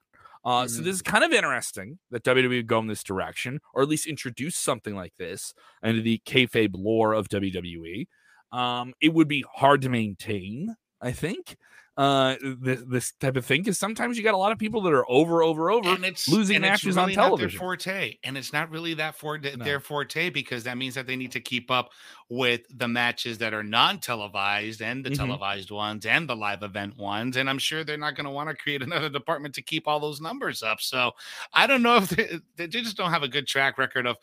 Uh, 0.48 0.62
mm-hmm. 0.62 0.68
So 0.68 0.80
this 0.80 0.94
is 0.94 1.02
kind 1.02 1.24
of 1.24 1.32
interesting 1.32 1.98
that 2.10 2.24
WWE 2.24 2.48
would 2.48 2.66
go 2.66 2.78
in 2.78 2.86
this 2.86 3.02
direction, 3.02 3.60
or 3.74 3.82
at 3.82 3.88
least 3.88 4.06
introduce 4.06 4.56
something 4.56 4.94
like 4.94 5.12
this 5.18 5.52
into 5.82 6.00
the 6.00 6.22
kayfabe 6.24 6.70
lore 6.72 7.12
of 7.12 7.28
WWE. 7.28 8.06
Um, 8.50 8.94
it 9.02 9.12
would 9.12 9.28
be 9.28 9.44
hard 9.56 9.82
to 9.82 9.90
maintain, 9.90 10.76
I 11.02 11.12
think 11.12 11.58
uh 11.98 12.36
this, 12.60 12.80
this 12.86 13.12
type 13.18 13.36
of 13.36 13.44
thing 13.44 13.60
because 13.60 13.76
sometimes 13.76 14.16
you 14.16 14.22
got 14.22 14.32
a 14.32 14.38
lot 14.38 14.52
of 14.52 14.58
people 14.58 14.80
that 14.80 14.92
are 14.92 15.04
over 15.10 15.42
over 15.42 15.68
over 15.68 15.88
and 15.88 16.04
it's 16.04 16.28
losing 16.28 16.56
and 16.56 16.62
matches 16.62 16.86
it's 16.86 16.96
really 16.96 17.16
on 17.16 17.24
television 17.24 17.58
forte 17.58 18.14
and 18.22 18.38
it's 18.38 18.52
not 18.52 18.70
really 18.70 18.94
that 18.94 19.16
for 19.16 19.36
no. 19.36 19.64
their 19.64 19.80
forte 19.80 20.30
because 20.30 20.62
that 20.62 20.78
means 20.78 20.94
that 20.94 21.08
they 21.08 21.16
need 21.16 21.32
to 21.32 21.40
keep 21.40 21.72
up 21.72 21.90
with 22.30 22.60
the 22.78 22.86
matches 22.86 23.38
that 23.38 23.52
are 23.52 23.64
non-televised 23.64 24.80
and 24.80 25.04
the 25.04 25.10
mm-hmm. 25.10 25.26
televised 25.26 25.72
ones 25.72 26.06
and 26.06 26.28
the 26.28 26.36
live 26.36 26.62
event 26.62 26.96
ones 26.96 27.36
and 27.36 27.50
i'm 27.50 27.58
sure 27.58 27.82
they're 27.82 27.98
not 27.98 28.14
going 28.14 28.26
to 28.26 28.30
want 28.30 28.48
to 28.48 28.54
create 28.54 28.80
another 28.88 29.08
department 29.08 29.52
to 29.52 29.60
keep 29.60 29.88
all 29.88 29.98
those 29.98 30.20
numbers 30.20 30.62
up 30.62 30.80
so 30.80 31.10
i 31.52 31.66
don't 31.66 31.82
know 31.82 31.96
if 31.96 32.10
they, 32.10 32.38
they 32.54 32.68
just 32.68 32.96
don't 32.96 33.10
have 33.10 33.24
a 33.24 33.28
good 33.28 33.48
track 33.48 33.76
record 33.76 34.06
of 34.06 34.16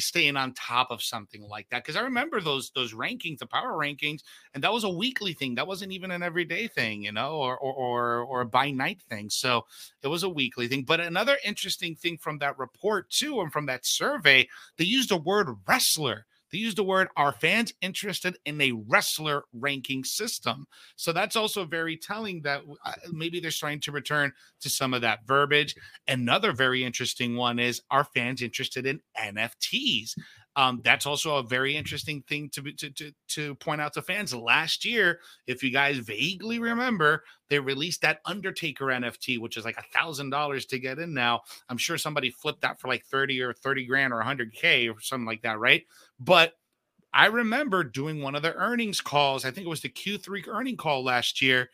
staying 0.00 0.36
on 0.36 0.52
top 0.54 0.90
of 0.90 1.02
something 1.02 1.42
like 1.48 1.68
that 1.70 1.82
because 1.82 1.96
I 1.96 2.00
remember 2.00 2.40
those 2.40 2.70
those 2.74 2.94
rankings, 2.94 3.38
the 3.38 3.46
power 3.46 3.72
rankings, 3.72 4.22
and 4.54 4.62
that 4.64 4.72
was 4.72 4.84
a 4.84 4.90
weekly 4.90 5.32
thing. 5.32 5.54
That 5.54 5.66
wasn't 5.66 5.92
even 5.92 6.10
an 6.10 6.22
everyday 6.22 6.66
thing, 6.66 7.02
you 7.02 7.12
know, 7.12 7.21
or 7.30 7.56
or 7.58 7.72
or, 7.72 8.20
or 8.22 8.40
a 8.42 8.46
by 8.46 8.70
night 8.70 9.02
thing. 9.08 9.30
So 9.30 9.66
it 10.02 10.08
was 10.08 10.22
a 10.22 10.28
weekly 10.28 10.68
thing. 10.68 10.84
But 10.84 11.00
another 11.00 11.38
interesting 11.44 11.94
thing 11.94 12.18
from 12.18 12.38
that 12.38 12.58
report 12.58 13.10
too, 13.10 13.40
and 13.40 13.52
from 13.52 13.66
that 13.66 13.86
survey, 13.86 14.48
they 14.76 14.84
used 14.84 15.10
the 15.10 15.16
word 15.16 15.48
wrestler 15.66 16.26
they 16.52 16.58
used 16.58 16.76
the 16.76 16.84
word, 16.84 17.08
are 17.16 17.32
fans 17.32 17.72
interested 17.80 18.36
in 18.44 18.60
a 18.60 18.72
wrestler 18.72 19.44
ranking 19.54 20.04
system? 20.04 20.66
So 20.96 21.12
that's 21.12 21.34
also 21.34 21.64
very 21.64 21.96
telling 21.96 22.42
that 22.42 22.62
maybe 23.10 23.40
they're 23.40 23.50
trying 23.50 23.80
to 23.80 23.92
return 23.92 24.32
to 24.60 24.68
some 24.68 24.92
of 24.92 25.00
that 25.00 25.20
verbiage. 25.26 25.74
Another 26.06 26.52
very 26.52 26.84
interesting 26.84 27.36
one 27.36 27.58
is, 27.58 27.80
are 27.90 28.04
fans 28.04 28.42
interested 28.42 28.84
in 28.84 29.00
NFTs? 29.18 30.14
Um, 30.54 30.82
that's 30.84 31.06
also 31.06 31.36
a 31.36 31.42
very 31.42 31.76
interesting 31.76 32.22
thing 32.28 32.50
to, 32.50 32.62
to, 32.62 32.90
to 32.90 33.12
to 33.28 33.54
point 33.54 33.80
out 33.80 33.94
to 33.94 34.02
fans. 34.02 34.34
Last 34.34 34.84
year, 34.84 35.20
if 35.46 35.62
you 35.62 35.70
guys 35.70 35.98
vaguely 35.98 36.58
remember, 36.58 37.24
they 37.48 37.58
released 37.58 38.02
that 38.02 38.20
Undertaker 38.26 38.86
NFT, 38.86 39.38
which 39.38 39.56
is 39.56 39.64
like 39.64 39.78
a 39.78 39.98
thousand 39.98 40.30
dollars 40.30 40.66
to 40.66 40.78
get 40.78 40.98
in. 40.98 41.14
Now, 41.14 41.40
I'm 41.70 41.78
sure 41.78 41.96
somebody 41.96 42.30
flipped 42.30 42.60
that 42.62 42.78
for 42.80 42.88
like 42.88 43.04
thirty 43.06 43.40
or 43.40 43.54
thirty 43.54 43.86
grand 43.86 44.12
or 44.12 44.20
hundred 44.20 44.52
k 44.52 44.88
or 44.88 45.00
something 45.00 45.26
like 45.26 45.42
that, 45.42 45.58
right? 45.58 45.84
But 46.20 46.52
I 47.14 47.26
remember 47.26 47.84
doing 47.84 48.22
one 48.22 48.34
of 48.34 48.42
the 48.42 48.54
earnings 48.54 49.00
calls. 49.00 49.44
I 49.44 49.50
think 49.50 49.66
it 49.66 49.70
was 49.70 49.82
the 49.82 49.88
Q3 49.90 50.48
earning 50.48 50.76
call 50.76 51.04
last 51.04 51.42
year. 51.42 51.68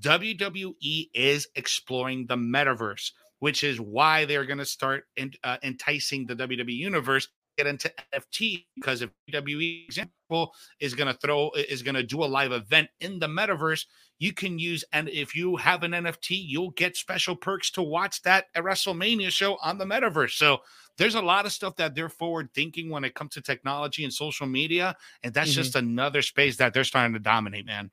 WWE 0.00 1.10
is 1.14 1.48
exploring 1.54 2.26
the 2.26 2.36
metaverse, 2.36 3.12
which 3.40 3.62
is 3.62 3.78
why 3.78 4.24
they're 4.24 4.46
going 4.46 4.58
to 4.58 4.64
start 4.64 5.04
in, 5.16 5.32
uh, 5.44 5.58
enticing 5.62 6.26
the 6.26 6.34
WWE 6.34 6.74
universe 6.74 7.28
get 7.60 7.66
into 7.66 7.92
NFT 8.14 8.64
because 8.74 9.02
if 9.02 9.10
WWE 9.30 9.84
example 9.84 10.52
is 10.80 10.94
going 10.94 11.12
to 11.12 11.18
throw 11.18 11.50
is 11.50 11.82
going 11.82 11.94
to 11.94 12.02
do 12.02 12.22
a 12.22 12.26
live 12.26 12.52
event 12.52 12.88
in 13.00 13.18
the 13.18 13.26
metaverse, 13.26 13.84
you 14.18 14.32
can 14.32 14.58
use 14.58 14.84
and 14.92 15.08
if 15.08 15.36
you 15.36 15.56
have 15.56 15.82
an 15.82 15.92
NFT, 15.92 16.30
you'll 16.30 16.70
get 16.70 16.96
special 16.96 17.36
perks 17.36 17.70
to 17.72 17.82
watch 17.82 18.22
that 18.22 18.46
WrestleMania 18.56 19.30
show 19.30 19.58
on 19.62 19.78
the 19.78 19.84
metaverse. 19.84 20.32
So 20.32 20.58
there's 20.96 21.14
a 21.14 21.22
lot 21.22 21.46
of 21.46 21.52
stuff 21.52 21.76
that 21.76 21.94
they're 21.94 22.08
forward 22.08 22.50
thinking 22.54 22.90
when 22.90 23.04
it 23.04 23.14
comes 23.14 23.34
to 23.34 23.40
technology 23.40 24.04
and 24.04 24.12
social 24.12 24.46
media, 24.46 24.96
and 25.22 25.32
that's 25.34 25.50
mm-hmm. 25.50 25.62
just 25.62 25.76
another 25.76 26.22
space 26.22 26.56
that 26.56 26.72
they're 26.72 26.84
starting 26.84 27.14
to 27.14 27.20
dominate, 27.20 27.66
man. 27.66 27.90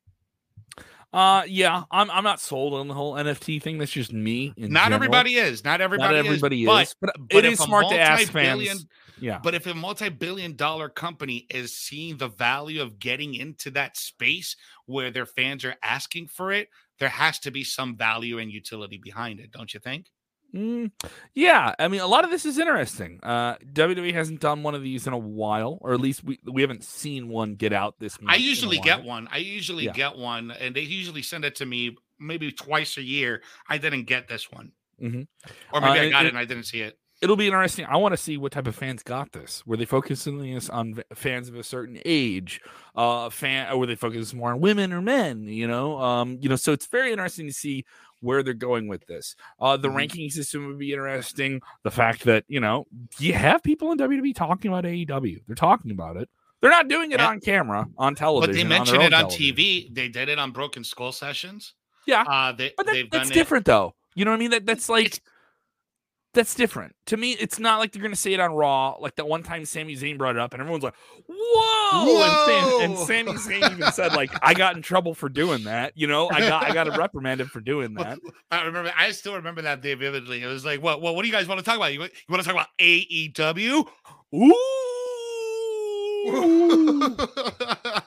Uh 1.14 1.44
yeah, 1.48 1.84
I'm 1.90 2.12
I'm 2.12 2.24
not 2.24 2.42
sold 2.42 2.74
on 2.74 2.90
the 2.90 2.94
whole 2.94 3.14
NFT 3.14 3.62
thing. 3.62 3.78
That's 3.78 3.92
just 3.92 4.12
me. 4.12 4.54
Not 4.58 4.84
general. 4.84 4.96
everybody 4.96 5.36
is. 5.36 5.64
Not 5.64 5.80
everybody. 5.80 6.16
Not 6.16 6.26
everybody 6.26 6.64
is. 6.66 6.90
is. 6.90 6.96
But, 7.00 7.14
but, 7.16 7.30
but 7.30 7.46
it 7.46 7.54
is 7.54 7.60
smart 7.60 7.88
to 7.90 7.98
ask 7.98 8.30
fans. 8.30 8.86
Yeah. 9.20 9.40
But 9.44 9.56
if 9.56 9.66
a 9.66 9.74
multi-billion 9.74 10.56
dollar 10.56 10.90
company 10.90 11.48
is 11.50 11.76
seeing 11.76 12.18
the 12.18 12.28
value 12.28 12.82
of 12.82 13.00
getting 13.00 13.36
into 13.36 13.72
that 13.72 13.98
space 13.98 14.56
where 14.86 15.12
their 15.12 15.26
fans 15.26 15.66
are 15.66 15.76
asking 15.84 16.28
for 16.28 16.52
it, 16.52 16.70
there 17.00 17.10
has 17.10 17.40
to 17.40 17.52
be 17.52 17.64
some 17.64 17.96
value 17.96 18.40
and 18.40 18.52
utility 18.52 18.98
behind 18.98 19.40
it, 19.40 19.52
don't 19.52 19.74
you 19.74 19.80
think? 19.80 20.08
Mm, 20.56 20.92
yeah, 21.36 21.76
I 21.78 21.90
mean, 21.90 22.00
a 22.00 22.08
lot 22.08 22.24
of 22.24 22.32
this 22.32 22.46
is 22.46 22.58
interesting. 22.58 23.20
Uh, 23.22 23.56
WWE 23.74 24.14
hasn't 24.14 24.40
done 24.40 24.64
one 24.64 24.76
of 24.76 24.82
these 24.82 25.06
in 25.06 25.12
a 25.12 25.18
while, 25.18 25.78
or 25.82 25.94
at 25.94 26.00
least 26.00 26.24
we 26.24 26.40
we 26.46 26.62
haven't 26.62 26.86
seen 26.86 27.28
one 27.28 27.56
get 27.56 27.74
out 27.74 27.96
this. 28.00 28.18
I 28.26 28.38
usually 28.38 28.78
get 28.78 29.04
one. 29.04 29.28
I 29.30 29.40
usually 29.40 29.86
yeah. 29.86 29.92
get 29.92 30.18
one, 30.18 30.52
and 30.52 30.74
they 30.74 30.82
usually 30.82 31.22
send 31.22 31.44
it 31.44 31.56
to 31.56 31.66
me 31.66 31.98
maybe 32.18 32.52
twice 32.54 32.98
a 32.98 33.02
year. 33.02 33.42
I 33.68 33.78
didn't 33.78 34.06
get 34.06 34.30
this 34.30 34.50
one, 34.50 34.72
mm-hmm. 35.02 35.24
or 35.74 35.82
maybe 35.82 36.00
uh, 36.00 36.04
I 36.04 36.10
got 36.10 36.24
it, 36.24 36.28
it 36.28 36.30
and 36.30 36.38
I 36.38 36.46
didn't 36.46 36.64
see 36.64 36.80
it 36.80 36.98
it'll 37.22 37.36
be 37.36 37.48
interesting. 37.48 37.86
I 37.86 37.98
want 37.98 38.14
to 38.14 38.18
see 38.18 38.38
what 38.38 38.52
type 38.52 38.68
of 38.68 38.76
fans 38.76 39.04
got 39.04 39.32
this. 39.32 39.66
Were 39.66 39.78
they 39.78 39.86
focusing 39.86 40.38
this 40.40 40.70
on 40.70 41.02
fans 41.14 41.50
of 41.50 41.56
a 41.56 41.64
certain 41.64 42.00
age? 42.06 42.62
Uh, 42.96 43.30
fan, 43.30 43.72
or 43.72 43.78
were 43.78 43.86
they 43.86 43.96
focused 43.96 44.34
more 44.34 44.52
on 44.52 44.60
women 44.60 44.94
or 44.94 45.02
men? 45.02 45.44
You 45.44 45.68
know, 45.68 46.00
um, 46.00 46.38
you 46.42 46.50
know. 46.50 46.56
So 46.56 46.72
it's 46.72 46.88
very 46.88 47.12
interesting 47.12 47.48
to 47.48 47.54
see 47.54 47.86
where 48.22 48.42
they're 48.44 48.54
going 48.54 48.88
with 48.88 49.06
this. 49.08 49.36
Uh, 49.60 49.78
the 49.78 49.88
mm-hmm. 49.88 49.98
ranking 49.98 50.30
system 50.30 50.68
would 50.68 50.80
be 50.80 50.94
interesting. 50.94 51.62
The 51.84 51.92
fact 51.92 52.24
that 52.26 52.44
you 52.48 52.60
know 52.60 52.86
you 53.20 53.34
have 53.34 53.64
people 53.64 53.92
in 53.92 53.98
WWE 53.98 54.36
talking 54.36 54.72
about 54.72 54.84
AEW. 54.84 55.42
They're 55.48 55.56
talking 55.56 55.92
about 55.92 56.18
it. 56.18 56.30
They're 56.62 56.72
not 56.72 56.88
doing 56.88 57.12
it 57.12 57.22
on 57.22 57.40
camera 57.40 57.88
on 57.98 58.16
television. 58.16 58.52
But 58.52 58.58
they 58.58 58.64
mentioned 58.64 59.04
it 59.04 59.14
on 59.14 59.30
television. 59.30 59.56
TV. 59.56 59.94
They 59.94 60.08
did 60.10 60.30
it 60.30 60.40
on 60.40 60.52
Broken 60.52 60.84
Skull 60.84 61.12
sessions. 61.12 61.74
Yeah, 62.08 62.24
uh, 62.24 62.54
they, 62.54 62.74
but 62.76 62.86
that, 62.86 63.10
that's 63.12 63.30
different, 63.30 63.66
though. 63.66 63.94
You 64.16 64.26
know 64.26 64.32
what 64.32 64.38
I 64.38 64.40
mean? 64.40 64.52
That 64.52 64.66
that's 64.66 64.90
like. 64.90 65.08
It's, 65.08 65.22
that's 66.38 66.54
different 66.54 66.96
to 67.08 67.18
me. 67.18 67.32
It's 67.32 67.58
not 67.60 67.80
like 67.80 67.92
they're 67.92 68.02
gonna 68.02 68.16
say 68.16 68.32
it 68.34 68.40
on 68.40 68.54
Raw, 68.54 68.96
like 69.00 69.16
that 69.16 69.28
one 69.28 69.42
time 69.42 69.66
Sami 69.66 69.96
Zayn 69.96 70.20
brought 70.20 70.36
it 70.36 70.40
up, 70.40 70.54
and 70.54 70.62
everyone's 70.62 70.84
like, 70.84 70.94
"Whoa!" 71.28 72.06
Whoa! 72.06 72.80
And, 72.80 72.96
Sam, 72.96 73.26
and 73.26 73.36
Sami 73.36 73.60
Zayn 73.60 73.72
even 73.72 73.92
said, 73.92 74.14
"Like 74.14 74.30
I 74.44 74.54
got 74.54 74.76
in 74.76 74.84
trouble 74.84 75.16
for 75.16 75.30
doing 75.30 75.64
that. 75.64 75.94
You 75.96 76.06
know, 76.06 76.30
I 76.30 76.42
got 76.42 76.64
I 76.64 76.74
got 76.74 76.88
a 76.88 76.92
reprimanded 76.98 77.50
for 77.50 77.60
doing 77.60 77.96
that." 77.96 78.20
I 78.52 78.66
remember. 78.66 78.94
I 78.96 79.10
still 79.12 79.34
remember 79.36 79.64
that 79.64 79.82
day 79.82 79.96
vividly. 79.96 80.44
It 80.44 80.48
was 80.48 80.64
like, 80.64 80.82
"What? 80.82 81.02
What? 81.02 81.16
What 81.16 81.24
do 81.24 81.28
you 81.28 81.34
guys 81.34 81.48
want 81.48 81.60
to 81.60 81.66
talk 81.66 81.78
about? 81.78 81.92
You, 81.92 82.04
you 82.04 82.10
want 82.30 82.44
to 82.44 82.50
talk 82.50 82.56
about 82.56 82.68
AEW?" 82.80 83.88
Ooh. 84.36 84.54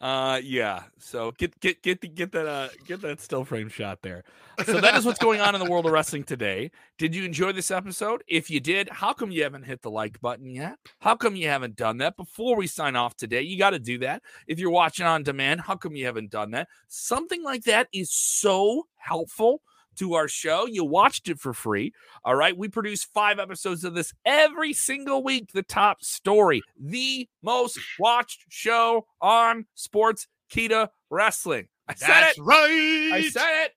Uh, 0.00 0.40
yeah. 0.44 0.82
So 0.98 1.32
get 1.32 1.58
get 1.58 1.82
get 1.82 2.00
the, 2.00 2.08
get 2.08 2.30
that 2.32 2.46
uh 2.46 2.68
get 2.86 3.00
that 3.00 3.20
still 3.20 3.44
frame 3.44 3.68
shot 3.68 4.00
there. 4.00 4.22
So 4.64 4.80
that 4.80 4.94
is 4.94 5.04
what's 5.04 5.18
going 5.22 5.40
on 5.40 5.56
in 5.56 5.64
the 5.64 5.68
world 5.68 5.86
of 5.86 5.92
wrestling 5.92 6.22
today. 6.22 6.70
Did 6.98 7.16
you 7.16 7.24
enjoy 7.24 7.52
this 7.52 7.72
episode? 7.72 8.22
If 8.28 8.48
you 8.48 8.60
did, 8.60 8.88
how 8.90 9.12
come 9.12 9.32
you 9.32 9.42
haven't 9.42 9.64
hit 9.64 9.82
the 9.82 9.90
like 9.90 10.20
button 10.20 10.50
yet? 10.50 10.78
How 11.00 11.16
come 11.16 11.34
you 11.34 11.48
haven't 11.48 11.74
done 11.74 11.98
that 11.98 12.16
before 12.16 12.56
we 12.56 12.68
sign 12.68 12.94
off 12.94 13.16
today? 13.16 13.42
You 13.42 13.58
got 13.58 13.70
to 13.70 13.80
do 13.80 13.98
that. 13.98 14.22
If 14.46 14.60
you're 14.60 14.70
watching 14.70 15.06
on 15.06 15.24
demand, 15.24 15.62
how 15.62 15.74
come 15.74 15.96
you 15.96 16.06
haven't 16.06 16.30
done 16.30 16.52
that? 16.52 16.68
Something 16.86 17.42
like 17.42 17.64
that 17.64 17.88
is 17.92 18.12
so 18.12 18.86
helpful 18.96 19.62
to 19.98 20.14
our 20.14 20.28
show. 20.28 20.66
You 20.66 20.84
watched 20.84 21.28
it 21.28 21.38
for 21.38 21.52
free. 21.52 21.92
All 22.24 22.34
right. 22.34 22.56
We 22.56 22.68
produce 22.68 23.04
five 23.04 23.38
episodes 23.38 23.84
of 23.84 23.94
this 23.94 24.12
every 24.24 24.72
single 24.72 25.22
week. 25.22 25.52
The 25.52 25.62
top 25.62 26.02
story, 26.02 26.62
the 26.80 27.28
most 27.42 27.78
watched 27.98 28.44
show 28.48 29.06
on 29.20 29.66
Sportskeeda 29.76 30.88
Wrestling. 31.10 31.68
I 31.88 31.94
said 31.94 32.08
That's 32.08 32.38
it. 32.38 32.42
right. 32.42 33.10
I 33.14 33.28
said 33.30 33.64
it. 33.64 33.72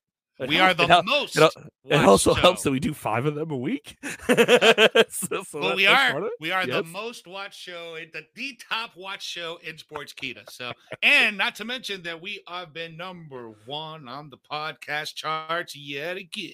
We 0.47 0.59
are 0.59 0.73
the 0.73 0.85
it 0.85 1.05
most. 1.05 1.37
it, 1.37 1.43
it 1.85 1.95
watched 1.95 2.07
also 2.07 2.33
helps 2.33 2.63
that 2.63 2.71
we 2.71 2.79
do 2.79 2.93
five 2.93 3.25
of 3.25 3.35
them 3.35 3.51
a 3.51 3.57
week. 3.57 3.97
so, 5.09 5.43
so 5.43 5.59
Well, 5.59 5.75
we 5.75 5.85
are 5.87 6.11
part 6.11 6.23
of 6.23 6.29
it. 6.29 6.33
we 6.39 6.51
are 6.51 6.65
the 6.65 6.83
most 6.83 7.27
watched 7.27 7.59
show, 7.59 7.95
the, 8.11 8.25
the 8.35 8.59
top 8.69 8.95
watch 8.95 9.23
show 9.23 9.59
in 9.63 9.75
Sportskeeda. 9.75 10.49
So, 10.49 10.71
and 11.03 11.37
not 11.37 11.55
to 11.55 11.65
mention 11.65 12.01
that 12.03 12.21
we 12.21 12.41
have 12.47 12.73
been 12.73 12.97
number 12.97 13.51
one 13.65 14.07
on 14.07 14.29
the 14.29 14.37
podcast 14.37 15.15
charts 15.15 15.75
yet 15.75 16.17
again. 16.17 16.53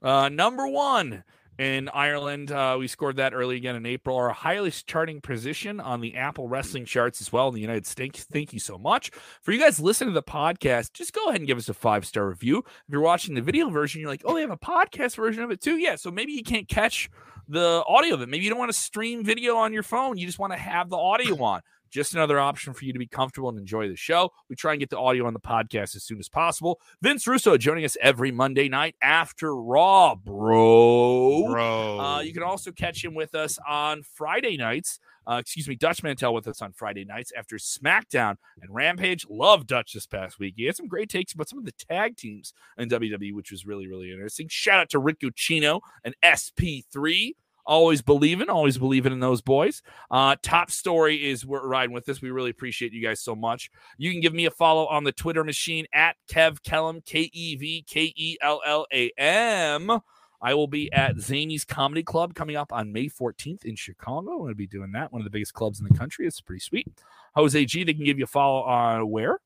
Uh, 0.00 0.28
number 0.28 0.66
one 0.66 1.24
in 1.58 1.88
Ireland. 1.90 2.50
Uh, 2.50 2.76
we 2.78 2.88
scored 2.88 3.16
that 3.16 3.34
early 3.34 3.56
again 3.56 3.76
in 3.76 3.86
April. 3.86 4.16
Our 4.16 4.30
highest 4.30 4.86
charting 4.86 5.20
position 5.20 5.80
on 5.80 6.00
the 6.00 6.16
Apple 6.16 6.48
Wrestling 6.48 6.84
charts 6.84 7.20
as 7.20 7.32
well 7.32 7.48
in 7.48 7.54
the 7.54 7.60
United 7.60 7.86
States. 7.86 8.24
Thank 8.24 8.52
you 8.52 8.58
so 8.58 8.78
much. 8.78 9.10
For 9.42 9.52
you 9.52 9.60
guys 9.60 9.80
listening 9.80 10.10
to 10.10 10.14
the 10.14 10.22
podcast, 10.22 10.92
just 10.92 11.12
go 11.12 11.28
ahead 11.28 11.40
and 11.40 11.46
give 11.46 11.58
us 11.58 11.68
a 11.68 11.74
five 11.74 12.04
star 12.04 12.28
review. 12.28 12.58
If 12.58 12.64
you're 12.88 13.00
watching 13.00 13.34
the 13.34 13.42
video 13.42 13.70
version, 13.70 14.00
you're 14.00 14.10
like, 14.10 14.22
oh, 14.24 14.34
they 14.34 14.40
have 14.40 14.50
a 14.50 14.56
podcast 14.56 15.16
version 15.16 15.42
of 15.42 15.50
it 15.50 15.60
too. 15.60 15.76
Yeah. 15.76 15.96
So 15.96 16.10
maybe 16.10 16.32
you 16.32 16.42
can't 16.42 16.68
catch 16.68 17.10
the 17.48 17.82
audio 17.86 18.14
of 18.14 18.22
it. 18.22 18.28
Maybe 18.28 18.44
you 18.44 18.50
don't 18.50 18.58
want 18.58 18.72
to 18.72 18.78
stream 18.78 19.24
video 19.24 19.56
on 19.56 19.72
your 19.72 19.82
phone. 19.82 20.16
You 20.16 20.26
just 20.26 20.38
want 20.38 20.52
to 20.52 20.58
have 20.58 20.88
the 20.88 20.96
audio 20.96 21.42
on. 21.42 21.60
Just 21.92 22.14
another 22.14 22.40
option 22.40 22.72
for 22.72 22.86
you 22.86 22.92
to 22.94 22.98
be 22.98 23.06
comfortable 23.06 23.50
and 23.50 23.58
enjoy 23.58 23.86
the 23.88 23.96
show. 23.96 24.30
We 24.48 24.56
try 24.56 24.72
and 24.72 24.80
get 24.80 24.88
the 24.88 24.98
audio 24.98 25.26
on 25.26 25.34
the 25.34 25.40
podcast 25.40 25.94
as 25.94 26.04
soon 26.04 26.18
as 26.18 26.28
possible. 26.28 26.80
Vince 27.02 27.26
Russo 27.26 27.58
joining 27.58 27.84
us 27.84 27.98
every 28.00 28.32
Monday 28.32 28.68
night 28.68 28.96
after 29.02 29.54
Raw, 29.54 30.14
bro. 30.14 31.46
Bro. 31.48 32.00
Uh, 32.00 32.20
you 32.20 32.32
can 32.32 32.42
also 32.42 32.72
catch 32.72 33.04
him 33.04 33.14
with 33.14 33.34
us 33.34 33.58
on 33.68 34.02
Friday 34.02 34.56
nights. 34.56 34.98
Uh, 35.30 35.34
excuse 35.34 35.68
me, 35.68 35.76
Dutch 35.76 36.02
Mantell 36.02 36.34
with 36.34 36.48
us 36.48 36.62
on 36.62 36.72
Friday 36.72 37.04
nights 37.04 37.30
after 37.36 37.56
SmackDown 37.56 38.36
and 38.60 38.74
Rampage. 38.74 39.26
Love 39.28 39.66
Dutch 39.66 39.92
this 39.92 40.06
past 40.06 40.38
week. 40.38 40.54
He 40.56 40.64
had 40.64 40.76
some 40.76 40.88
great 40.88 41.08
takes 41.08 41.32
about 41.32 41.48
some 41.48 41.58
of 41.58 41.64
the 41.64 41.72
tag 41.72 42.16
teams 42.16 42.54
in 42.76 42.88
WWE, 42.88 43.32
which 43.34 43.52
was 43.52 43.64
really, 43.64 43.86
really 43.86 44.10
interesting. 44.10 44.48
Shout 44.48 44.80
out 44.80 44.88
to 44.90 44.98
Rick 44.98 45.20
Ucchino 45.20 45.80
and 46.04 46.16
SP3. 46.24 47.34
Always 47.64 48.02
believing, 48.02 48.48
always 48.48 48.76
believing 48.76 49.12
in 49.12 49.20
those 49.20 49.40
boys. 49.40 49.82
Uh, 50.10 50.36
top 50.42 50.70
story 50.70 51.30
is 51.30 51.46
we're 51.46 51.66
riding 51.66 51.94
with 51.94 52.04
this. 52.04 52.20
We 52.20 52.30
really 52.30 52.50
appreciate 52.50 52.92
you 52.92 53.02
guys 53.02 53.20
so 53.20 53.36
much. 53.36 53.70
You 53.98 54.10
can 54.10 54.20
give 54.20 54.34
me 54.34 54.46
a 54.46 54.50
follow 54.50 54.86
on 54.86 55.04
the 55.04 55.12
Twitter 55.12 55.44
machine 55.44 55.86
at 55.92 56.16
Kev 56.28 56.60
Kellam, 56.62 57.04
K 57.04 57.30
E 57.32 57.56
V 57.56 57.84
K 57.88 58.12
E 58.16 58.36
L 58.42 58.60
L 58.66 58.86
A 58.92 59.12
M. 59.16 60.00
I 60.42 60.54
will 60.54 60.66
be 60.66 60.92
at 60.92 61.14
Zanies 61.16 61.64
Comedy 61.64 62.02
Club 62.02 62.34
coming 62.34 62.56
up 62.56 62.72
on 62.72 62.92
May 62.92 63.06
14th 63.06 63.64
in 63.64 63.76
Chicago. 63.76 64.32
I'm 64.32 64.38
going 64.38 64.48
to 64.50 64.56
be 64.56 64.66
doing 64.66 64.90
that. 64.92 65.12
One 65.12 65.20
of 65.20 65.24
the 65.24 65.30
biggest 65.30 65.54
clubs 65.54 65.78
in 65.78 65.86
the 65.86 65.96
country. 65.96 66.26
It's 66.26 66.40
pretty 66.40 66.60
sweet. 66.60 66.88
Jose 67.36 67.64
G, 67.64 67.84
they 67.84 67.94
can 67.94 68.04
give 68.04 68.18
you 68.18 68.24
a 68.24 68.26
follow 68.26 68.62
on 68.62 69.08
where? 69.08 69.38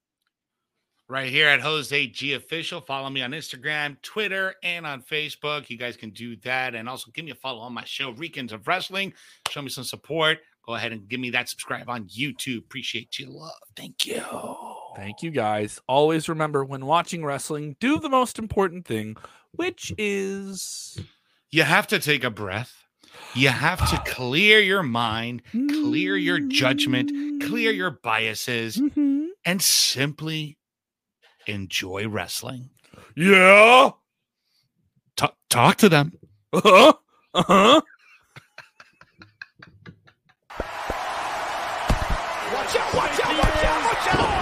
Right 1.09 1.28
here 1.28 1.48
at 1.48 1.61
Jose 1.61 2.07
G 2.09 2.34
Official. 2.34 2.80
Follow 2.80 3.09
me 3.11 3.22
on 3.22 3.30
Instagram, 3.32 4.00
Twitter, 4.02 4.54
and 4.62 4.86
on 4.86 5.02
Facebook. 5.02 5.68
You 5.70 5.76
guys 5.78 5.96
can 5.96 6.11
do 6.11 6.36
that. 6.38 6.74
And 6.74 6.88
also 6.88 7.11
give 7.12 7.24
me 7.24 7.30
a 7.30 7.36
follow 7.36 7.61
on 7.61 7.72
my 7.74 7.84
show, 7.84 8.11
Weekends 8.11 8.52
of 8.52 8.66
Wrestling. 8.66 9.12
Show 9.50 9.62
me 9.62 9.68
some 9.68 9.84
support. 9.84 10.38
Go 10.66 10.74
ahead 10.74 10.90
and 10.92 11.07
give 11.09 11.20
me 11.20 11.30
that 11.30 11.48
subscribe 11.48 11.88
on 11.88 12.09
YouTube. 12.09 12.59
Appreciate 12.59 13.18
you, 13.20 13.26
love. 13.30 13.52
Thank 13.76 14.04
you. 14.07 14.20
Thank 14.96 15.22
you 15.22 15.30
guys. 15.30 15.78
Always 15.86 16.28
remember 16.28 16.64
when 16.64 16.86
watching 16.86 17.24
wrestling, 17.24 17.76
do 17.78 18.00
the 18.00 18.09
most 18.09 18.38
important 18.38 18.84
thing, 18.86 19.16
which 19.52 19.92
is 19.96 20.98
You 21.50 21.62
have 21.62 21.86
to 21.88 22.00
take 22.00 22.24
a 22.24 22.30
breath. 22.30 22.82
You 23.34 23.48
have 23.50 23.88
to 23.90 23.98
clear 24.12 24.59
your 24.59 24.82
mind, 24.82 25.42
clear 25.52 26.16
your 26.16 26.40
judgment, 26.40 27.12
clear 27.44 27.70
your 27.70 27.92
biases, 28.02 28.76
Mhm. 28.78 29.28
and 29.44 29.62
simply 29.62 30.59
enjoy 31.47 32.09
wrestling. 32.09 32.70
Yeah. 33.14 33.90
Ta- 35.16 35.34
talk 35.49 35.76
to 35.78 35.88
them. 35.88 36.12
Uh-huh. 36.53 36.92
Uh-huh. 37.34 37.80
Watch 42.53 42.76
out, 42.76 42.94
Watch 42.94 43.20
out, 43.20 43.38
watch 43.38 43.64
out, 43.64 43.84
watch 43.84 44.14
out! 44.14 44.36